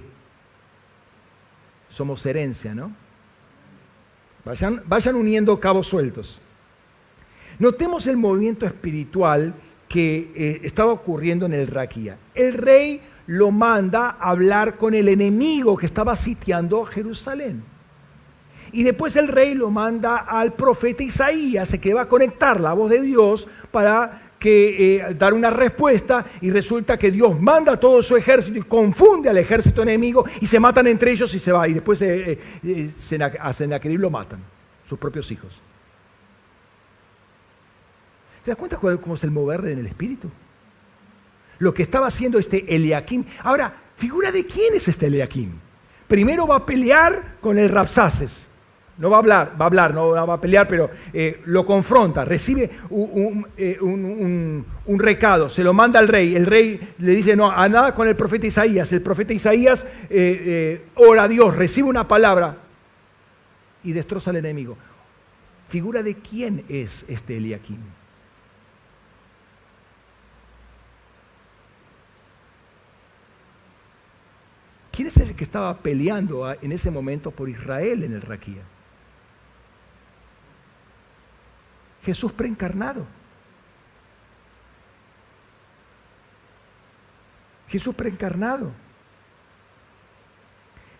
[1.97, 2.91] somos herencia, ¿no?
[4.45, 6.39] Vayan, uniendo cabos sueltos.
[7.57, 9.55] Notemos el movimiento espiritual
[9.89, 12.17] que eh, estaba ocurriendo en el Raquía.
[12.35, 17.63] El rey lo manda a hablar con el enemigo que estaba sitiando Jerusalén.
[18.71, 22.91] Y después el rey lo manda al profeta Isaías, que va a conectar la voz
[22.91, 28.15] de Dios para que eh, dar una respuesta y resulta que Dios manda todo su
[28.15, 31.67] ejército y confunde al ejército enemigo y se matan entre ellos y se va.
[31.67, 34.39] Y después eh, eh, a Sennacherib lo matan,
[34.87, 35.51] sus propios hijos.
[38.45, 40.29] ¿Te das cuenta cómo es el mover en el espíritu?
[41.59, 43.25] Lo que estaba haciendo este Eliakim.
[43.43, 45.51] Ahora, figura de quién es este Eliakim.
[46.07, 48.46] Primero va a pelear con el Rapsaces.
[48.97, 52.25] No va a hablar, va a hablar, no va a pelear, pero eh, lo confronta,
[52.25, 52.63] recibe
[53.57, 54.65] eh, un,
[54.97, 56.35] recado, se lo manda al rey.
[56.35, 58.91] El rey le dice, no, a nada con el profeta Isaías.
[58.91, 62.57] El profeta Isaías eh, ora a Dios, recibe una palabra
[63.83, 64.77] y destroza al enemigo.
[65.69, 67.77] ¿Figura de quién es este Eliakim?
[74.91, 78.63] ¿Quién es el que estaba peleando en ese momento por Israel en el Raquía?
[82.07, 83.05] Jesús preencarnado.
[87.67, 88.71] Jesús preencarnado.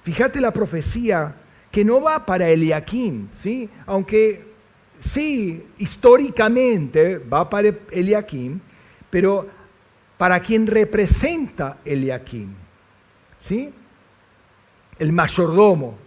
[0.04, 1.34] Fíjate la profecía
[1.72, 3.70] que no va para Eliakim, ¿sí?
[3.86, 4.52] Aunque
[5.00, 8.60] sí, históricamente va para Eliakim,
[9.10, 9.48] pero
[10.18, 12.54] para quien representa Eliakim,
[13.40, 13.74] ¿sí?
[15.00, 15.98] El mayordomo.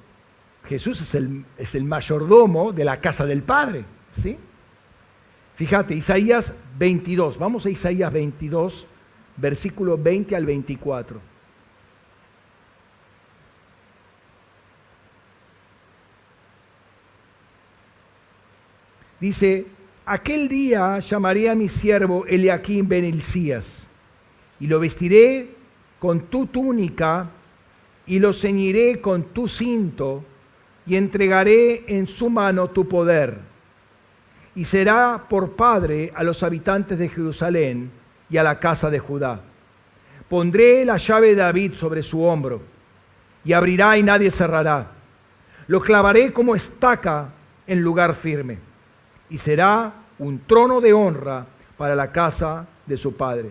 [0.66, 3.86] Jesús es el, es el mayordomo de la casa del Padre,
[4.22, 4.36] ¿sí?
[5.60, 8.86] Fíjate, Isaías 22, vamos a Isaías 22,
[9.36, 11.20] versículo 20 al 24.
[19.20, 19.66] Dice,
[20.06, 23.20] aquel día llamaré a mi siervo Eliakim ben
[24.60, 25.50] y lo vestiré
[25.98, 27.28] con tu túnica,
[28.06, 30.24] y lo ceñiré con tu cinto,
[30.86, 33.49] y entregaré en su mano tu poder
[34.54, 37.90] y será por padre a los habitantes de Jerusalén
[38.28, 39.40] y a la casa de Judá.
[40.28, 42.62] Pondré la llave de David sobre su hombro
[43.44, 44.86] y abrirá y nadie cerrará.
[45.66, 47.28] Lo clavaré como estaca
[47.66, 48.58] en lugar firme
[49.28, 51.46] y será un trono de honra
[51.76, 53.50] para la casa de su padre.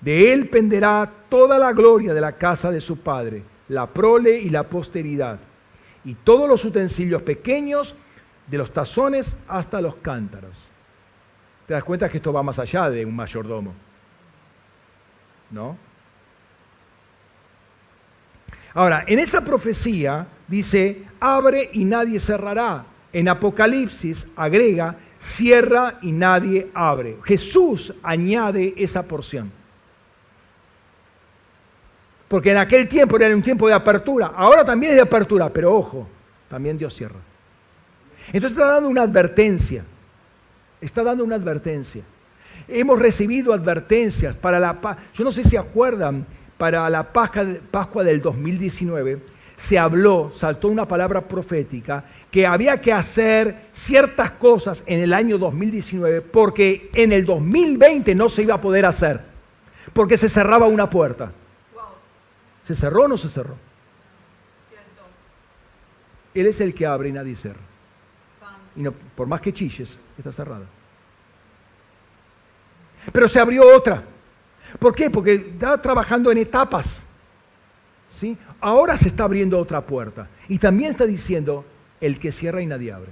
[0.00, 4.50] De él penderá toda la gloria de la casa de su padre, la prole y
[4.50, 5.38] la posteridad,
[6.04, 7.94] y todos los utensilios pequeños,
[8.50, 10.58] de los tazones hasta los cántaros.
[11.66, 13.72] ¿Te das cuenta que esto va más allá de un mayordomo?
[15.50, 15.76] ¿No?
[18.74, 22.84] Ahora, en esta profecía dice, abre y nadie cerrará.
[23.12, 27.18] En Apocalipsis agrega, cierra y nadie abre.
[27.24, 29.52] Jesús añade esa porción.
[32.26, 35.74] Porque en aquel tiempo era un tiempo de apertura, ahora también es de apertura, pero
[35.74, 36.08] ojo,
[36.48, 37.18] también Dios cierra.
[38.32, 39.84] Entonces está dando una advertencia,
[40.80, 42.02] está dando una advertencia.
[42.68, 44.98] Hemos recibido advertencias para la paz.
[45.14, 46.26] Yo no sé si acuerdan,
[46.60, 49.18] para la Pascua del 2019
[49.56, 55.38] se habló, saltó una palabra profética, que había que hacer ciertas cosas en el año
[55.38, 59.22] 2019 porque en el 2020 no se iba a poder hacer,
[59.94, 61.32] porque se cerraba una puerta.
[62.66, 63.56] ¿Se cerró o no se cerró?
[66.34, 67.69] Él es el que abre y nadie cierra.
[68.76, 70.66] Y no, por más que chilles, está cerrada.
[73.12, 74.04] Pero se abrió otra.
[74.78, 75.10] ¿Por qué?
[75.10, 77.04] Porque está trabajando en etapas.
[78.10, 78.36] ¿sí?
[78.60, 80.28] Ahora se está abriendo otra puerta.
[80.48, 81.64] Y también está diciendo,
[82.00, 83.10] el que cierra y nadie abre.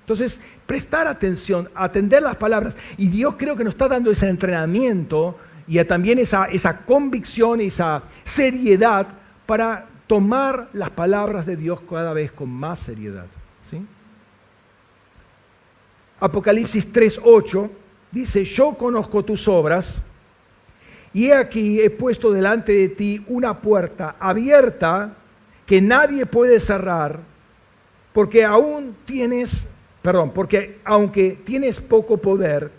[0.00, 2.76] Entonces, prestar atención, atender las palabras.
[2.96, 5.36] Y Dios creo que nos está dando ese entrenamiento
[5.66, 9.08] y también esa, esa convicción, esa seriedad
[9.46, 13.26] para tomar las palabras de Dios cada vez con más seriedad.
[13.68, 13.84] ¿sí?
[16.26, 17.70] Apocalipsis 3.8
[18.10, 20.00] dice, yo conozco tus obras
[21.12, 25.14] y he aquí he puesto delante de ti una puerta abierta
[25.66, 27.20] que nadie puede cerrar
[28.12, 29.66] porque aún tienes,
[30.02, 32.70] perdón, porque aunque tienes poco poder,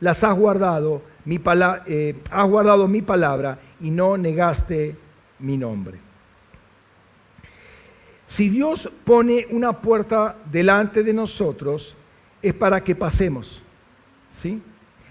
[0.00, 1.40] las has guardado, mi
[1.86, 4.96] eh, has guardado mi palabra y no negaste
[5.38, 5.98] mi nombre.
[8.26, 11.96] Si Dios pone una puerta delante de nosotros,
[12.42, 13.62] es para que pasemos.
[14.38, 14.60] ¿sí?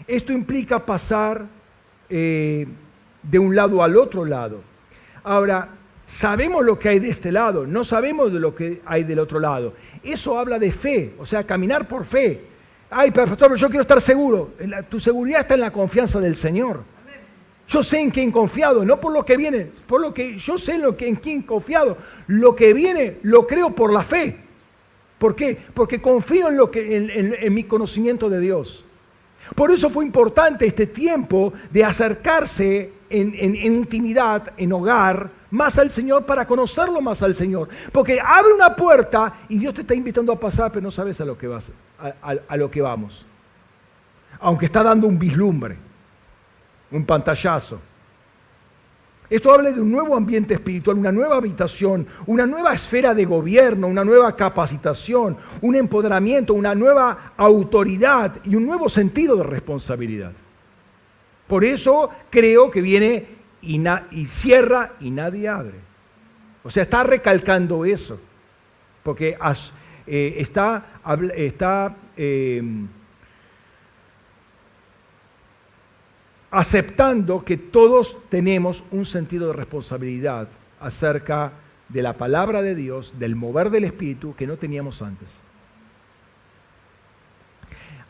[0.08, 1.46] Esto implica pasar
[2.10, 2.68] eh,
[3.24, 4.62] de un lado al otro lado.
[5.24, 5.70] Ahora,
[6.18, 9.40] Sabemos lo que hay de este lado, no sabemos de lo que hay del otro
[9.40, 9.74] lado.
[10.04, 12.42] Eso habla de fe, o sea, caminar por fe.
[12.90, 14.52] Ay, pastor, yo quiero estar seguro.
[14.90, 16.84] Tu seguridad está en la confianza del Señor.
[17.68, 20.78] Yo sé en quién confiado, no por lo que viene, por lo que yo sé
[20.78, 21.98] lo que, en quién confiado.
[22.28, 24.38] Lo que viene lo creo por la fe.
[25.22, 25.56] ¿Por qué?
[25.76, 28.84] Porque confío en, lo que, en mi conocimiento de Dios.
[29.54, 36.26] Por eso fue importante este tiempo de acercarse en, intimidad, en hogar, más al Señor
[36.26, 37.70] para conocerlo más al Señor.
[37.92, 41.26] Porque abre una puerta y Dios te está invitando a pasar, pero no sabes a
[41.26, 41.70] lo que, vas,
[42.00, 43.24] a lo que vamos.
[44.40, 45.78] Aunque está dando un vislumbre,
[46.90, 47.80] un pantallazo.
[49.32, 53.88] Esto habla de un nuevo ambiente espiritual, una nueva habitación, una nueva esfera de gobierno,
[53.88, 60.34] una nueva capacitación, un empoderamiento, una nueva autoridad y un nuevo sentido de responsabilidad.
[61.48, 63.26] Por eso creo que viene
[63.62, 65.80] y, cierra y nadie abre.
[66.62, 68.20] O sea, está recalcando eso,
[69.02, 69.38] porque
[70.08, 71.02] eh, está,
[71.38, 72.62] está eh,
[76.52, 80.50] aceptando que todos tenemos un sentido de responsabilidad
[80.82, 81.54] acerca
[81.88, 85.30] de la palabra de Dios, del mover del Espíritu que no teníamos antes.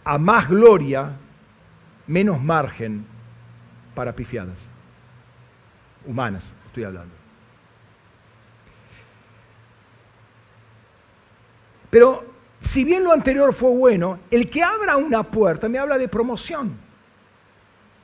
[0.04, 1.12] A más gloria,
[2.08, 3.06] menos margen
[3.94, 4.58] para pifiadas.
[6.08, 7.14] Humanas, estoy hablando.
[11.92, 12.26] Pero
[12.62, 16.91] si bien lo anterior fue bueno, el que abra una puerta me habla de promoción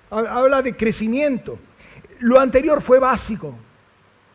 [0.10, 1.58] habla de crecimiento.
[2.20, 3.54] Lo anterior fue básico,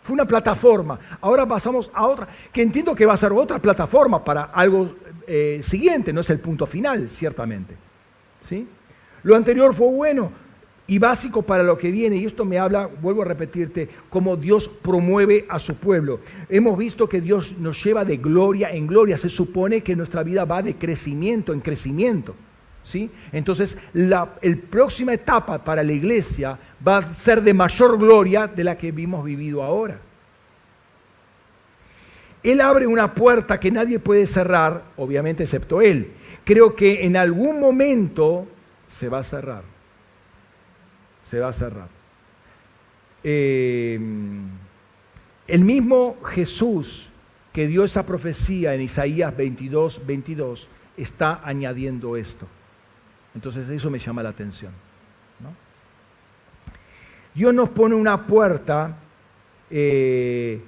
[0.03, 0.99] fue una plataforma.
[1.20, 4.94] Ahora pasamos a otra, que entiendo que va a ser otra plataforma para algo
[5.27, 7.74] eh, siguiente, no es el punto final, ciertamente.
[8.43, 8.66] ¿Sí?
[9.23, 10.32] Lo anterior fue bueno
[10.86, 14.69] y básico para lo que viene, y esto me habla, vuelvo a repetirte, cómo Dios
[14.69, 16.20] promueve a su pueblo.
[16.49, 20.44] Hemos visto que Dios nos lleva de gloria en gloria, se supone que nuestra vida
[20.44, 22.35] va de crecimiento en crecimiento.
[23.33, 24.35] Entonces, la
[24.71, 29.25] próxima etapa para la iglesia va a ser de mayor gloria de la que hemos
[29.25, 29.99] vivido ahora.
[32.43, 36.13] Él abre una puerta que nadie puede cerrar, obviamente excepto Él.
[36.45, 38.47] Creo que en algún momento
[38.89, 39.63] se va a cerrar.
[41.31, 41.89] se va a cerrar.
[43.25, 43.99] Eh,
[45.47, 47.09] el mismo Jesús
[47.53, 52.47] que dio esa profecía en Isaías 22, 22, está añadiendo esto.
[53.35, 54.73] Entonces eso me llama la atención.
[57.35, 58.97] Dios nos pone una puerta
[59.71, 60.63] eh,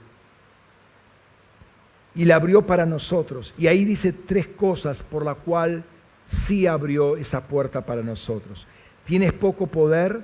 [2.15, 3.55] y la abrió para nosotros.
[3.59, 5.85] Y ahí dice tres cosas por la cual
[6.27, 8.67] sí abrió esa puerta para nosotros.
[9.05, 10.23] Tienes poco poder,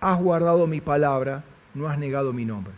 [0.00, 1.44] has guardado mi palabra,
[1.74, 2.72] no has negado mi nombre.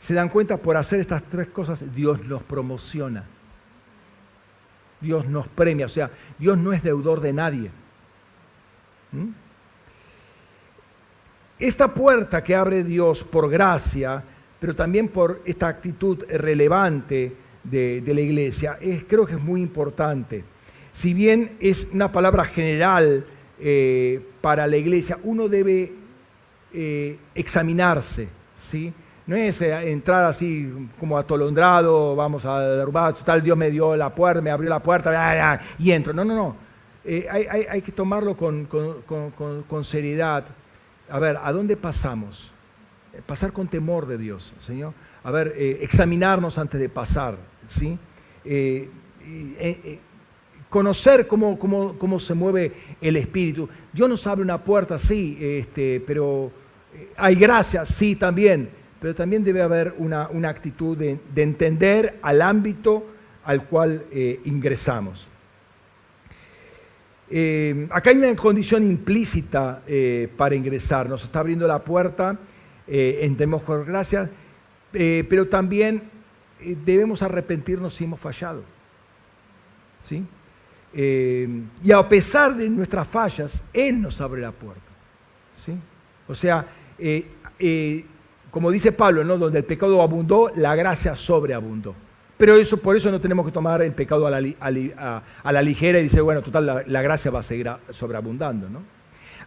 [0.00, 3.24] Se dan cuenta, por hacer estas tres cosas, Dios nos promociona.
[5.06, 5.86] Dios nos premia.
[5.86, 7.70] O sea, Dios no es deudor de nadie.
[9.12, 9.30] ¿Mm?
[11.58, 14.22] Esta puerta que abre Dios por gracia,
[14.60, 20.44] pero también por esta actitud relevante de, la iglesia, es, creo que es muy importante.
[20.92, 23.24] Si bien es una palabra general
[23.60, 25.92] eh, para la iglesia, uno debe
[26.74, 28.28] eh, examinarse,
[28.68, 28.92] ¿sí?
[29.26, 34.14] No es eh, entrar así como atolondrado, vamos a derrubar, tal Dios me dio la
[34.14, 36.12] puerta, me abrió la puerta y entro.
[36.12, 36.56] No, no, no.
[37.30, 40.44] hay, que tomarlo con, con seriedad.
[41.08, 42.52] A ver, ¿a dónde pasamos?
[43.24, 44.92] pasar con temor de Dios, Señor.
[45.24, 47.36] A ver, eh, examinarnos antes de pasar,
[47.68, 47.98] ¿sí?
[48.44, 48.88] Eh,
[49.24, 49.98] eh,
[50.68, 53.68] conocer cómo, cómo, se mueve el Espíritu.
[53.92, 56.50] Dios nos abre una puerta, sí, este, pero
[57.16, 58.70] hay gracia, sí, también,
[59.00, 63.06] pero también debe haber una, actitud de, entender al ámbito
[63.44, 64.04] al cual
[64.44, 65.28] ingresamos.
[67.90, 69.82] acá hay una condición implícita
[70.36, 72.38] para ingresar, nos está abriendo la puerta
[72.88, 74.30] eh, entendemos por gracia,
[74.92, 76.02] eh, pero también
[76.60, 78.62] eh, debemos arrepentirnos si hemos fallado.
[80.04, 80.24] ¿sí?
[80.98, 84.80] y a pesar de nuestras fallas, Él nos abre la puerta.
[85.62, 85.76] ¿sí?
[86.26, 86.66] O sea,
[88.56, 89.36] como dice Pablo, ¿no?
[89.36, 91.94] donde el pecado abundó, la gracia sobreabundó.
[92.38, 96.22] Pero eso, por eso no tenemos que tomar el pecado a la, ligera y decir,
[96.22, 98.70] bueno, total, la, gracia va a seguir sobreabundando.
[98.70, 98.80] ¿no?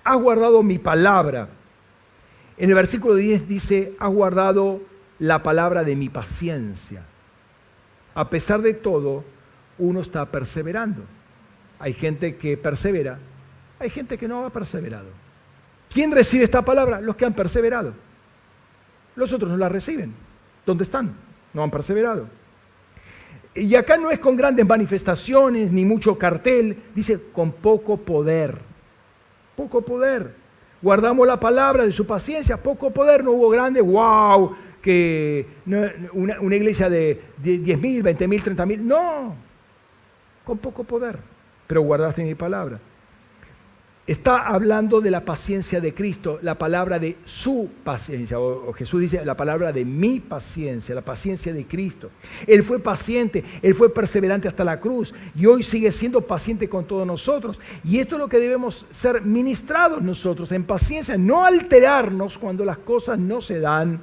[0.04, 1.48] Has guardado mi palabra
[2.60, 4.80] en el versículo 10 dice, has guardado
[5.18, 7.02] la palabra de mi paciencia.
[8.14, 9.24] A pesar de todo,
[9.80, 11.02] uno está perseverando.
[11.80, 13.18] Hay gente que persevera,
[13.80, 15.08] hay gente que no ha perseverado.
[15.92, 17.02] ¿Quién recibe esta palabra?
[17.02, 17.96] Los que han perseverado.
[19.20, 20.14] Los otros no la reciben.
[20.66, 21.14] ¿Dónde están?
[21.54, 22.28] No han perseverado.
[23.54, 28.58] Y acá no es con grandes manifestaciones ni mucho cartel, dice con poco poder.
[29.56, 30.34] Poco poder
[30.82, 35.46] guardamos la palabra de su paciencia, poco poder, no hubo grande, wow, que
[36.14, 39.36] una, iglesia de 10 mil, 20 mil, 30 mil, no,
[40.46, 41.18] con poco poder,
[41.68, 42.80] pero guardaste mi palabra.
[44.10, 49.24] Está hablando de la paciencia de Cristo, la palabra de su paciencia, o, Jesús dice
[49.24, 52.10] la palabra de mi paciencia, la paciencia de Cristo.
[52.48, 56.86] Él fue paciente, Él fue perseverante hasta la cruz y hoy sigue siendo paciente con
[56.86, 57.60] todos nosotros.
[57.84, 62.80] Y esto es lo que debemos ser ministrados nosotros, en paciencia, no alterarnos cuando las
[62.80, 64.00] cosas no se dan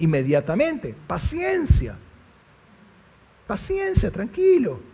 [0.00, 0.94] inmediatamente.
[1.06, 1.96] Paciencia,
[3.46, 4.89] paciencia, tranquilo.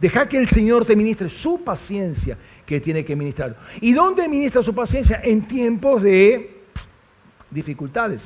[0.00, 3.54] Deja que el Señor te ministre su paciencia que tiene que ministrar.
[3.80, 5.20] ¿Y dónde ministra su paciencia?
[5.22, 6.58] En tiempos de
[7.50, 8.22] dificultades,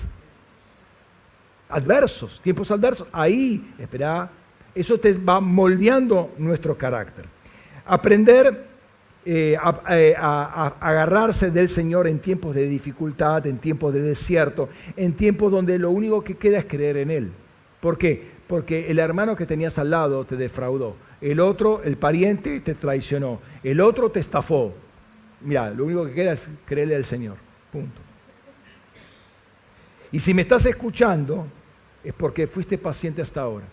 [1.69, 3.09] adversos, tiempos adversos.
[3.11, 4.31] Ahí, espera,
[4.73, 7.25] eso te va moldeando nuestro carácter.
[7.87, 8.67] Aprender
[9.25, 9.57] eh,
[9.91, 15.51] eh, a, agarrarse del Señor en tiempos de dificultad, en tiempos de desierto, en tiempos
[15.51, 17.33] donde lo único que queda es creer en Él.
[17.81, 18.31] ¿Por qué?
[18.47, 20.95] Porque el hermano que tenías al lado te defraudó
[21.25, 24.75] el otro, el pariente, te traicionó, el otro te estafó.
[25.41, 27.39] Mira, lo único que queda es creerle al Señor.
[27.73, 27.99] Punto.
[30.13, 31.47] Y si me estás escuchando,
[32.05, 33.65] es porque fuiste paciente hasta ahora.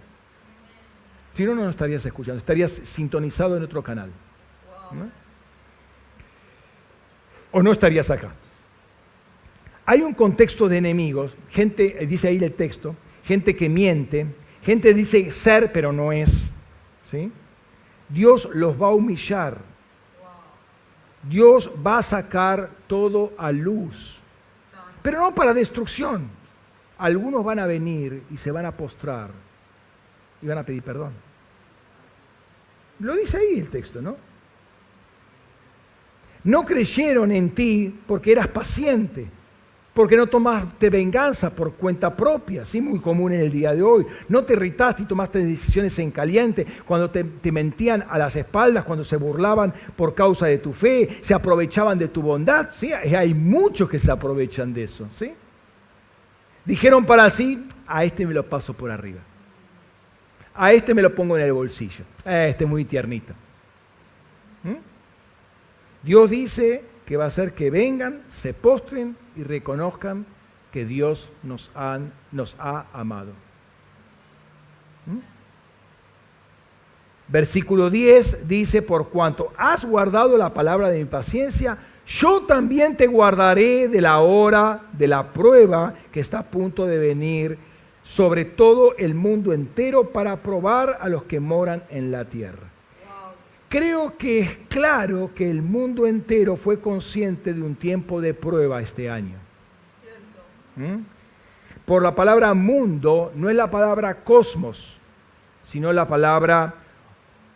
[1.33, 4.11] Si no, no estarías escuchando, estarías sintonizado en otro canal.
[7.51, 8.31] O no estarías acá.
[9.85, 12.95] Hay un contexto de enemigos, gente, dice ahí el texto,
[13.25, 14.25] gente que miente,
[14.63, 16.49] gente dice ser pero no es.
[17.11, 17.29] ¿sí?
[18.13, 19.57] Dios los va a humillar.
[21.23, 24.17] Dios va a sacar todo a luz.
[25.01, 26.29] Pero no para destrucción.
[26.97, 29.31] Algunos van a venir y se van a postrar
[30.41, 31.13] y van a pedir perdón.
[32.99, 34.15] Lo dice ahí el texto, ¿no?
[36.43, 39.27] No creyeron en ti porque eras paciente.
[39.93, 44.05] Porque no tomaste venganza por cuenta propia, sí, muy común en el día de hoy.
[44.29, 49.03] No te irritaste y tomaste decisiones en caliente cuando te, mentían a las espaldas, cuando
[49.03, 52.69] se burlaban por causa de tu fe, se aprovechaban de tu bondad.
[52.77, 55.33] Sí, hay muchos que se aprovechan de eso, sí.
[56.63, 59.19] Dijeron para sí, a este me lo paso por arriba.
[60.53, 62.05] A este me lo pongo en el bolsillo.
[62.23, 63.33] A este muy tiernito.
[64.63, 64.75] ¿Mm?
[66.03, 70.25] Dios dice que va a hacer que vengan, se postren y reconozcan
[70.71, 71.69] que Dios nos,
[72.31, 73.33] nos ha amado.
[75.05, 75.17] ¿Mm?
[77.27, 83.07] Versículo 10 dice, por cuanto has guardado la palabra de mi paciencia, yo también te
[83.07, 87.57] guardaré de la hora de la prueba que está a punto de venir
[88.05, 92.70] sobre todo el mundo entero para probar a los que moran en la tierra.
[93.71, 98.81] Creo que es claro que el mundo entero fue consciente de un tiempo de prueba
[98.81, 99.37] este año.
[100.75, 100.97] ¿Mm?
[101.85, 104.97] Por la palabra mundo no es la palabra cosmos,
[105.63, 106.75] sino la palabra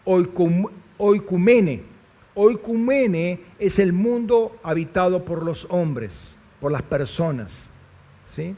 [0.05, 1.83] oikumene.
[2.33, 7.69] Oikumene es el mundo habitado por los hombres, por las personas.
[8.27, 8.55] ¿sí?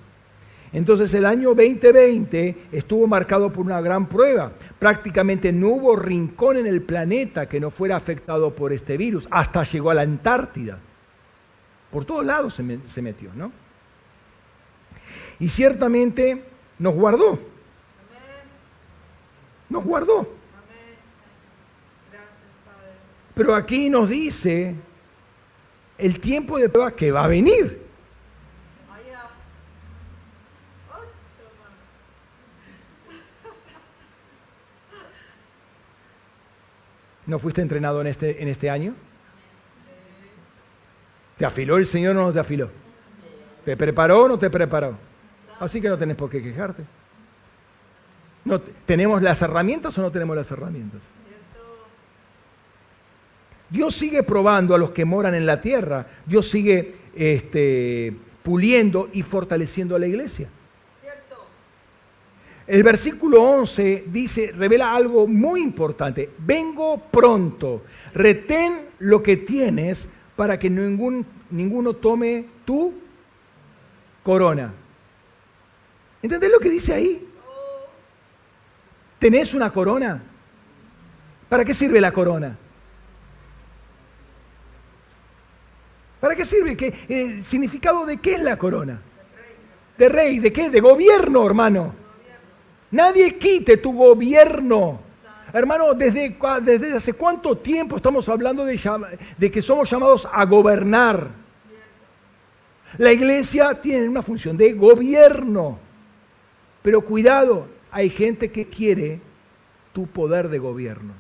[0.74, 4.52] Entonces el año 2020 estuvo marcado por una gran prueba.
[4.80, 9.64] Prácticamente no hubo rincón en el planeta que no fuera afectado por este virus, hasta
[9.64, 10.80] llegó a la Antártida.
[11.92, 13.52] Por todos lados se, metió, ¿no?
[15.40, 16.44] Y ciertamente
[16.80, 17.40] nos guardó.
[19.70, 20.28] Nos guardó.
[23.34, 24.76] Pero aquí nos dice
[25.98, 27.87] el tiempo de prueba que va a venir.
[37.28, 38.94] ¿No fuiste entrenado en este, en este año?
[41.38, 42.70] ¿Te afiló el Señor o no te afiló?
[43.66, 44.98] ¿Te preparó o no te preparó?
[45.60, 46.84] Así que no tenés por qué quejarte.
[48.46, 51.02] No, ¿Tenemos las herramientas o no tenemos las herramientas?
[53.70, 56.08] Dios sigue probando a los que moran en la tierra.
[56.26, 60.48] Dios sigue este, puliendo y fortaleciendo a la iglesia.
[62.68, 66.30] El versículo 11 dice, revela algo muy importante.
[66.38, 67.84] Vengo pronto,
[68.14, 72.94] retén lo que tienes para que ningún, ninguno tome tu
[74.22, 74.74] corona.
[76.22, 77.26] ¿Entendés lo que dice ahí?
[79.20, 80.22] ¿Tenés una corona?
[81.48, 82.58] ¿Para qué sirve la corona?
[86.20, 86.76] ¿Para qué sirve?
[86.76, 89.00] ¿Qué, ¿El significado de qué es la corona?
[89.98, 90.70] De rey, ¿de qué?
[90.70, 92.07] De gobierno, hermano.
[92.92, 95.00] Nadie quite tu gobierno.
[95.54, 98.80] Hermano, ¿desde, desde hace cuánto tiempo estamos hablando de,
[99.38, 101.30] de que somos llamados a gobernar?
[102.98, 105.80] La iglesia tiene una función de gobierno.
[106.82, 109.20] Pero cuidado, hay gente que quiere
[109.94, 111.14] tu poder de gobierno.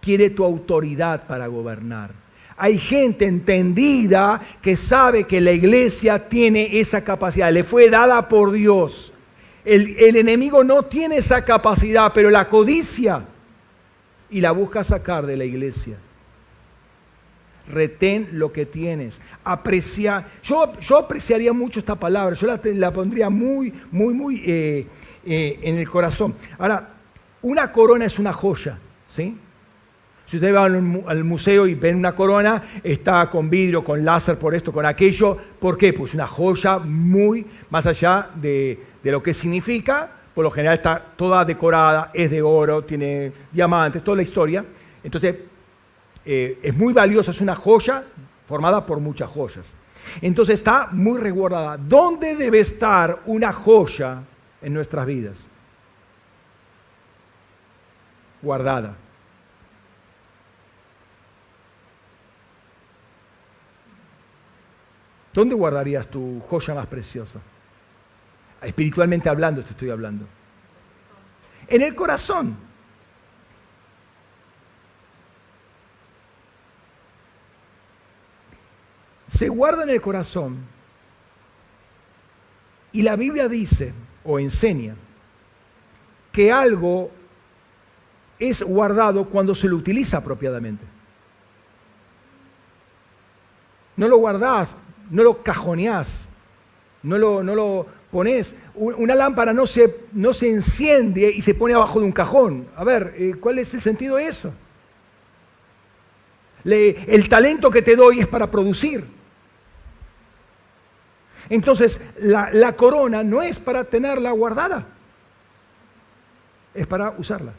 [0.00, 2.10] Quiere tu autoridad para gobernar.
[2.56, 8.52] Hay gente entendida que sabe que la iglesia tiene esa capacidad, le fue dada por
[8.52, 9.12] Dios.
[9.68, 13.24] El, enemigo no tiene esa capacidad, pero la codicia
[14.30, 15.98] y la busca sacar de la iglesia.
[17.68, 19.20] Retén lo que tienes.
[19.44, 20.26] Aprecia.
[20.42, 22.34] Yo, yo apreciaría mucho esta palabra.
[22.34, 24.86] Yo la, pondría muy, muy, muy eh,
[25.26, 26.34] eh, en el corazón.
[26.58, 26.94] Ahora,
[27.42, 28.78] una corona es una joya,
[29.10, 29.36] ¿sí?
[30.28, 34.54] Si ustedes van al museo y ven una corona, está con vidrio, con láser, por
[34.54, 35.38] esto, con aquello.
[35.58, 35.94] ¿Por qué?
[35.94, 41.02] Pues una joya muy más allá de, de lo que significa, por lo general está
[41.16, 44.66] toda decorada, es de oro, tiene diamantes, toda la historia.
[45.02, 45.34] Entonces,
[46.26, 48.04] eh, es muy valiosa, es una joya
[48.46, 49.64] formada por muchas joyas.
[50.20, 51.78] Entonces está muy resguardada.
[51.78, 54.24] ¿Dónde debe estar una joya
[54.60, 55.38] en nuestras vidas?
[58.42, 59.07] Guardada.
[65.38, 67.38] ¿Dónde guardarías tu joya más preciosa?
[68.60, 70.26] Espiritualmente hablando, te estoy hablando.
[71.68, 72.56] En el corazón.
[79.32, 80.58] Se guarda en el corazón.
[82.90, 83.94] Y la Biblia dice
[84.24, 84.96] o enseña
[86.32, 87.12] que algo
[88.40, 90.84] es guardado cuando se lo utiliza apropiadamente.
[93.94, 94.74] No lo guardás,
[95.10, 96.28] no lo cajoneás,
[97.02, 101.74] no lo, no lo pones, una lámpara no se, no se enciende y se pone
[101.74, 102.66] abajo de un cajón.
[102.76, 104.52] A ver, eh, ¿cuál es el sentido de eso?
[106.64, 109.02] el talento que te doy es para producir.
[111.48, 114.86] Entonces, la, la corona no es para tenerla guardada,
[116.74, 117.52] es para usarla.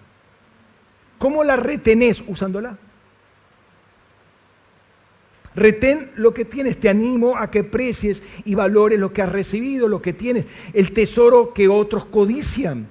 [1.17, 2.77] ¿Cómo la retenés usándola?
[5.60, 9.90] Retén lo que tienes, te animo a que precies y valores lo que has recibido,
[9.90, 12.88] lo que tienes, el tesoro que otros codician.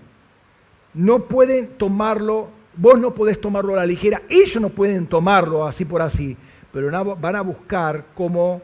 [0.92, 5.86] No pueden tomarlo, vos no podés tomarlo a la ligera, ellos no pueden tomarlo así
[5.86, 6.36] por así,
[6.70, 8.60] pero van a buscar cómo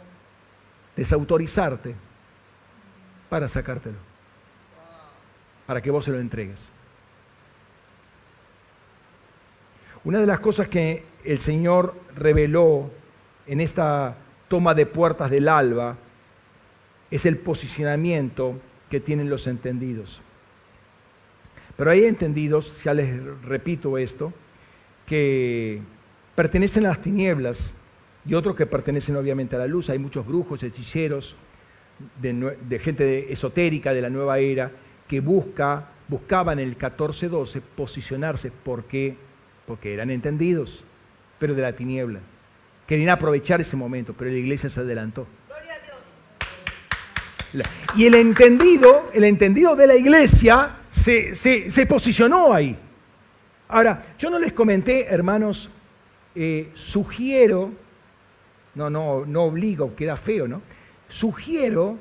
[0.97, 1.95] desautorizarte
[3.31, 3.97] para sacártelo,
[5.67, 6.61] para que vos se lo entregues.
[10.05, 12.91] Una de las cosas que el Señor reveló
[13.47, 14.17] en esta
[14.49, 15.97] toma de puertas del alba
[17.11, 18.59] es el posicionamiento
[18.91, 20.21] que tienen los entendidos.
[21.77, 24.33] Pero hay entendidos, ya les repito esto,
[25.07, 25.81] que
[26.35, 27.73] pertenecen a las tinieblas
[28.27, 29.91] y otros que pertenecen obviamente a la luz.
[29.91, 31.37] Hay muchos brujos, hechiceros,
[32.21, 34.71] de, gente esotérica de la nueva era
[35.09, 39.17] que busca, buscaban el 14-12 posicionarse porque,
[39.67, 40.85] porque eran entendidos,
[41.39, 42.21] pero de la tiniebla.
[42.87, 45.27] Querían aprovechar ese momento, pero la iglesia se adelantó.
[47.97, 52.77] Y el entendido, el entendido de la iglesia se, se, posicionó ahí.
[53.69, 55.71] Ahora, yo no les comenté, hermanos,
[56.35, 57.73] eh, sugiero,
[58.75, 60.63] no, no, no obligo, queda feo, ¿no?
[61.09, 61.97] Sugiero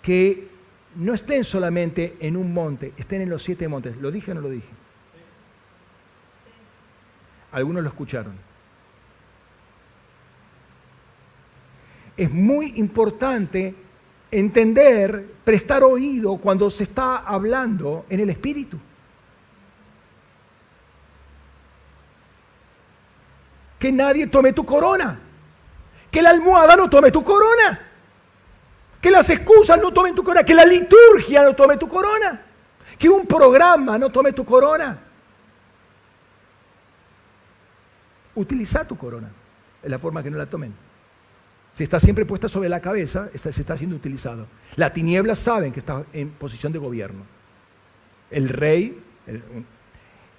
[0.00, 0.48] que
[0.96, 3.96] no estén solamente en un monte, estén en los siete montes.
[3.96, 4.68] ¿Lo dije o no lo dije?
[7.50, 8.34] Algunos lo escucharon.
[12.16, 13.74] Es muy importante
[14.30, 18.78] entender, prestar oído cuando se está hablando en el Espíritu.
[23.78, 25.18] Que nadie tome tu corona.
[26.10, 27.80] Que la almohada no tome tu corona.
[29.00, 30.44] Que las excusas no tomen tu corona.
[30.44, 32.40] Que la liturgia no tome tu corona.
[32.98, 34.98] Que un programa no tome tu corona.
[38.36, 39.30] Utiliza tu corona.
[39.82, 40.83] Es la forma que no la tomen.
[41.76, 44.46] Si está siempre puesta sobre la cabeza, se está siendo utilizado.
[44.76, 47.22] Las tinieblas saben que está en posición de gobierno.
[48.30, 49.42] El rey, el,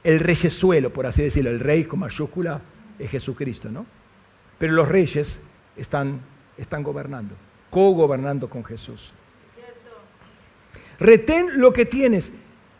[0.03, 2.61] el reyesuelo, por así decirlo, el rey con mayúscula
[2.99, 3.85] es Jesucristo, ¿no?
[4.57, 5.37] Pero los reyes
[5.75, 6.21] están,
[6.57, 7.35] están gobernando,
[7.69, 9.11] co-gobernando con Jesús.
[10.99, 12.31] Retén lo que tienes.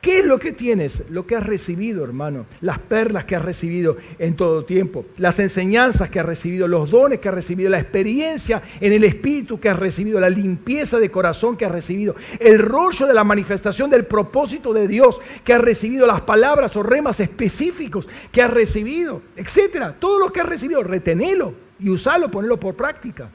[0.06, 1.02] ¿Qué es lo que tienes?
[1.10, 2.45] Lo que has recibido, hermano.
[2.61, 5.03] Las perlas que has recibido en todo tiempo.
[5.18, 9.60] Las enseñanzas que has recibido, los dones que has recibido, la experiencia en el Espíritu
[9.60, 13.90] que has recibido, la limpieza de corazón que has recibido, el rollo de la manifestación
[13.90, 19.23] del propósito de Dios que has recibido, las palabras o remas específicos que has recibido,
[19.36, 19.95] etcétera.
[19.98, 23.27] Todo lo que has recibido, retenelo y usalo, ponelo por práctica.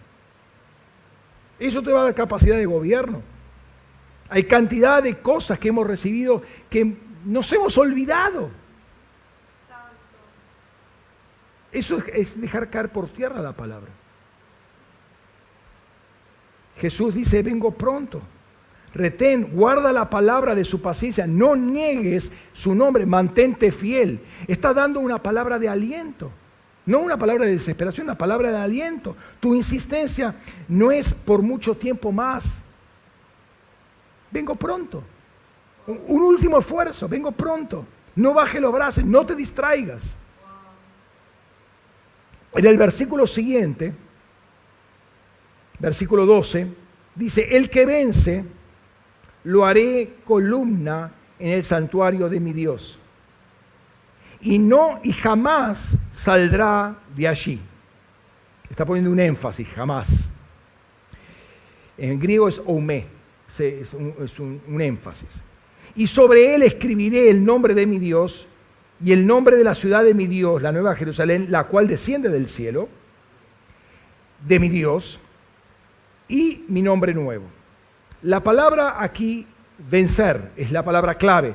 [1.59, 3.23] Eso te va a dar capacidad de gobierno.
[4.31, 8.49] Hay cantidad de cosas que hemos recibido que nos hemos olvidado.
[11.73, 13.91] Eso es dejar caer por tierra la palabra.
[16.77, 18.23] Jesús dice, vengo pronto.
[18.95, 24.21] Retén, guarda la palabra de su paciencia, no niegues su nombre, mantente fiel.
[24.47, 26.31] Está dando una palabra de aliento,
[26.87, 29.17] no una palabra de desesperación, una palabra de aliento.
[29.41, 30.35] Tu insistencia
[30.69, 32.45] no es por mucho tiempo más
[34.31, 35.03] vengo pronto.
[35.87, 37.85] Un último esfuerzo, vengo pronto.
[38.17, 40.03] No baje los brazos, no te distraigas.
[42.53, 43.93] En el versículo siguiente,
[45.79, 46.67] versículo 12,
[47.15, 48.45] dice, el que vence,
[49.45, 52.99] lo haré columna en el santuario de mi Dios.
[54.41, 57.61] Y no, y jamás saldrá de allí.
[58.69, 60.31] Está poniendo un énfasis, jamás.
[61.99, 63.20] En griego es oumé
[63.59, 65.29] es, un, énfasis.
[65.97, 68.47] Y sobre él escribiré el nombre de mi Dios
[69.05, 72.29] y el nombre de la ciudad de mi Dios, la nueva Jerusalén, la cual desciende
[72.29, 72.89] del cielo,
[74.47, 75.19] de mi Dios,
[76.29, 77.45] y mi nombre nuevo.
[78.23, 79.47] La palabra aquí,
[79.91, 81.55] vencer, es la palabra clave.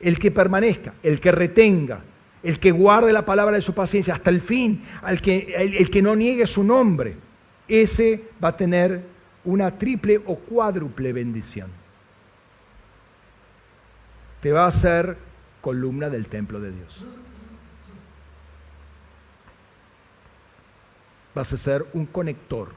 [0.00, 2.00] El que permanezca, el que retenga,
[2.42, 4.82] el que guarde la palabra de su paciencia hasta el fin,
[5.22, 7.16] que, el que no niegue su nombre,
[7.68, 9.02] ese va a tener
[9.48, 11.70] una triple o cuádruple bendición.
[14.42, 15.16] Te va a hacer
[15.62, 17.04] columna del templo de Dios.
[21.34, 22.68] Vas a ser un conector.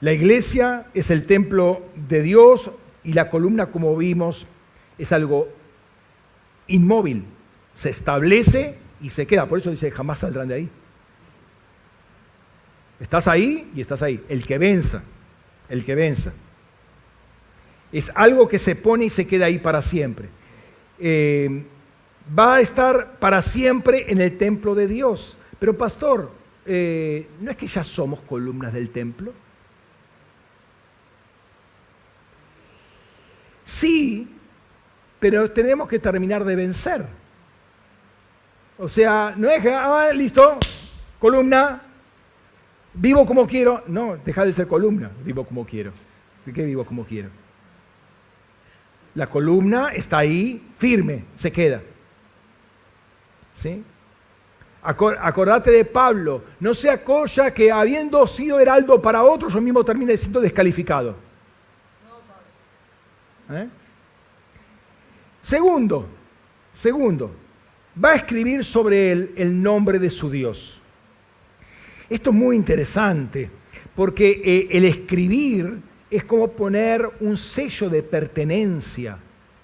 [0.00, 2.70] La iglesia es el templo de Dios
[3.02, 4.46] y la columna, como vimos,
[4.98, 5.48] es algo
[6.68, 7.24] inmóvil.
[7.74, 9.46] Se establece y se queda.
[9.46, 10.70] Por eso dice, jamás saldrán de ahí.
[13.00, 14.24] Estás ahí y estás ahí.
[14.28, 15.02] El que venza,
[15.68, 16.32] el que venza.
[17.92, 20.28] Es algo que se pone y se queda ahí para siempre.
[20.98, 21.64] Eh,
[22.36, 25.36] va a estar para siempre en el templo de Dios.
[25.58, 26.32] Pero pastor,
[26.64, 29.32] eh, ¿no es que ya somos columnas del templo?
[33.64, 34.28] Sí,
[35.20, 37.06] pero tenemos que terminar de vencer.
[38.78, 40.58] O sea, no es que, ah, listo,
[41.18, 41.82] columna,
[42.96, 43.82] vivo como quiero.
[43.86, 45.92] No, deja de ser columna, vivo como quiero.
[46.44, 47.28] ¿De qué vivo como quiero?
[49.14, 51.82] La columna está ahí firme, se queda.
[53.56, 53.82] ¿Sí?
[54.82, 60.16] Acordate de Pablo, no sea cosa que habiendo sido heraldo para otros, yo mismo termine
[60.16, 61.16] siendo descalificado.
[63.50, 63.68] ¿Eh?
[65.42, 66.06] Segundo,
[66.74, 67.32] segundo,
[68.02, 70.75] va a escribir sobre él el nombre de su Dios.
[72.08, 73.50] Esto es muy interesante,
[73.94, 75.80] porque eh, el escribir
[76.10, 79.18] es como poner un sello de pertenencia.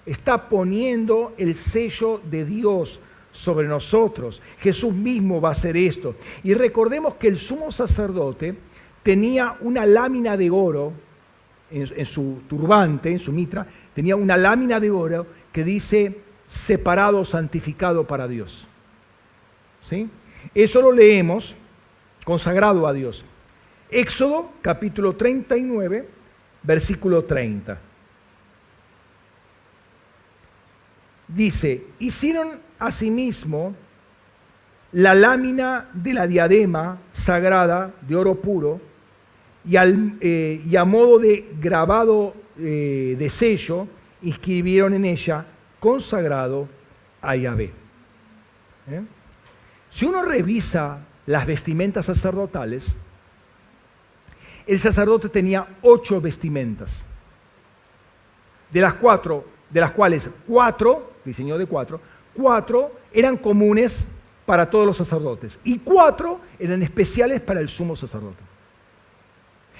[0.05, 2.99] Está poniendo el sello de Dios
[3.31, 4.41] sobre nosotros.
[4.59, 6.15] Jesús mismo va a hacer esto.
[6.43, 8.55] Y recordemos que el sumo sacerdote
[9.03, 10.93] tenía una lámina de oro
[11.71, 13.65] en, su turbante, en su mitra,
[13.95, 18.67] tenía una lámina de oro que dice separado, santificado para Dios.
[19.89, 20.07] ¿Sí?
[20.53, 21.55] Eso lo leemos
[22.23, 23.23] consagrado a Dios.
[23.89, 26.07] Éxodo capítulo 39,
[26.63, 27.77] versículo 30.
[31.27, 33.75] Dice, hicieron asimismo
[34.91, 38.79] la lámina de la diadema sagrada de oro puro
[39.65, 43.87] eh, y a modo de grabado eh, de sello
[44.21, 45.45] inscribieron en ella
[45.79, 46.67] consagrado
[47.21, 47.71] a Yahvé.
[48.89, 49.01] ¿Eh?
[49.89, 52.93] Si uno revisa las vestimentas sacerdotales,
[54.65, 57.03] el sacerdote tenía ocho vestimentas,
[58.71, 62.01] de las cuatro, de las cuales cuatro, diseñó de cuatro,
[62.33, 64.07] cuatro eran comunes
[64.45, 68.41] para todos los sacerdotes y cuatro eran especiales para el sumo sacerdote.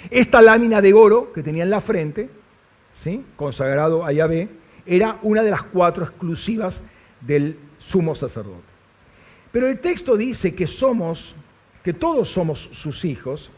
[0.10, 2.30] Esta lámina de oro que tenía en la frente,
[3.02, 3.26] ¿sí?
[3.36, 4.50] consagrado a Yahvé,
[4.86, 6.82] era una de las cuatro exclusivas
[7.22, 8.73] del sumo sacerdote.
[9.54, 11.36] Pero el texto dice que somos,
[11.84, 13.52] que todos somos sus hijos,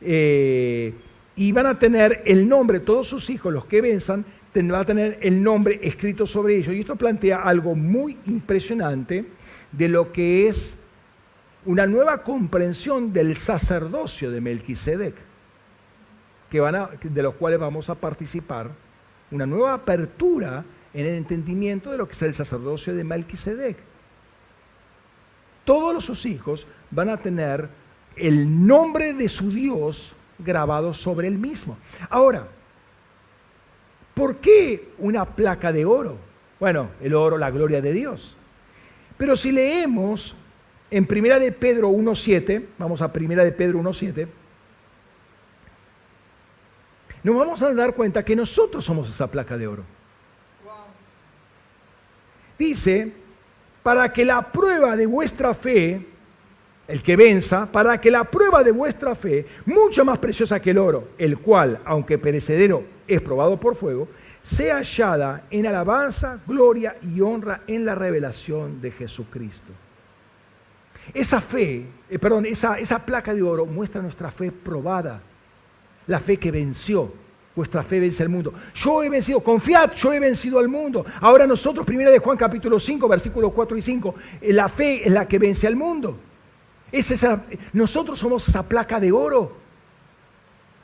[0.00, 0.94] eh,
[1.36, 5.18] y van a tener el nombre, todos sus hijos, los que venzan, van a tener
[5.20, 6.74] el nombre escrito sobre ellos.
[6.74, 9.26] Y esto plantea algo muy impresionante
[9.72, 10.74] de lo que es
[11.66, 15.16] una nueva comprensión del sacerdocio de Melquisedec,
[16.48, 18.70] que van a, de los cuales vamos a participar,
[19.30, 20.64] una nueva apertura
[20.94, 23.76] en el entendimiento de lo que es el sacerdocio de Melquisedec.
[25.66, 27.68] Todos sus hijos van a tener
[28.16, 31.76] el nombre de su Dios grabado sobre el mismo.
[32.08, 32.46] Ahora,
[34.14, 36.16] ¿por qué una placa de oro?
[36.58, 38.36] Bueno, el oro, la gloria de Dios.
[39.18, 40.34] Pero si leemos
[40.90, 44.28] en Primera de Pedro 1.7, vamos a Primera de Pedro 1.7,
[47.24, 49.82] nos vamos a dar cuenta que nosotros somos esa placa de oro.
[52.56, 53.12] Dice,
[53.86, 56.04] para que la prueba de vuestra fe
[56.88, 60.78] el que venza, para que la prueba de vuestra fe, mucho más preciosa que el
[60.78, 64.08] oro, el cual, aunque perecedero, es probado por fuego,
[64.42, 69.72] sea hallada en alabanza, gloria y honra en la revelación de Jesucristo.
[71.14, 75.20] Esa fe, eh, perdón, esa, esa placa de oro muestra nuestra fe probada,
[76.08, 77.12] la fe que venció.
[77.56, 78.52] Vuestra fe vence al mundo.
[78.74, 81.04] Yo he vencido, confiad, yo he vencido al mundo.
[81.20, 85.12] Ahora nosotros, primera de Juan capítulo 5, versículos 4 y 5, eh, la fe es
[85.12, 86.18] la que vence al mundo
[87.72, 89.56] nosotros somos esa placa de oro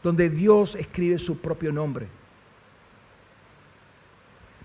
[0.03, 2.09] donde Dios escribe su propio nombre.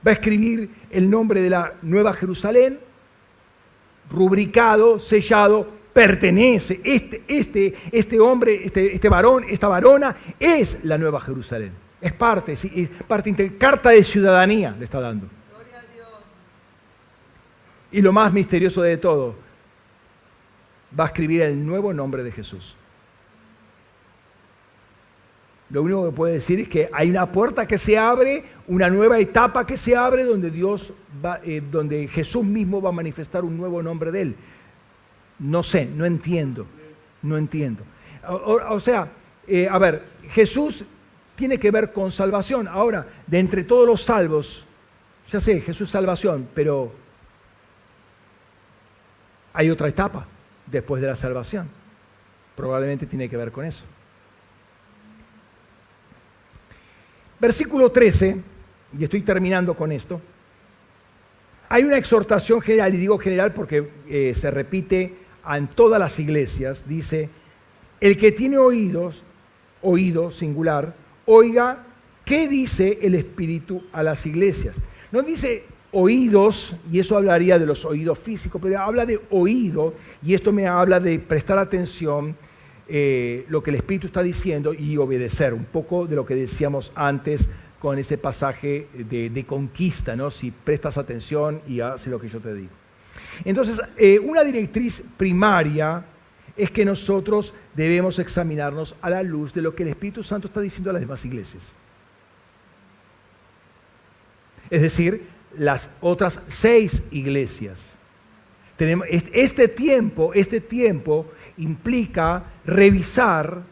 [0.05, 2.79] Va a escribir el nombre de la Nueva Jerusalén,
[4.09, 6.81] rubricado, sellado, pertenece.
[6.84, 11.73] Este, este, este hombre, este, este varón, esta varona es la Nueva Jerusalén.
[11.99, 15.28] Es parte, es parte, carta de ciudadanía le está dando.
[17.91, 19.36] Y lo más misterioso de todo,
[20.98, 22.76] va a escribir el nuevo nombre de Jesús.
[25.69, 29.19] Lo único que puede decir es que hay una puerta que se abre, una nueva
[29.19, 30.94] etapa que se abre donde Dios
[31.24, 34.36] va, eh, donde Jesús mismo va a manifestar un nuevo nombre de él.
[35.40, 36.65] No sé, no entiendo,
[37.22, 37.84] no entiendo.
[38.30, 39.10] O, sea,
[39.48, 40.86] eh, a ver, Jesús
[41.38, 42.68] tiene que ver con salvación.
[42.68, 44.65] Ahora, de entre todos los salvos,
[45.31, 46.91] ya sé, Jesús salvación, pero
[49.53, 50.26] hay otra etapa
[50.65, 51.69] después de la salvación.
[52.55, 53.85] Probablemente tiene que ver con eso.
[57.39, 58.41] Versículo 13,
[58.97, 60.19] y estoy terminando con esto.
[61.69, 65.15] Hay una exhortación general, y digo general porque eh, se repite
[65.47, 66.84] en todas las iglesias.
[66.88, 67.30] Dice,
[67.99, 69.22] el que tiene oídos,
[69.84, 70.95] oído singular,
[71.28, 71.84] oiga
[72.26, 74.76] qué dice el Espíritu a las iglesias.
[75.12, 80.34] No dice oídos, y eso hablaría de los oídos físicos, pero habla de oído, y
[80.34, 82.36] esto me habla de prestar atención
[82.90, 86.91] eh, lo que el Espíritu está diciendo y obedecer, un poco de lo que decíamos
[86.95, 87.48] antes
[87.80, 90.32] con ese pasaje de, conquista, ¿no?
[90.32, 92.72] si prestas atención y haces lo que yo te digo.
[93.45, 96.04] Entonces, eh, una directriz primaria
[96.57, 100.59] es que nosotros debemos examinarnos a la luz de lo que el Espíritu Santo está
[100.59, 101.63] diciendo a las demás iglesias.
[104.69, 105.27] Es decir,
[105.57, 107.81] las otras seis iglesias.
[109.34, 111.27] Este tiempo, este tiempo
[111.57, 113.63] implica revisar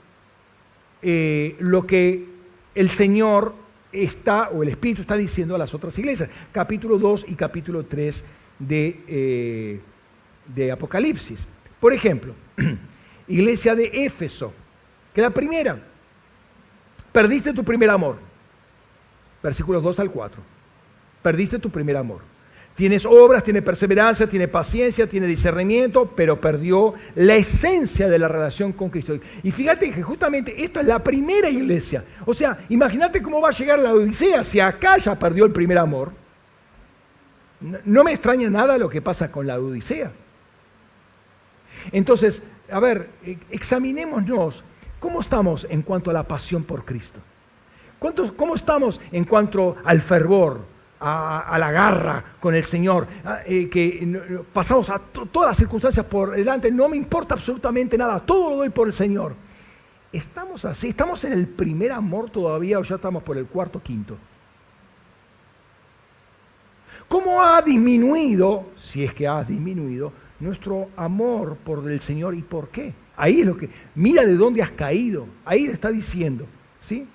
[1.01, 2.25] eh, lo que
[2.73, 3.53] el Señor
[3.91, 6.29] está, o el Espíritu está diciendo a las otras iglesias.
[6.51, 8.23] Capítulo 2 y capítulo 3
[8.59, 9.79] de, eh,
[10.47, 11.45] de Apocalipsis.
[11.79, 12.33] Por ejemplo,
[13.27, 14.53] iglesia de Éfeso,
[15.13, 15.79] que la primera,
[17.11, 18.17] perdiste tu primer amor.
[19.41, 20.41] Versículos 2 al 4.
[21.21, 22.21] Perdiste tu primer amor.
[22.75, 28.73] Tienes obras, tiene perseverancia, tiene paciencia, tiene discernimiento, pero perdió la esencia de la relación
[28.73, 29.17] con Cristo.
[29.43, 32.03] Y fíjate que justamente esta es la primera iglesia.
[32.25, 35.77] O sea, imagínate cómo va a llegar la Odisea si acá ya perdió el primer
[35.77, 36.11] amor.
[37.85, 40.11] No me extraña nada lo que pasa con la Odisea.
[41.91, 42.41] Entonces,
[42.71, 44.63] a ver, e, examinémonos
[44.99, 47.19] cómo estamos en cuanto a la pasión por Cristo.
[47.99, 50.61] ¿Cómo estamos en cuanto al fervor,
[50.99, 53.07] a, la garra con el Señor,
[53.45, 54.99] eh, que pasamos a
[55.31, 58.93] todas las circunstancias por delante, no me importa absolutamente nada, todo lo doy por el
[58.93, 59.33] Señor.
[60.11, 60.89] ¿Estamos así?
[60.89, 64.17] ¿Estamos en el primer amor todavía o ya estamos por el cuarto, quinto?
[67.07, 72.69] ¿Cómo ha disminuido, si es que ha disminuido, nuestro amor por el Señor y por
[72.69, 72.93] qué?
[73.17, 76.45] Ahí es lo que, mira de dónde has caído, ahí le está diciendo,
[76.81, 77.07] ¿sí?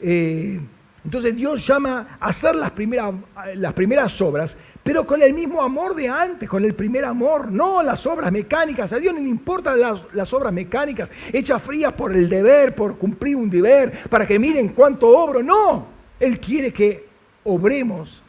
[0.00, 0.60] Eh,
[1.04, 3.14] entonces Dios llama a hacer las primeras,
[3.56, 7.82] las primeras obras, pero con el mismo amor de antes, con el primer amor, no
[7.82, 8.92] las obras mecánicas.
[8.92, 13.36] A Dios no le importan las, obras mecánicas, hechas frías por el deber, por cumplir
[13.36, 15.42] un deber, para que miren cuánto obro.
[15.42, 15.86] No,
[16.20, 17.06] Él quiere que
[17.44, 18.21] obremos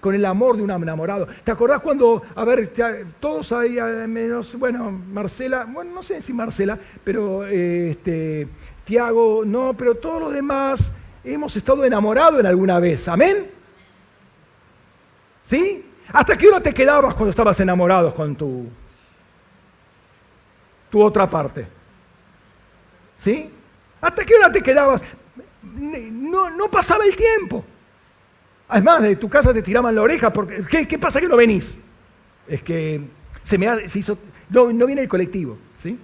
[0.00, 1.26] con el amor de un enamorado.
[1.44, 2.72] ¿Te acordás cuando, a ver,
[3.20, 8.48] todos ahí, menos, bueno, Marcela, bueno, no sé si Marcela, pero eh, este,
[8.84, 10.92] Tiago, no, pero todos los demás
[11.24, 13.08] hemos estado enamorados en alguna vez.
[13.08, 13.50] Amén.
[15.48, 15.84] ¿Sí?
[16.12, 18.66] ¿Hasta qué hora te quedabas cuando estabas enamorado con tu,
[20.90, 21.66] tu otra parte?
[23.18, 23.50] ¿Sí?
[24.00, 25.02] ¿Hasta qué hora te quedabas?
[25.62, 27.64] No, no pasaba el tiempo.
[28.68, 31.78] Además, de tu casa te tiraban la oreja porque ¿qué, pasa que no venís?
[32.46, 33.00] Es que
[33.44, 34.18] se me hizo,
[34.50, 35.98] no, no viene el colectivo, ¿sí?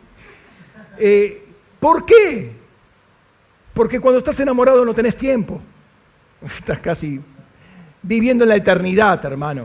[0.98, 1.44] Eh,
[1.78, 2.52] ¿Por qué?
[3.74, 5.60] Porque cuando estás enamorado no tenés tiempo.
[6.58, 7.20] Estás casi
[8.02, 9.64] viviendo en la eternidad, hermano.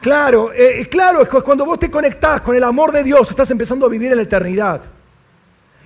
[0.00, 3.50] Claro, eh, eh, claro, es cuando vos te conectás con el amor de Dios, estás
[3.50, 4.82] empezando a vivir en la eternidad.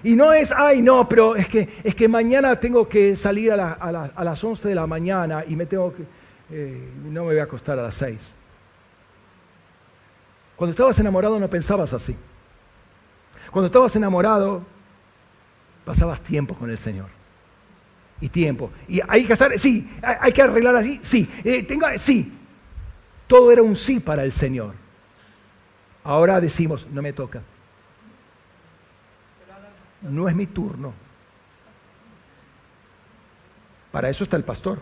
[0.05, 4.15] Y no es, ay, no, pero es que, es que mañana tengo que salir a,
[4.25, 6.03] las 11 de la mañana y me tengo que,
[6.51, 8.19] eh, no me voy a acostar a las 6.
[10.57, 12.17] Cuando estabas enamorado no pensabas así.
[13.51, 14.63] Cuando estabas enamorado
[15.85, 17.09] pasabas tiempo con el Señor.
[18.21, 18.71] Y tiempo.
[18.89, 21.29] Y hay que hacer, sí, hay que arreglar así, sí.
[21.45, 22.33] Eh, tenga, sí.
[23.27, 24.75] Todo era un sí para el Señor.
[26.05, 27.43] Ahora decimos, no me toca.
[30.03, 30.93] No es mi turno.
[33.91, 34.81] Para eso está el pastor.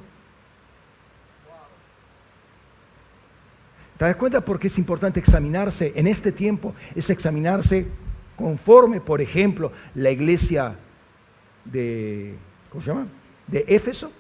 [3.99, 6.75] ¿Te das cuenta por qué es importante examinarse en este tiempo?
[6.95, 7.87] Es examinarse
[8.35, 10.77] conforme, por ejemplo, la iglesia
[11.67, 12.35] de,
[12.71, 13.07] ¿cómo se llama?
[13.47, 14.11] De Éfeso,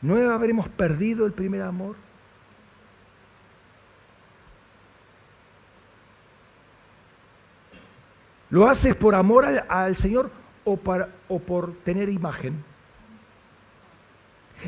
[0.00, 1.96] ¿no habremos perdido el primer amor?
[8.50, 10.30] ¿Lo haces por amor al, Señor
[10.64, 12.64] o, por tener imagen?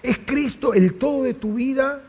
[0.03, 2.03] ¿Es Cristo el todo de tu vida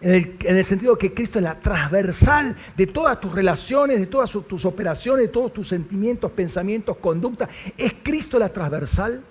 [0.00, 4.30] en el, sentido de que Cristo es la transversal de todas tus relaciones, de todas
[4.30, 7.48] tus operaciones, de todos tus sentimientos, pensamientos, conductas.
[7.78, 9.22] ¿Es Cristo la transversal?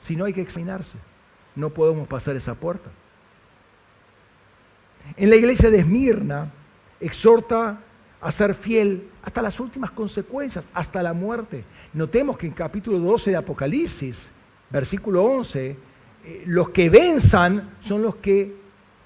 [0.00, 0.96] Si no hay que examinarse,
[1.56, 2.88] no podemos pasar esa puerta.
[5.16, 6.50] En la iglesia de Esmirna
[7.00, 7.78] exhorta
[8.28, 11.64] a ser fiel hasta las últimas consecuencias, hasta la muerte.
[11.92, 14.28] Notemos que en capítulo 12 de Apocalipsis,
[14.70, 15.76] versículo 11,
[16.24, 18.54] eh, los que venzan son los que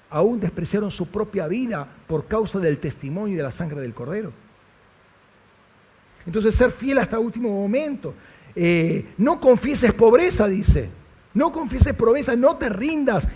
[0.09, 4.31] aún despreciaron su propia vida por causa del testimonio y de la sangre del cordero.
[6.25, 8.13] Entonces ser fiel hasta el último momento.
[8.55, 10.89] Eh, no confieses pobreza, dice.
[11.33, 13.27] No confieses pobreza, no te rindas,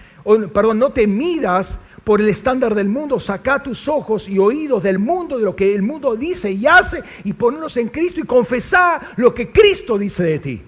[0.54, 3.20] perdón, no te midas por el estándar del mundo.
[3.20, 7.04] Saca tus ojos y oídos del mundo, de lo que el mundo dice y hace,
[7.26, 10.62] y ponlos en Cristo y confesá lo que Cristo dice de ti.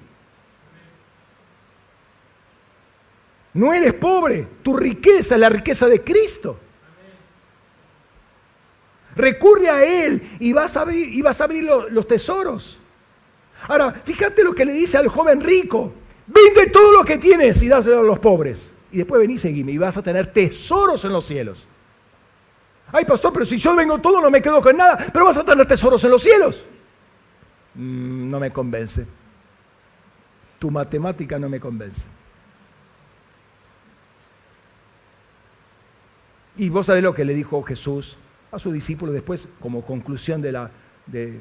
[3.53, 6.59] No eres pobre, tu riqueza es la riqueza de Cristo.
[9.15, 12.77] Recurre a Él y vas a abrir, y vas a abrir los, los tesoros.
[13.67, 15.91] Ahora, fíjate lo que le dice al joven rico.
[16.27, 18.69] Vende todo lo que tienes y dáselo a los pobres.
[18.91, 21.67] Y después vení y seguime y vas a tener tesoros en los cielos.
[22.91, 25.43] Ay, pastor, pero si yo vengo todo no me quedo con nada, pero vas a
[25.43, 26.65] tener tesoros en los cielos.
[27.75, 29.05] Mm, no me convence.
[30.59, 32.01] Tu matemática no me convence.
[36.55, 38.17] Y vos sabés lo que le dijo Jesús
[38.51, 40.71] a su discípulo después como conclusión de, la,
[41.05, 41.39] de,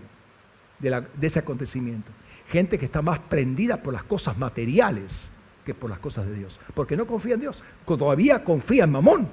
[0.78, 2.10] de, ese acontecimiento.
[2.51, 5.31] Gente que está más prendida por las cosas materiales
[5.66, 6.59] que por las cosas de Dios.
[6.74, 7.62] Porque no confía en Dios.
[7.84, 9.28] Todavía confía en Mamón.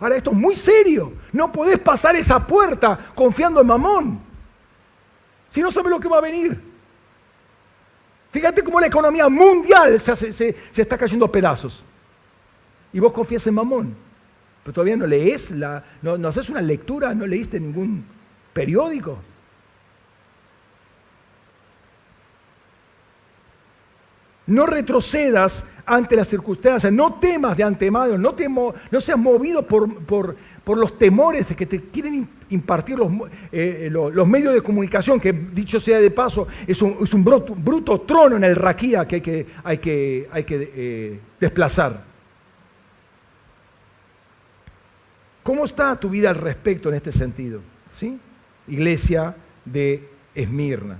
[0.00, 1.12] Ahora, esto es muy serio.
[1.32, 4.20] No podés pasar esa puerta confiando en Mamón.
[5.50, 6.58] Si no sabes lo que va a venir.
[8.32, 11.84] Fíjate cómo la economía mundial se, está cayendo a pedazos.
[12.94, 13.94] Y vos confías en Mamón.
[14.62, 18.06] Pero todavía no lees, la, no, no haces una lectura, no leíste ningún
[18.54, 19.18] periódico.
[24.50, 30.04] No retrocedas ante las circunstancias, no temas de antemano, no, temo, no seas movido por,
[30.04, 33.12] por, por, los temores que te quieren impartir los,
[33.52, 38.00] eh, los, medios de comunicación, que dicho sea de paso, es un, es un bruto,
[38.00, 42.02] trono en el raquía que hay que, hay que, hay que eh, desplazar.
[45.44, 47.60] ¿Cómo está tu vida al respecto en este sentido?
[47.92, 48.18] ¿Sí?
[48.66, 50.98] Iglesia de Esmirna.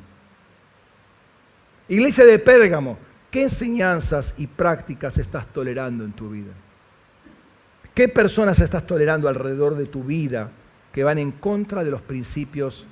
[1.88, 2.96] Iglesia de Pérgamo,
[3.30, 6.52] ¿qué enseñanzas y prácticas estás tolerando en tu vida?
[7.94, 10.50] ¿Qué personas estás tolerando alrededor de tu vida
[10.92, 12.86] que van en contra de los principios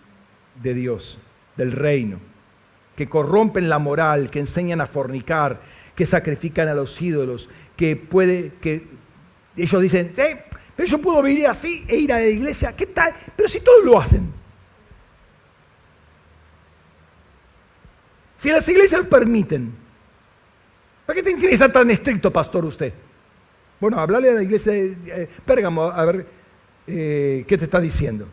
[0.62, 1.19] de Dios,
[1.56, 2.19] del reino,
[2.97, 5.60] que corrompen la moral, que enseñan a fornicar,
[5.94, 8.86] que sacrifican a los ídolos, que puede que
[9.56, 10.44] ellos dicen, eh,
[10.77, 13.12] pero yo puedo vivir así e ir a la iglesia, ¿qué tal?
[13.36, 14.32] Pero si todos lo hacen.
[18.39, 19.73] Si las iglesias lo permiten,
[21.09, 22.93] ¿para qué tiene que ser tan estricto, pastor, usted?
[23.80, 26.26] Bueno, hablarle a la iglesia de eh, Pérgamo a ver
[26.86, 28.28] eh, qué te está diciendo.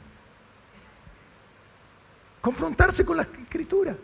[2.41, 3.95] Confrontarse con la escritura.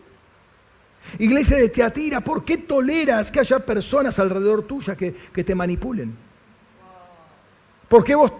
[1.18, 6.16] Iglesia de Teatira, ¿por qué toleras que haya personas alrededor tuya que, que te manipulen?
[7.90, 8.32] Porque vos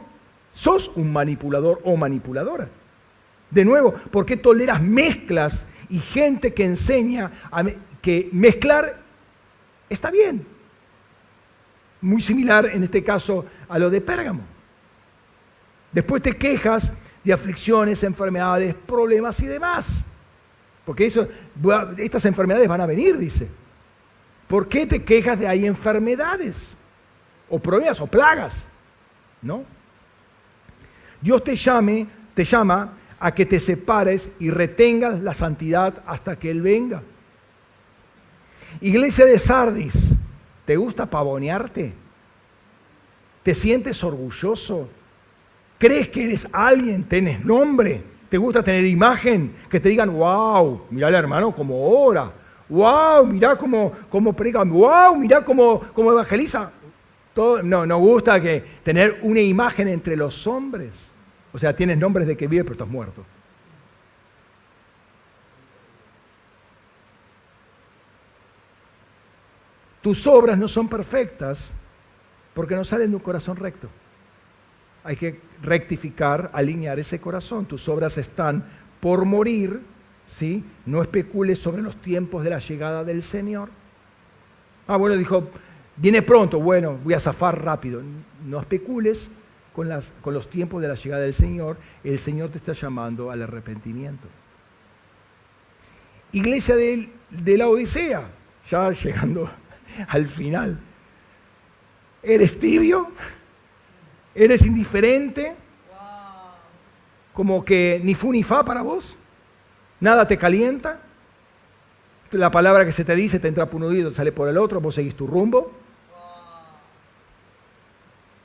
[0.55, 2.69] sos un manipulador o manipuladora.
[3.51, 7.33] De nuevo, ¿por qué toleras mezclas y gente que enseña
[8.01, 9.02] que mezclar
[9.89, 10.47] está bien?
[12.01, 14.43] Muy similar en este caso a lo de Pérgamo.
[15.93, 16.93] Después te quejas
[17.23, 19.89] de aflicciones, enfermedades, problemas y demás.
[20.85, 21.07] Porque
[21.99, 23.49] estas enfermedades van a venir, dice.
[24.49, 26.77] ¿Por qué te quejas de hay enfermedades?
[27.49, 28.67] O problemas o plagas.
[29.43, 29.65] ¿no?
[31.21, 36.51] Dios te llame, te llama a que te separes y retengas la santidad hasta que
[36.51, 37.03] Él venga.
[38.81, 39.95] Iglesia de Sardis,
[40.65, 41.93] ¿te gusta pavonearte?
[43.43, 44.89] ¿Te sientes orgulloso?
[45.79, 47.05] ¿Crees que eres alguien?
[47.05, 48.03] ¿Tienes nombre?
[48.29, 49.53] ¿Te gusta tener imagen?
[49.69, 52.31] Que te digan, wow, mira al hermano como ora.
[52.69, 54.63] Wow, mira cómo, cómo predica.
[54.63, 56.71] Wow, mira cómo, cómo evangeliza
[57.35, 60.93] no, nos gusta que tener una imagen entre los hombres.
[61.53, 63.25] O sea, tienes nombres de que vive, pero estás muerto.
[70.03, 71.73] Tus obras no son perfectas
[72.55, 73.89] porque no salen de un corazón recto.
[75.05, 77.67] Hay que rectificar, alinear ese corazón.
[77.67, 78.65] Tus obras están
[79.01, 79.81] por morir,
[80.27, 80.65] ¿sí?
[80.87, 83.71] No especules sobre los tiempos de la llegada del Señor.
[84.87, 85.49] Ah, bueno, dijo,
[85.97, 88.03] Viene pronto, bueno, voy a zafar rápido.
[88.47, 89.31] No especules
[89.75, 89.89] con,
[90.23, 91.77] con los tiempos de la llegada del Señor.
[92.03, 94.27] El Señor te está llamando al arrepentimiento.
[96.33, 98.27] Iglesia de, de la Odisea,
[98.71, 99.51] ya llegando
[100.09, 100.79] al final.
[102.23, 103.11] ¿Eres tibio?
[104.35, 105.55] ¿Eres indiferente?
[107.33, 109.17] como que ni fu ni fa para vos,
[110.01, 111.01] nada te calienta,
[112.31, 114.81] la palabra que se te dice te entra por un oído, sale por el otro,
[114.81, 115.71] vos seguís tu rumbo.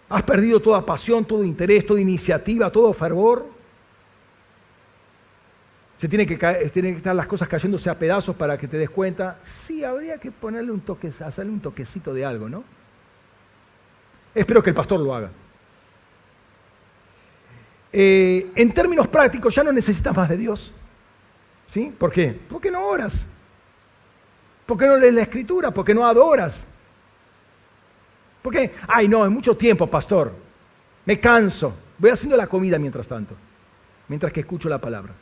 [0.09, 3.45] Has perdido toda pasión, todo interés, toda iniciativa, todo fervor.
[5.99, 8.77] Se tiene que, caer, tienen que estar las cosas cayéndose a pedazos para que te
[8.77, 9.39] des cuenta.
[9.65, 12.63] Sí, habría que ponerle un toque, hacerle un toquecito de algo, ¿no?
[14.35, 15.31] Espero que el pastor lo haga.
[17.91, 20.71] Eh, en términos prácticos, ya no necesitas más de Dios.
[21.71, 21.91] ¿Sí?
[21.97, 22.39] ¿Por qué?
[22.47, 23.25] Porque no oras.
[24.67, 25.71] ¿Por qué no lees la escritura?
[25.71, 26.63] ¿Por qué no adoras?
[28.43, 28.73] ¿Por qué?
[28.87, 30.31] Ay, no, es mucho tiempo, pastor.
[31.05, 31.73] Me canso.
[31.97, 33.33] Voy haciendo la comida mientras tanto,
[34.07, 35.13] mientras que escucho la palabra.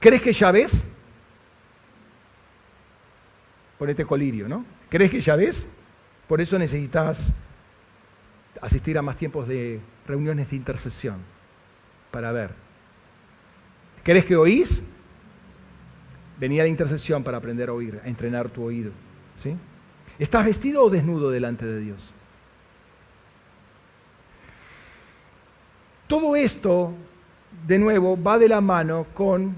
[0.00, 0.82] ¿Crees que ya ves?
[3.78, 4.64] Ponete colirio, ¿no?
[4.88, 5.66] ¿Crees que ya ves?
[6.26, 7.32] Por eso necesitas
[8.60, 11.18] asistir a más tiempos de reuniones de intercesión
[12.10, 12.50] para ver.
[14.02, 14.82] ¿Crees que oís?
[16.38, 18.92] Venía la intercesión para aprender a oír, a entrenar tu oído.
[19.36, 19.56] ¿sí?
[20.18, 22.14] ¿Estás vestido o desnudo delante de Dios?
[26.06, 26.92] Todo esto,
[27.66, 29.54] de nuevo, va de la mano con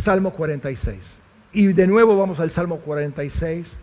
[0.00, 1.18] Salmo 46.
[1.52, 3.78] Y de nuevo vamos al Salmo 46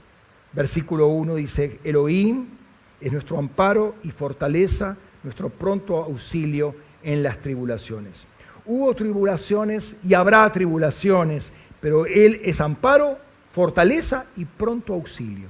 [0.58, 2.48] Versículo 1 dice, Elohim
[3.00, 6.74] es nuestro amparo y fortaleza, nuestro pronto auxilio
[7.04, 8.26] en las tribulaciones.
[8.66, 13.20] Hubo tribulaciones y habrá tribulaciones, pero Él es amparo,
[13.52, 15.50] fortaleza y pronto auxilio.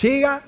[0.00, 0.42] Llega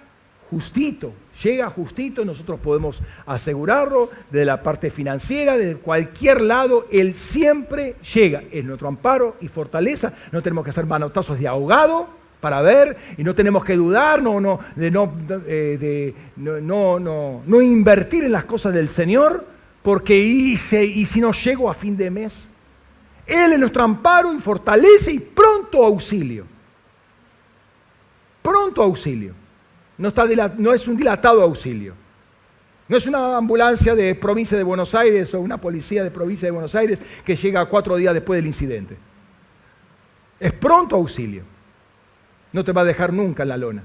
[0.51, 1.12] justito,
[1.43, 8.43] llega justito, nosotros podemos asegurarlo de la parte financiera, de cualquier lado, Él siempre llega.
[8.52, 13.23] Es nuestro amparo y fortaleza, no tenemos que hacer manotazos de ahogado, para ver y
[13.23, 15.14] no tenemos que dudar, no, no, de, no,
[15.47, 19.47] eh, no, no, no, invertir en las cosas del Señor,
[19.82, 22.48] porque hice y si no llego a fin de mes.
[23.27, 26.44] Él es nuestro amparo y fortalece y pronto auxilio.
[28.43, 29.35] Pronto auxilio.
[29.98, 31.94] No, está no es un dilatado auxilio.
[32.89, 36.52] No es una ambulancia de provincia de Buenos Aires o una policía de provincia de
[36.52, 38.97] Buenos Aires que llega cuatro días después del incidente.
[40.40, 41.44] Es pronto auxilio.
[42.52, 43.82] No te va a dejar nunca en la lona.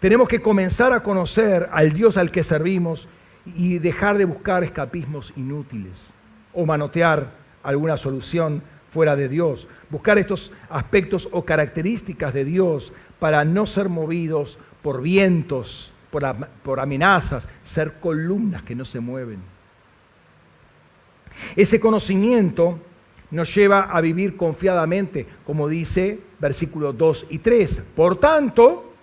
[0.00, 3.08] Tenemos que comenzar a conocer al Dios al que servimos
[3.46, 6.12] y dejar de buscar escapismos inútiles
[6.52, 7.30] o manotear
[7.62, 8.62] alguna solución
[8.96, 9.68] fuera de Dios.
[9.90, 17.46] Buscar estos aspectos o características de Dios para no ser movidos por vientos, por, amenazas,
[17.62, 19.40] ser columnas que no se mueven.
[21.56, 22.78] Ese conocimiento
[23.30, 27.82] nos lleva a vivir confiadamente, como dice versículos 2 y 3.
[27.94, 28.94] Por tanto,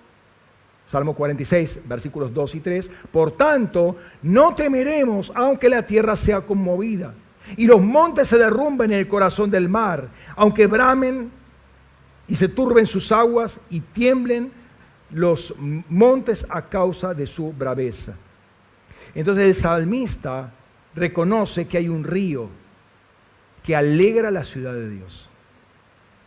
[0.91, 7.13] Salmo 46, versículos 2 y 3, por tanto, no temeremos aunque la tierra sea conmovida
[7.57, 11.31] y los montes se derrumben en el corazón del mar, aunque bramen
[12.27, 14.51] y se turben sus aguas y tiemblen
[15.11, 18.13] los montes a causa de su braveza.
[19.13, 20.51] Entonces el salmista
[20.95, 22.49] reconoce que hay un río
[23.63, 25.29] que alegra la ciudad de Dios.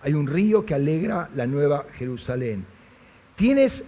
[0.02, 2.64] Hay un río que alegra la nueva Jerusalén.
[3.34, 3.84] ¿Tienes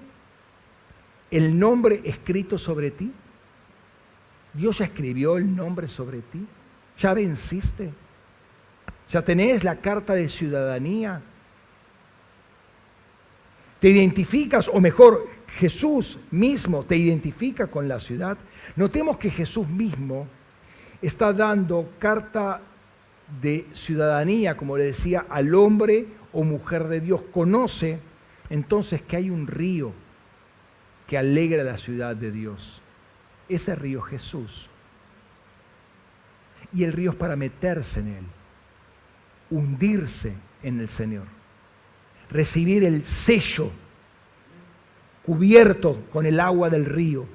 [1.30, 3.12] el nombre escrito sobre ti?
[4.54, 6.46] Dios ya escribió el nombre sobre ti.
[6.98, 7.92] Ya venciste.
[9.10, 11.22] Ya tenés la carta de ciudadanía.
[13.80, 18.36] Te identificas, o mejor, Jesús mismo te identifica con la ciudad.
[18.76, 20.26] Notemos que Jesús mismo
[21.00, 22.60] está dando carta
[23.40, 27.22] de ciudadanía, como le decía, al hombre o mujer de Dios.
[27.32, 27.98] Conoce
[28.50, 29.92] entonces que hay un río
[31.06, 32.82] que alegra la ciudad de Dios.
[33.48, 34.67] Ese río Jesús.
[36.72, 38.24] Y el río es para meterse en él,
[39.50, 41.24] hundirse en el Señor,
[42.30, 43.70] recibir el sello
[45.24, 47.26] cubierto con el agua del río.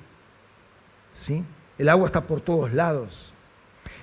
[1.13, 1.43] ¿Sí?
[1.77, 3.33] El agua está por todos lados.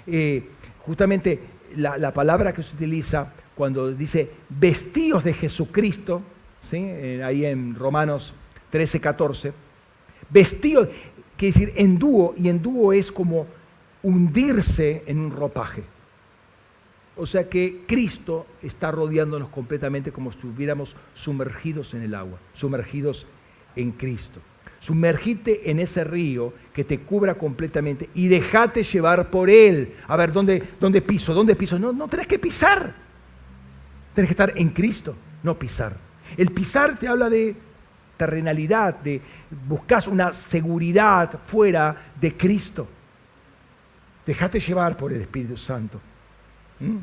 [0.06, 0.48] Eh,
[0.80, 1.40] justamente
[1.76, 6.22] la, palabra que se utiliza cuando dice vestidos de Jesucristo,
[6.62, 6.78] ¿sí?
[6.78, 8.34] Eh, ahí en Romanos
[8.70, 9.52] 13, 14,
[10.30, 10.88] vestidos,
[11.36, 13.46] quiere decir en dúo, y en dúo es como
[14.02, 15.84] hundirse en un ropaje.
[17.16, 23.26] O sea que Cristo está rodeándonos completamente como si estuviéramos sumergidos en el agua, sumergidos
[23.76, 24.40] en Cristo.
[24.80, 29.94] Sumergite en ese río que te cubra completamente y déjate llevar por él.
[30.08, 31.34] A ver, ¿dónde, dónde piso?
[31.34, 31.78] ¿Dónde piso?
[31.78, 32.94] No, no tenés que pisar.
[34.14, 35.96] Tienes que estar en Cristo, no pisar.
[36.36, 37.54] El pisar te habla de
[38.16, 39.20] terrenalidad, de
[39.68, 42.88] buscar una seguridad fuera de Cristo.
[44.26, 46.00] Dejate llevar por el Espíritu Santo.
[46.78, 46.98] ¿Mm?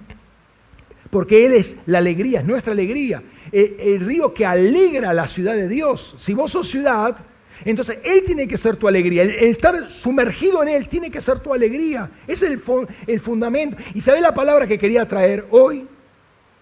[1.09, 3.23] Porque Él es la alegría, es nuestra alegría.
[3.51, 6.15] El, río que alegra la ciudad de Dios.
[6.19, 7.17] Si vos sos ciudad,
[7.63, 9.23] entonces Él tiene que ser tu alegría.
[9.23, 12.09] El, estar sumergido en Él tiene que ser tu alegría.
[12.27, 12.61] Es el,
[13.07, 13.77] el fundamento.
[13.93, 15.87] ¿Y sabe la palabra que quería traer hoy?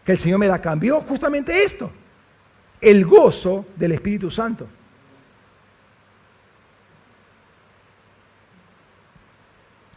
[0.06, 1.02] Que el Señor me la cambió.
[1.02, 1.90] Justamente esto.
[2.80, 4.68] El gozo del Espíritu Santo.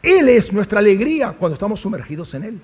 [0.03, 2.61] Él es nuestra alegría cuando estamos sumergidos en Él.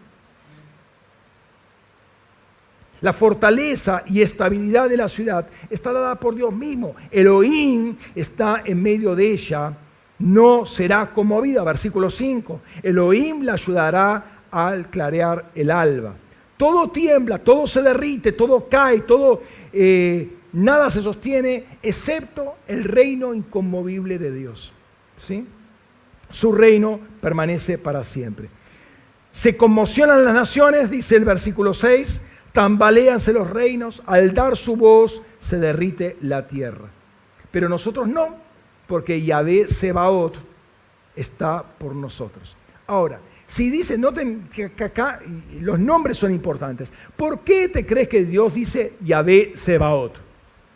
[3.01, 6.95] La fortaleza y estabilidad de la ciudad está dada por Dios mismo.
[7.11, 9.75] Elohim está en medio de ella,
[10.21, 11.63] no será conmovida.
[11.65, 12.61] Versículo 5.
[12.83, 16.15] Elohim la ayudará al clarear el alba.
[16.57, 19.43] Todo tiembla, todo se derrite, todo cae, todo,
[19.73, 24.73] eh, nada se sostiene, excepto el reino inconmovible de Dios.
[25.17, 25.45] ¿Sí?
[26.35, 28.49] Su reino permanece para siempre.
[29.31, 32.21] Se conmocionan las naciones, dice el versículo 6,
[32.51, 36.89] Tambaleanse los reinos, al dar su voz se derrite la tierra.
[37.53, 38.35] Pero nosotros no,
[38.89, 40.35] porque Yahvé Sebaot
[41.15, 42.57] está por nosotros.
[42.89, 45.21] Ahora, si dice, noten que acá
[45.61, 46.91] los nombres son importantes.
[47.17, 50.17] ¿Por qué te crees que Dios dice Yahvé Sebaot?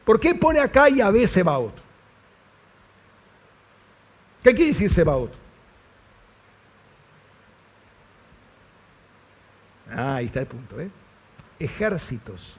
[0.04, 1.74] ¿Por qué pone acá Yahvé Sebaot?
[4.44, 5.47] ¿Qué quiere decir Sebaot?
[9.90, 10.90] Ah, ahí está el punto, ¿eh?
[11.58, 12.56] ejércitos.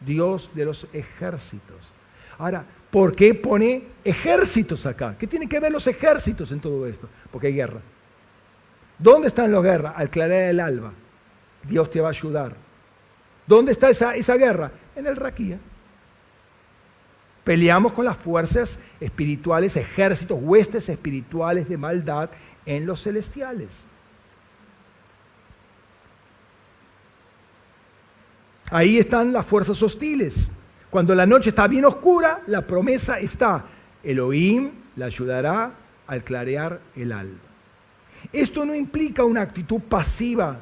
[0.00, 1.76] Dios de los ejércitos.
[2.38, 5.16] Ahora, ¿por qué pone ejércitos acá?
[5.18, 7.08] ¿Qué tienen que ver los ejércitos en todo esto?
[7.30, 7.80] Porque hay guerra.
[8.98, 9.94] ¿Dónde están las guerras?
[9.96, 10.92] Al clarear el alba.
[11.68, 12.54] Dios te va a ayudar.
[13.46, 14.72] ¿Dónde está esa, esa guerra?
[14.96, 15.58] En el Raquía.
[17.44, 22.30] Peleamos con las fuerzas espirituales, ejércitos, huestes espirituales de maldad
[22.66, 23.70] en los celestiales.
[28.72, 30.48] Ahí están las fuerzas hostiles.
[30.88, 33.66] Cuando la noche está bien oscura, la promesa está.
[34.02, 35.72] Elohim la ayudará
[36.06, 37.36] al clarear el alba.
[38.32, 40.60] Esto no implica una actitud pasiva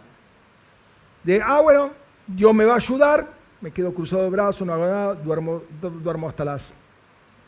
[1.23, 1.93] de, ah, bueno,
[2.27, 3.29] Dios me va a ayudar,
[3.61, 6.65] me quedo cruzado de brazos, no hago nada, duermo, duermo hasta las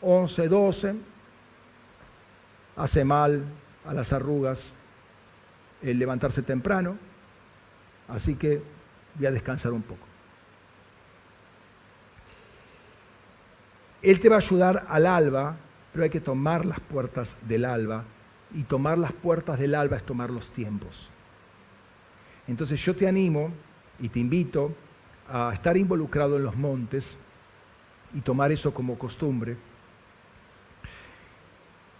[0.01, 0.95] 11, 12,
[2.77, 3.43] hace mal
[3.85, 4.71] a las arrugas
[5.81, 6.97] el levantarse temprano,
[8.07, 8.61] así que
[9.15, 10.12] voy a descansar un poco.
[14.03, 15.55] Él te va a ayudar al alba,
[15.93, 18.03] pero hay que tomar las puertas del alba.
[18.53, 21.09] Y tomar las puertas del alba es tomar los tiempos.
[22.47, 23.51] Entonces yo te animo
[23.99, 24.75] y te invito
[25.29, 27.17] a estar involucrado en los montes
[28.13, 29.55] y tomar eso como costumbre.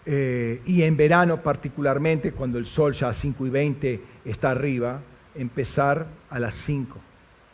[0.06, 5.00] Eh, y en verano particularmente, cuando el sol ya a 5 y 20 está arriba,
[5.34, 7.00] empezar a las 5.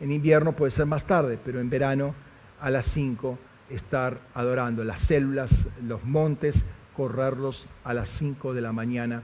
[0.00, 2.14] En invierno puede ser más tarde, pero en verano
[2.60, 3.38] a las 5
[3.70, 4.84] estar adorando.
[4.84, 6.64] Las células, los montes,
[6.96, 9.22] correrlos a las 5 de la mañana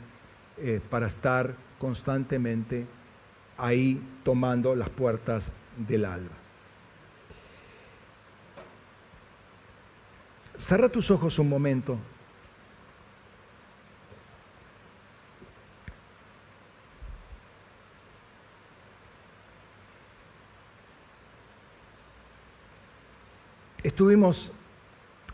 [0.59, 2.87] eh, para estar constantemente
[3.59, 6.35] ahí tomando las puertas del alba.
[10.59, 11.99] Cerra tus ojos un momento
[23.87, 24.51] Estuvimos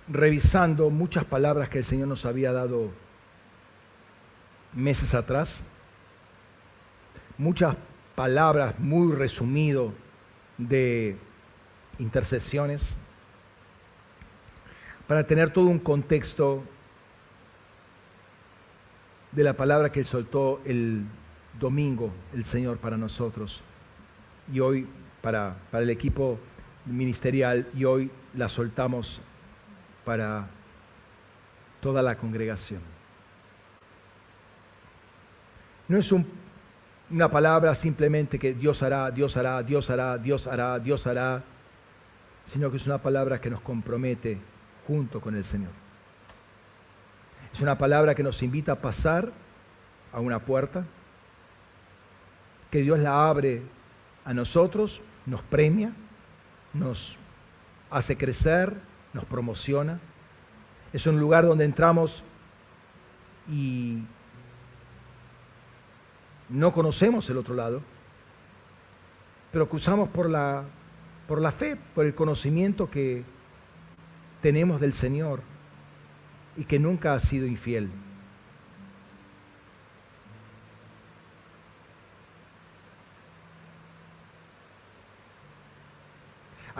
[0.08, 2.90] revisando muchas palabras que el Señor nos había dado
[4.74, 5.64] meses atrás,
[7.38, 7.76] muchas
[8.14, 9.94] palabras muy resumido
[10.58, 11.16] de
[11.98, 12.94] intercesiones,
[15.08, 16.62] para tener todo un contexto
[19.30, 21.06] de la palabra que soltó el
[21.58, 23.62] domingo el Señor para nosotros.
[24.52, 24.86] Y hoy
[25.22, 26.38] para, para el equipo
[26.86, 29.20] ministerial y hoy la soltamos
[30.04, 30.48] para
[31.80, 32.80] toda la congregación.
[35.88, 36.12] No es
[37.10, 41.42] una palabra simplemente que Dios hará, Dios hará, Dios hará, Dios hará, Dios hará,
[42.46, 44.38] sino que es una palabra que nos compromete
[44.86, 45.72] junto con el Señor.
[47.52, 49.30] Es una palabra que nos invita a pasar
[50.12, 50.84] a una puerta,
[52.70, 53.62] que Dios la abre
[54.24, 55.92] a nosotros, nos premia,
[56.74, 57.16] nos
[57.90, 58.74] hace crecer,
[59.12, 60.00] nos promociona.
[60.92, 62.22] Es un lugar donde entramos
[63.48, 64.02] y
[66.48, 67.82] no conocemos el otro lado,
[69.52, 70.64] pero cruzamos por la,
[71.26, 73.24] por la fe, por el conocimiento que
[74.42, 75.40] tenemos del Señor
[76.56, 77.90] y que nunca ha sido infiel.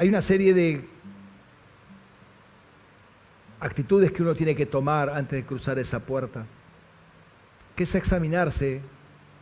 [0.02, 0.84] Hay una serie de
[3.60, 6.44] actitudes que uno tiene que tomar antes de cruzar esa puerta,
[7.76, 8.80] que es examinarse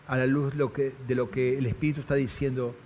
[0.06, 2.76] a la luz de lo que el Espíritu está diciendo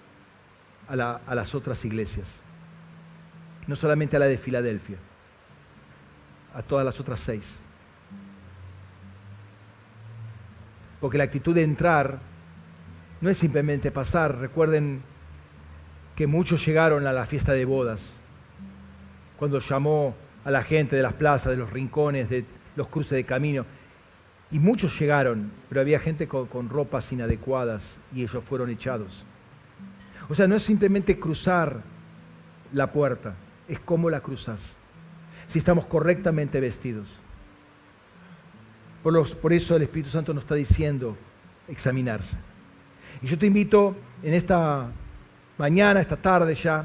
[0.87, 2.29] a, a las otras iglesias,
[3.67, 4.99] no solamente a la de Filadelfia,
[6.55, 7.59] a todas las otras seis.
[11.01, 12.21] Porque la actitud de entrar
[13.21, 14.39] no es simplemente pasar.
[14.39, 15.03] Recuerden
[16.17, 18.01] que muchos llegaron a la fiesta de bodas,
[19.37, 20.15] cuando llamó
[20.45, 22.45] a la gente de las plazas, de los rincones, de
[22.77, 23.65] los cruces de camino.
[24.51, 29.25] Y muchos llegaron, pero había gente con, ropas inadecuadas y ellos fueron echados.
[30.29, 31.83] O sea, no es simplemente cruzar
[32.73, 33.35] la puerta,
[33.69, 34.77] es cómo la cruzas.
[35.49, 37.21] Si estamos correctamente vestidos.
[39.03, 41.17] Por, los, por eso el Espíritu Santo nos está diciendo
[41.69, 42.37] examinarse.
[43.21, 44.91] Y yo te invito en esta
[45.59, 46.85] mañana, esta tarde ya,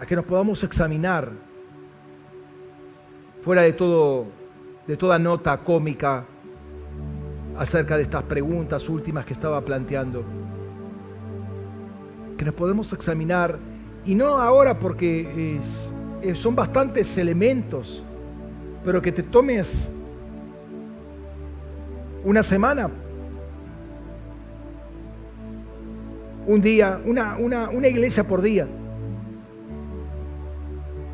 [0.00, 1.30] a que nos podamos examinar
[3.42, 4.26] fuera de todo
[4.86, 6.24] de toda nota cómica
[7.56, 10.24] acerca de estas preguntas últimas que estaba planteando.
[12.36, 13.58] Que nos podemos examinar
[14.04, 15.60] y no ahora porque
[16.34, 18.02] son bastantes elementos,
[18.84, 19.88] pero que te tomes
[22.24, 22.90] una semana,
[26.50, 28.66] un día, una, una, una iglesia por día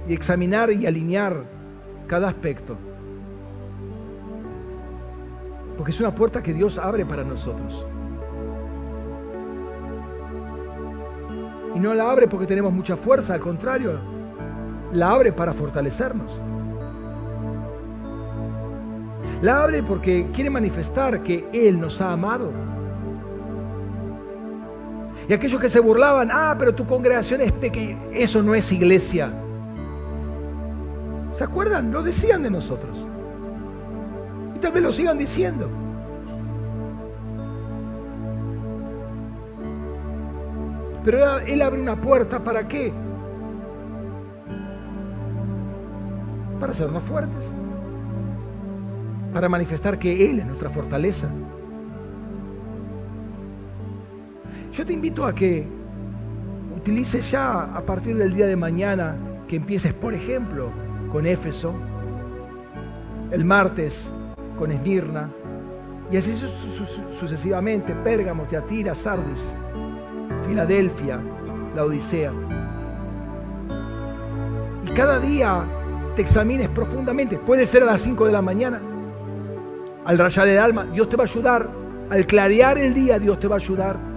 [0.08, 1.44] y examinar y alinear
[2.06, 2.74] cada aspecto.
[5.76, 7.86] Porque es una puerta que Dios abre para nosotros.
[11.74, 14.00] Y no la abre porque tenemos mucha fuerza, al contrario,
[14.92, 16.40] la abre para fortalecernos.
[19.42, 22.50] La abre porque quiere manifestar que Él nos ha amado.
[25.28, 29.32] Y aquellos que se burlaban, ah, pero tu congregación es pequeña, eso no es iglesia.
[31.36, 31.92] ¿Se acuerdan?
[31.92, 33.04] Lo decían de nosotros.
[34.54, 35.68] Y tal vez lo sigan diciendo.
[41.04, 42.92] Pero Él abre una puerta para qué?
[46.58, 47.44] Para hacernos fuertes.
[49.32, 51.28] Para manifestar que Él es nuestra fortaleza.
[54.76, 55.66] Yo te invito a que
[56.76, 59.16] utilices ya a partir del día de mañana,
[59.48, 60.70] que empieces, por ejemplo,
[61.10, 61.72] con Éfeso,
[63.30, 64.12] el martes
[64.58, 65.30] con Esmirna,
[66.12, 66.34] y así
[67.18, 69.40] sucesivamente, Pérgamo, Teatira, Sardis,
[70.46, 71.20] Filadelfia,
[71.74, 72.32] la Odisea.
[74.84, 75.64] Y cada día
[76.16, 78.82] te examines profundamente, puede ser a las 5 de la mañana,
[80.04, 81.66] al rayar el alma, Dios te va a ayudar,
[82.10, 84.15] al clarear el día, Dios te va a ayudar.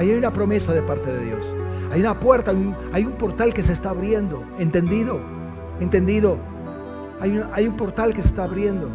[0.00, 1.46] Ahí hay una promesa de parte de Dios.
[1.92, 2.54] Hay una puerta,
[2.94, 5.20] hay un portal que se está abriendo, ¿entendido?
[5.78, 6.38] ¿Entendido?
[7.20, 8.88] Hay un, hay un portal que se está abriendo.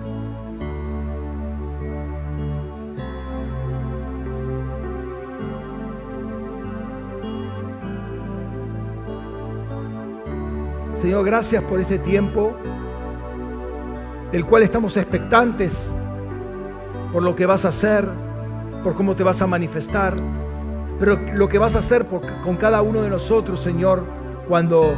[11.03, 12.55] Señor, gracias por ese tiempo
[14.31, 15.71] del cual estamos expectantes
[17.13, 18.09] por lo que vas a hacer,
[18.83, 20.15] por cómo te vas a manifestar,
[20.99, 22.05] pero lo que vas a hacer
[22.43, 24.03] con cada uno de nosotros, Señor,
[24.47, 24.93] cuando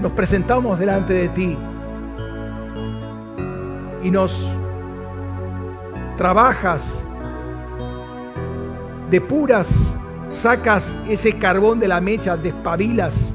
[0.00, 1.56] nos presentamos delante de ti
[4.02, 4.34] y nos
[6.16, 7.04] trabajas,
[9.10, 9.68] depuras,
[10.30, 13.32] sacas ese carbón de la mecha, despabilas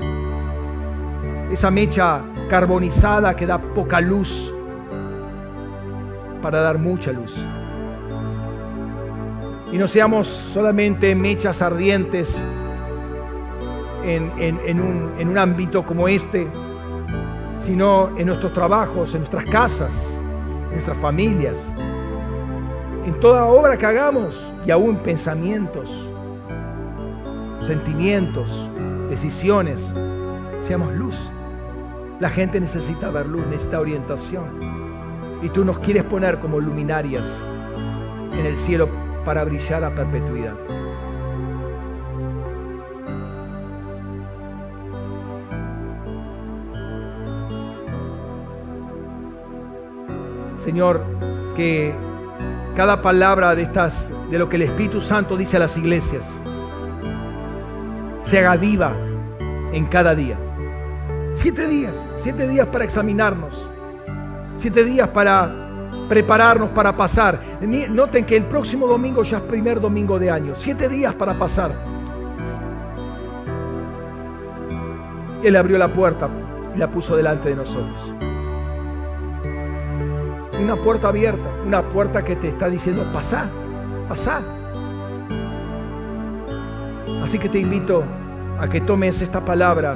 [1.52, 4.52] esa mecha carbonizada que da poca luz
[6.42, 7.34] para dar mucha luz.
[9.76, 12.34] Y no seamos solamente mechas ardientes
[14.06, 16.48] en, un, ámbito como este,
[17.66, 19.92] sino en nuestros trabajos, en nuestras casas,
[20.70, 21.56] en nuestras familias,
[23.06, 25.90] en toda obra que hagamos y aún pensamientos,
[27.68, 28.48] sentimientos,
[29.10, 29.82] decisiones,
[30.66, 31.18] seamos luz.
[32.22, 35.42] La gente necesita ver luz, necesita orientación.
[35.44, 37.26] Y tú nos quieres poner como luminarias
[38.32, 38.88] en el cielo
[39.26, 40.54] para brillar a perpetuidad.
[50.64, 51.02] Señor,
[51.56, 51.94] que
[52.76, 56.24] cada palabra de estas, de lo que el Espíritu Santo dice a las iglesias,
[58.24, 58.94] se haga viva
[59.74, 60.38] en cada día.
[61.36, 63.70] Siete días, siete días para examinarnos.
[64.60, 65.65] Siete días para
[66.08, 67.40] prepararnos para pasar.
[67.61, 70.53] Noten que el próximo domingo ya es primer domingo de año.
[70.58, 71.72] Siete días para pasar.
[75.43, 76.27] Él abrió la puerta
[76.75, 78.14] y la puso delante de nosotros.
[80.61, 83.45] Una puerta abierta, una puerta que te está diciendo, pasá,
[84.08, 84.42] pasá.
[87.24, 88.03] Así que te invito
[88.59, 89.95] a que tomes esta palabra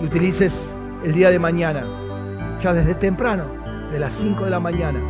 [0.00, 0.70] y utilices
[1.04, 1.82] el día de mañana,
[2.62, 3.44] ya desde temprano,
[3.90, 5.00] de las 5 de la mañana,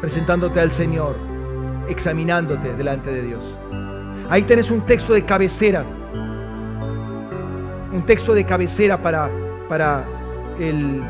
[0.00, 1.16] presentándote al Señor,
[1.88, 3.58] examinándote delante de Dios.
[4.30, 5.84] Ahí tenés un texto de cabecera,
[7.92, 9.28] un texto de cabecera para,
[9.68, 10.04] para
[10.58, 11.02] el,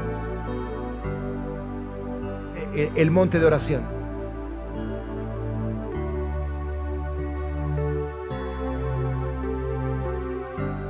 [2.74, 3.82] el monte de oración.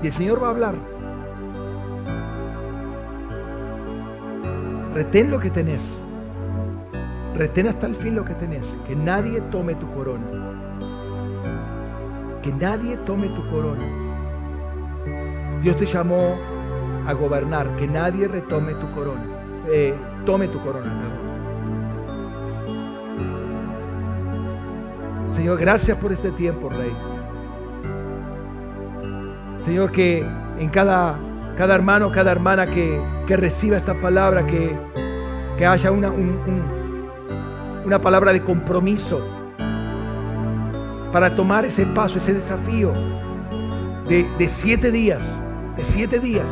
[0.03, 0.94] Y el Señor va a hablar.
[4.95, 5.83] Retén lo que tenés.
[7.35, 8.77] Retén hasta el fin lo que tenés.
[8.87, 10.25] Que nadie tome tu corona.
[12.43, 13.85] Que nadie tome tu corona.
[15.63, 16.37] Dios te llamó
[17.09, 17.67] a gobernar.
[17.77, 19.25] Que nadie retome tu corona.
[19.69, 20.93] Eh, tome tu corona.
[25.35, 26.93] Señor, gracias por este tiempo, Rey.
[29.65, 30.25] Señor, que
[30.59, 31.19] en cada,
[31.57, 36.10] cada hermano, cada hermana que, reciba esta palabra, que, haya una,
[37.84, 39.26] una palabra de compromiso
[41.12, 42.92] para tomar ese paso, ese desafío
[44.08, 45.23] de, de siete días,
[45.76, 46.47] de siete días.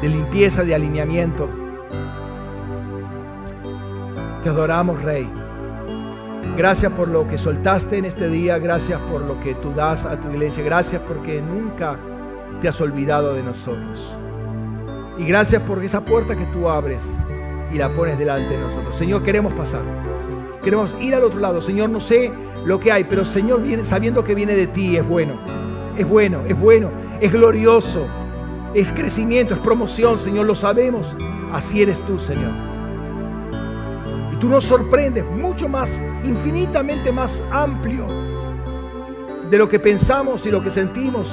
[0.00, 1.48] de limpieza, de alineamiento.
[4.42, 5.28] Te adoramos, Rey.
[6.56, 10.16] Gracias por lo que soltaste en este día, gracias por lo que tú das a
[10.16, 11.96] tu iglesia, gracias porque nunca
[12.60, 14.16] te has olvidado de nosotros.
[15.18, 17.00] Y gracias por esa puerta que tú abres
[17.72, 18.96] y la pones delante de nosotros.
[18.96, 19.82] Señor, queremos pasar.
[20.62, 21.60] Queremos ir al otro lado.
[21.60, 22.32] Señor, no sé
[22.64, 25.34] lo que hay, pero Señor, sabiendo que viene de ti, es bueno.
[25.96, 28.06] Es bueno, es bueno, es glorioso.
[28.74, 31.06] Es crecimiento, es promoción, Señor, lo sabemos.
[31.52, 32.52] Así eres tú, Señor.
[34.32, 35.24] Y tú nos sorprendes
[35.58, 35.90] mucho más
[36.22, 38.06] infinitamente más amplio
[39.50, 41.26] de lo que pensamos y lo que sentimos.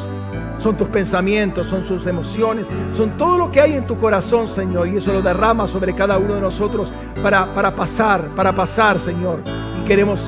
[0.58, 2.66] Son tus pensamientos, son sus emociones,
[2.98, 4.88] son todo lo que hay en tu corazón, Señor.
[4.88, 9.42] Y eso lo derrama sobre cada uno de nosotros para, para pasar, para pasar, Señor.
[9.80, 10.20] Y queremos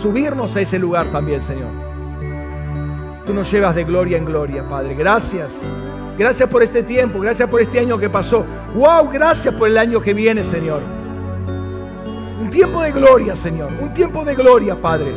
[0.00, 1.70] subirnos a ese lugar también, Señor.
[3.26, 4.94] Tú nos llevas de gloria en gloria, Padre.
[4.94, 5.52] Gracias.
[6.16, 8.44] Gracias por este tiempo, gracias por este año que pasó.
[8.76, 9.10] ¡Wow!
[9.10, 10.99] Gracias por el año que viene, Señor.
[12.40, 13.70] Un tiempo de gloria, Señor.
[13.80, 15.12] Un tiempo de gloria, Padre.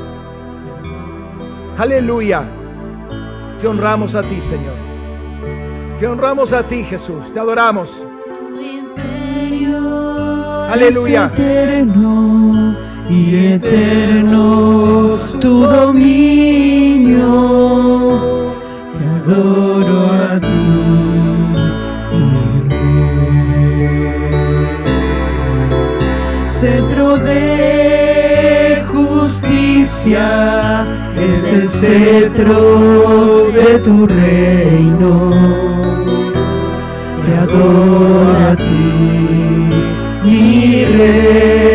[1.78, 2.44] Aleluya.
[3.62, 4.76] Te honramos a ti, Señor.
[6.00, 7.34] Te honramos a ti, Jesús.
[7.34, 7.90] Te adoramos.
[10.70, 11.32] Aleluya.
[13.10, 17.24] y eterno tu dominio.
[18.98, 21.03] Te adoro a ti.
[27.18, 35.32] De justicia es el cetro de tu reino.
[37.26, 38.90] Te adoro a ti,
[40.24, 41.74] mi rey.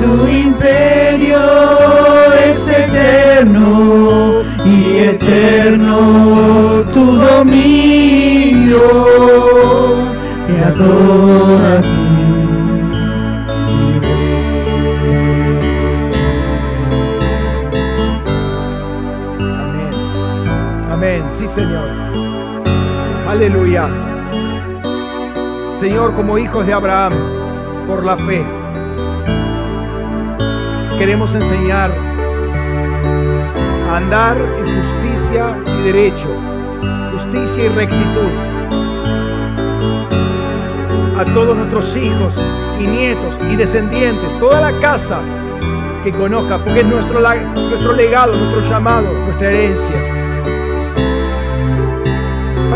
[0.00, 1.42] Tu imperio
[2.48, 5.96] es eterno y eterno
[6.92, 8.40] tu dominio
[10.46, 11.99] te adoro a ti.
[23.40, 23.88] Aleluya.
[25.80, 27.14] Señor, como hijos de Abraham,
[27.86, 28.44] por la fe,
[30.98, 31.90] queremos enseñar
[33.88, 36.28] a andar en justicia y derecho,
[37.12, 38.30] justicia y rectitud
[41.18, 42.34] a todos nuestros hijos
[42.78, 45.20] y nietos y descendientes, toda la casa
[46.04, 50.19] que conozca, porque es nuestro, nuestro legado, nuestro llamado, nuestra herencia.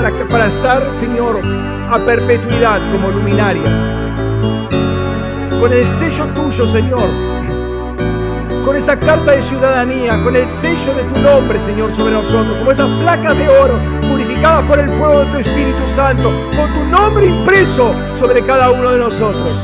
[0.04, 1.40] Para, estar, Señor,
[1.90, 3.70] a perpetuidad como luminarias.
[5.58, 7.08] Con el sello tuyo, Señor.
[8.66, 12.58] Con esa carta de ciudadanía, con el sello de tu nombre, Señor, sobre nosotros.
[12.58, 13.78] Como esas placas de oro
[14.68, 18.98] por el fuego de tu Espíritu Santo, con tu nombre impreso sobre cada uno de
[18.98, 19.58] nosotros.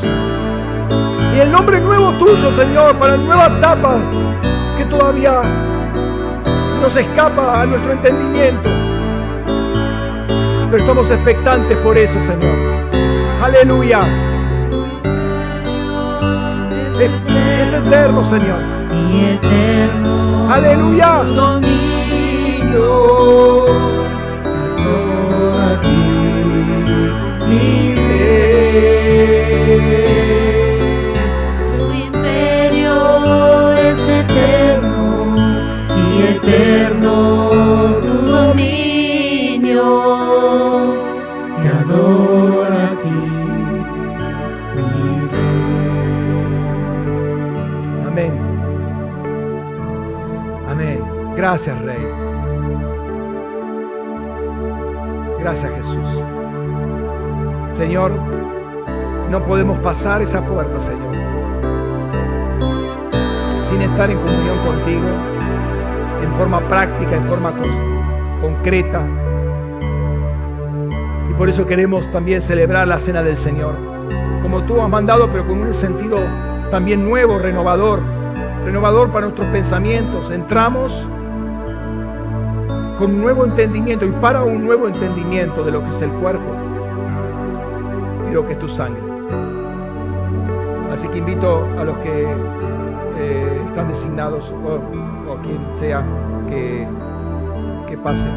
[1.39, 3.99] el nombre nuevo tuyo, Señor, para la nueva etapa
[4.75, 5.43] que todavía
[6.81, 8.80] nos escapa a nuestro entendimiento.
[10.71, 12.55] Pero estamos expectantes por eso, Señor.
[13.43, 13.99] Aleluya.
[16.97, 18.59] Es, es eterno, Señor.
[19.11, 21.23] y eterno Aleluya.
[21.35, 22.81] dominio.
[51.63, 52.07] Gracias, Rey.
[55.39, 56.23] Gracias, Jesús.
[57.77, 58.11] Señor,
[59.29, 61.15] no podemos pasar esa puerta, Señor,
[63.69, 65.07] sin estar en comunión contigo,
[66.23, 67.53] en forma práctica, en forma
[68.41, 69.05] concreta.
[71.29, 73.75] Y por eso queremos también celebrar la cena del Señor,
[74.41, 76.17] como tú has mandado, pero con un sentido
[76.71, 77.99] también nuevo, renovador,
[78.65, 80.31] renovador para nuestros pensamientos.
[80.31, 81.05] Entramos
[83.01, 86.55] con un nuevo entendimiento y para un nuevo entendimiento de lo que es el cuerpo
[88.29, 89.01] y lo que es tu sangre.
[90.93, 92.27] Así que invito a los que
[93.17, 96.05] eh, están designados o, quien sea
[96.47, 96.87] que,
[97.87, 98.29] que pasen.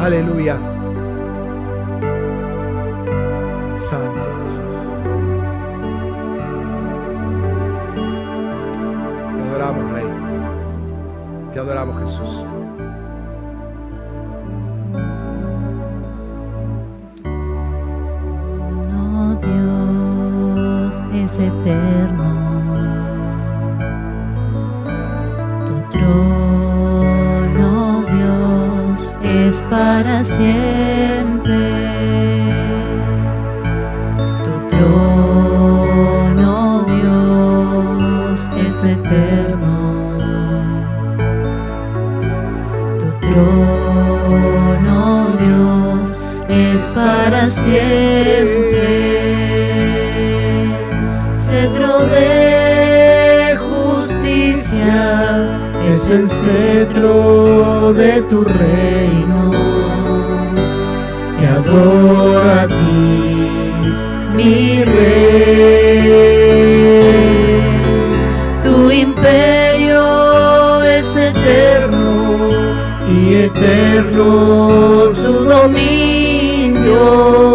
[0.00, 0.56] Aleluya.
[3.90, 4.35] Santo.
[11.56, 12.44] Te adoramos, Jesús.
[18.92, 22.28] No, Dios es eterno.
[25.64, 27.70] Tu trono,
[28.02, 30.75] Dios, es para siempre.
[56.46, 59.50] Cetro de tu reino.
[61.38, 62.96] Te adoro a ti,
[64.36, 66.06] mi rey.
[68.64, 72.48] Tu imperio es eterno
[73.14, 74.28] y eterno
[75.22, 77.45] tu dominio.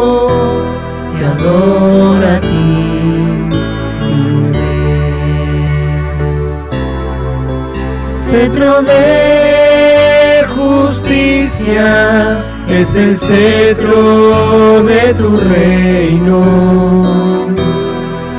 [8.51, 16.41] Cetro de justicia es el cetro de tu reino.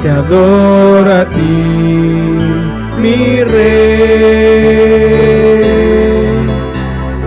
[0.02, 2.36] Te adoro a ti,
[3.00, 4.02] mi rey.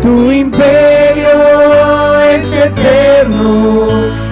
[0.04, 1.34] Tu imperio
[2.34, 3.88] es eterno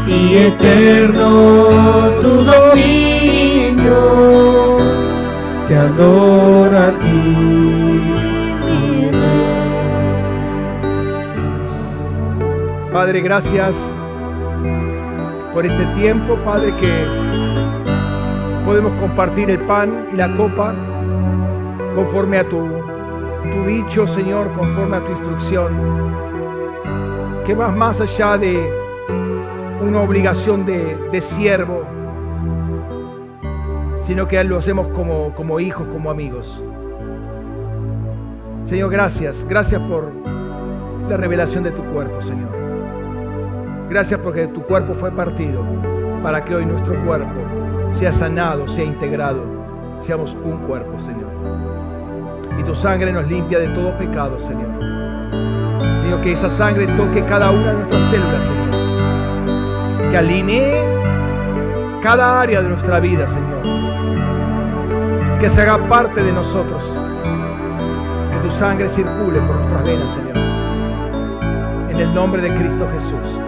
[0.08, 3.98] y eterno tu dominio.
[5.68, 7.73] Te adoro a ti.
[13.04, 13.76] Padre, gracias
[15.54, 17.06] por este tiempo, Padre, que
[18.66, 20.74] podemos compartir el pan y la copa
[21.96, 22.66] conforme a tu,
[23.44, 25.74] tu dicho, Señor, conforme a tu instrucción,
[27.46, 28.58] que vas más allá de
[29.82, 31.84] una obligación de, de siervo,
[34.08, 36.64] sino que lo hacemos como, como hijos, como amigos.
[38.64, 40.10] Señor, gracias, gracias por
[41.10, 42.63] la revelación de tu cuerpo, Señor.
[43.94, 45.64] Gracias porque tu cuerpo fue partido
[46.24, 47.30] para que hoy nuestro cuerpo
[48.00, 49.46] sea sanado, sea integrado,
[50.04, 51.30] seamos un cuerpo, Señor.
[52.60, 54.82] Y tu sangre nos limpia de todo pecado, Señor.
[56.02, 60.10] Señor, que esa sangre toque cada una de nuestras células, Señor.
[60.10, 60.82] Que alinee
[62.02, 63.62] cada área de nuestra vida, Señor.
[65.40, 66.84] Que se haga parte de nosotros.
[68.32, 70.38] Que tu sangre circule por nuestras venas, Señor.
[71.92, 73.43] En el nombre de Cristo Jesús.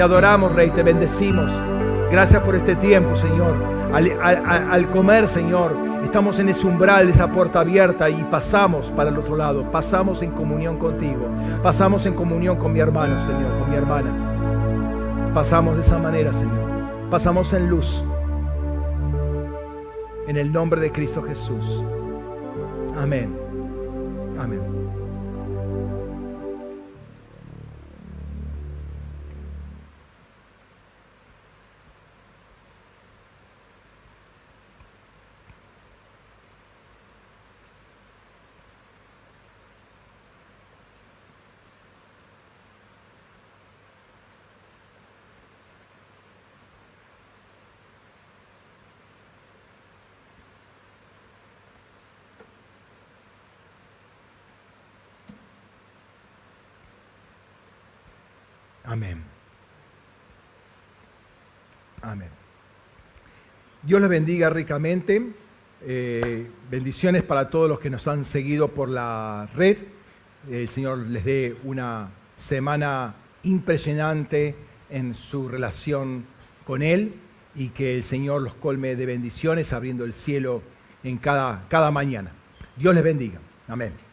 [0.00, 1.52] Te adoramos, Rey, te bendecimos.
[2.10, 3.54] Gracias por este tiempo, Señor.
[3.92, 9.36] Al, comer, Señor, estamos en ese umbral esa puerta abierta y pasamos para el otro
[9.36, 9.70] lado.
[9.70, 11.28] Pasamos en comunión contigo.
[11.62, 15.30] Pasamos en comunión con mi hermano, Señor, con mi hermana.
[15.34, 17.10] Pasamos de esa manera, Señor.
[17.10, 18.02] pasamos en luz.
[20.28, 21.84] En el nombre de Cristo Jesús.
[22.96, 23.36] Amén.
[24.38, 24.80] Amén.
[58.90, 59.24] Amén.
[63.90, 65.20] Dios les bendiga ricamente.
[65.84, 69.78] Eh, bendiciones para todos los que nos han seguido por la red.
[70.48, 74.54] El Señor les dé una semana impresionante
[74.90, 76.24] en su relación
[76.64, 77.14] con Él
[77.56, 80.62] y que el Señor los colme de bendiciones abriendo el cielo
[81.02, 82.30] en cada, cada mañana.
[82.76, 83.40] Dios les bendiga.
[83.66, 84.09] Amén.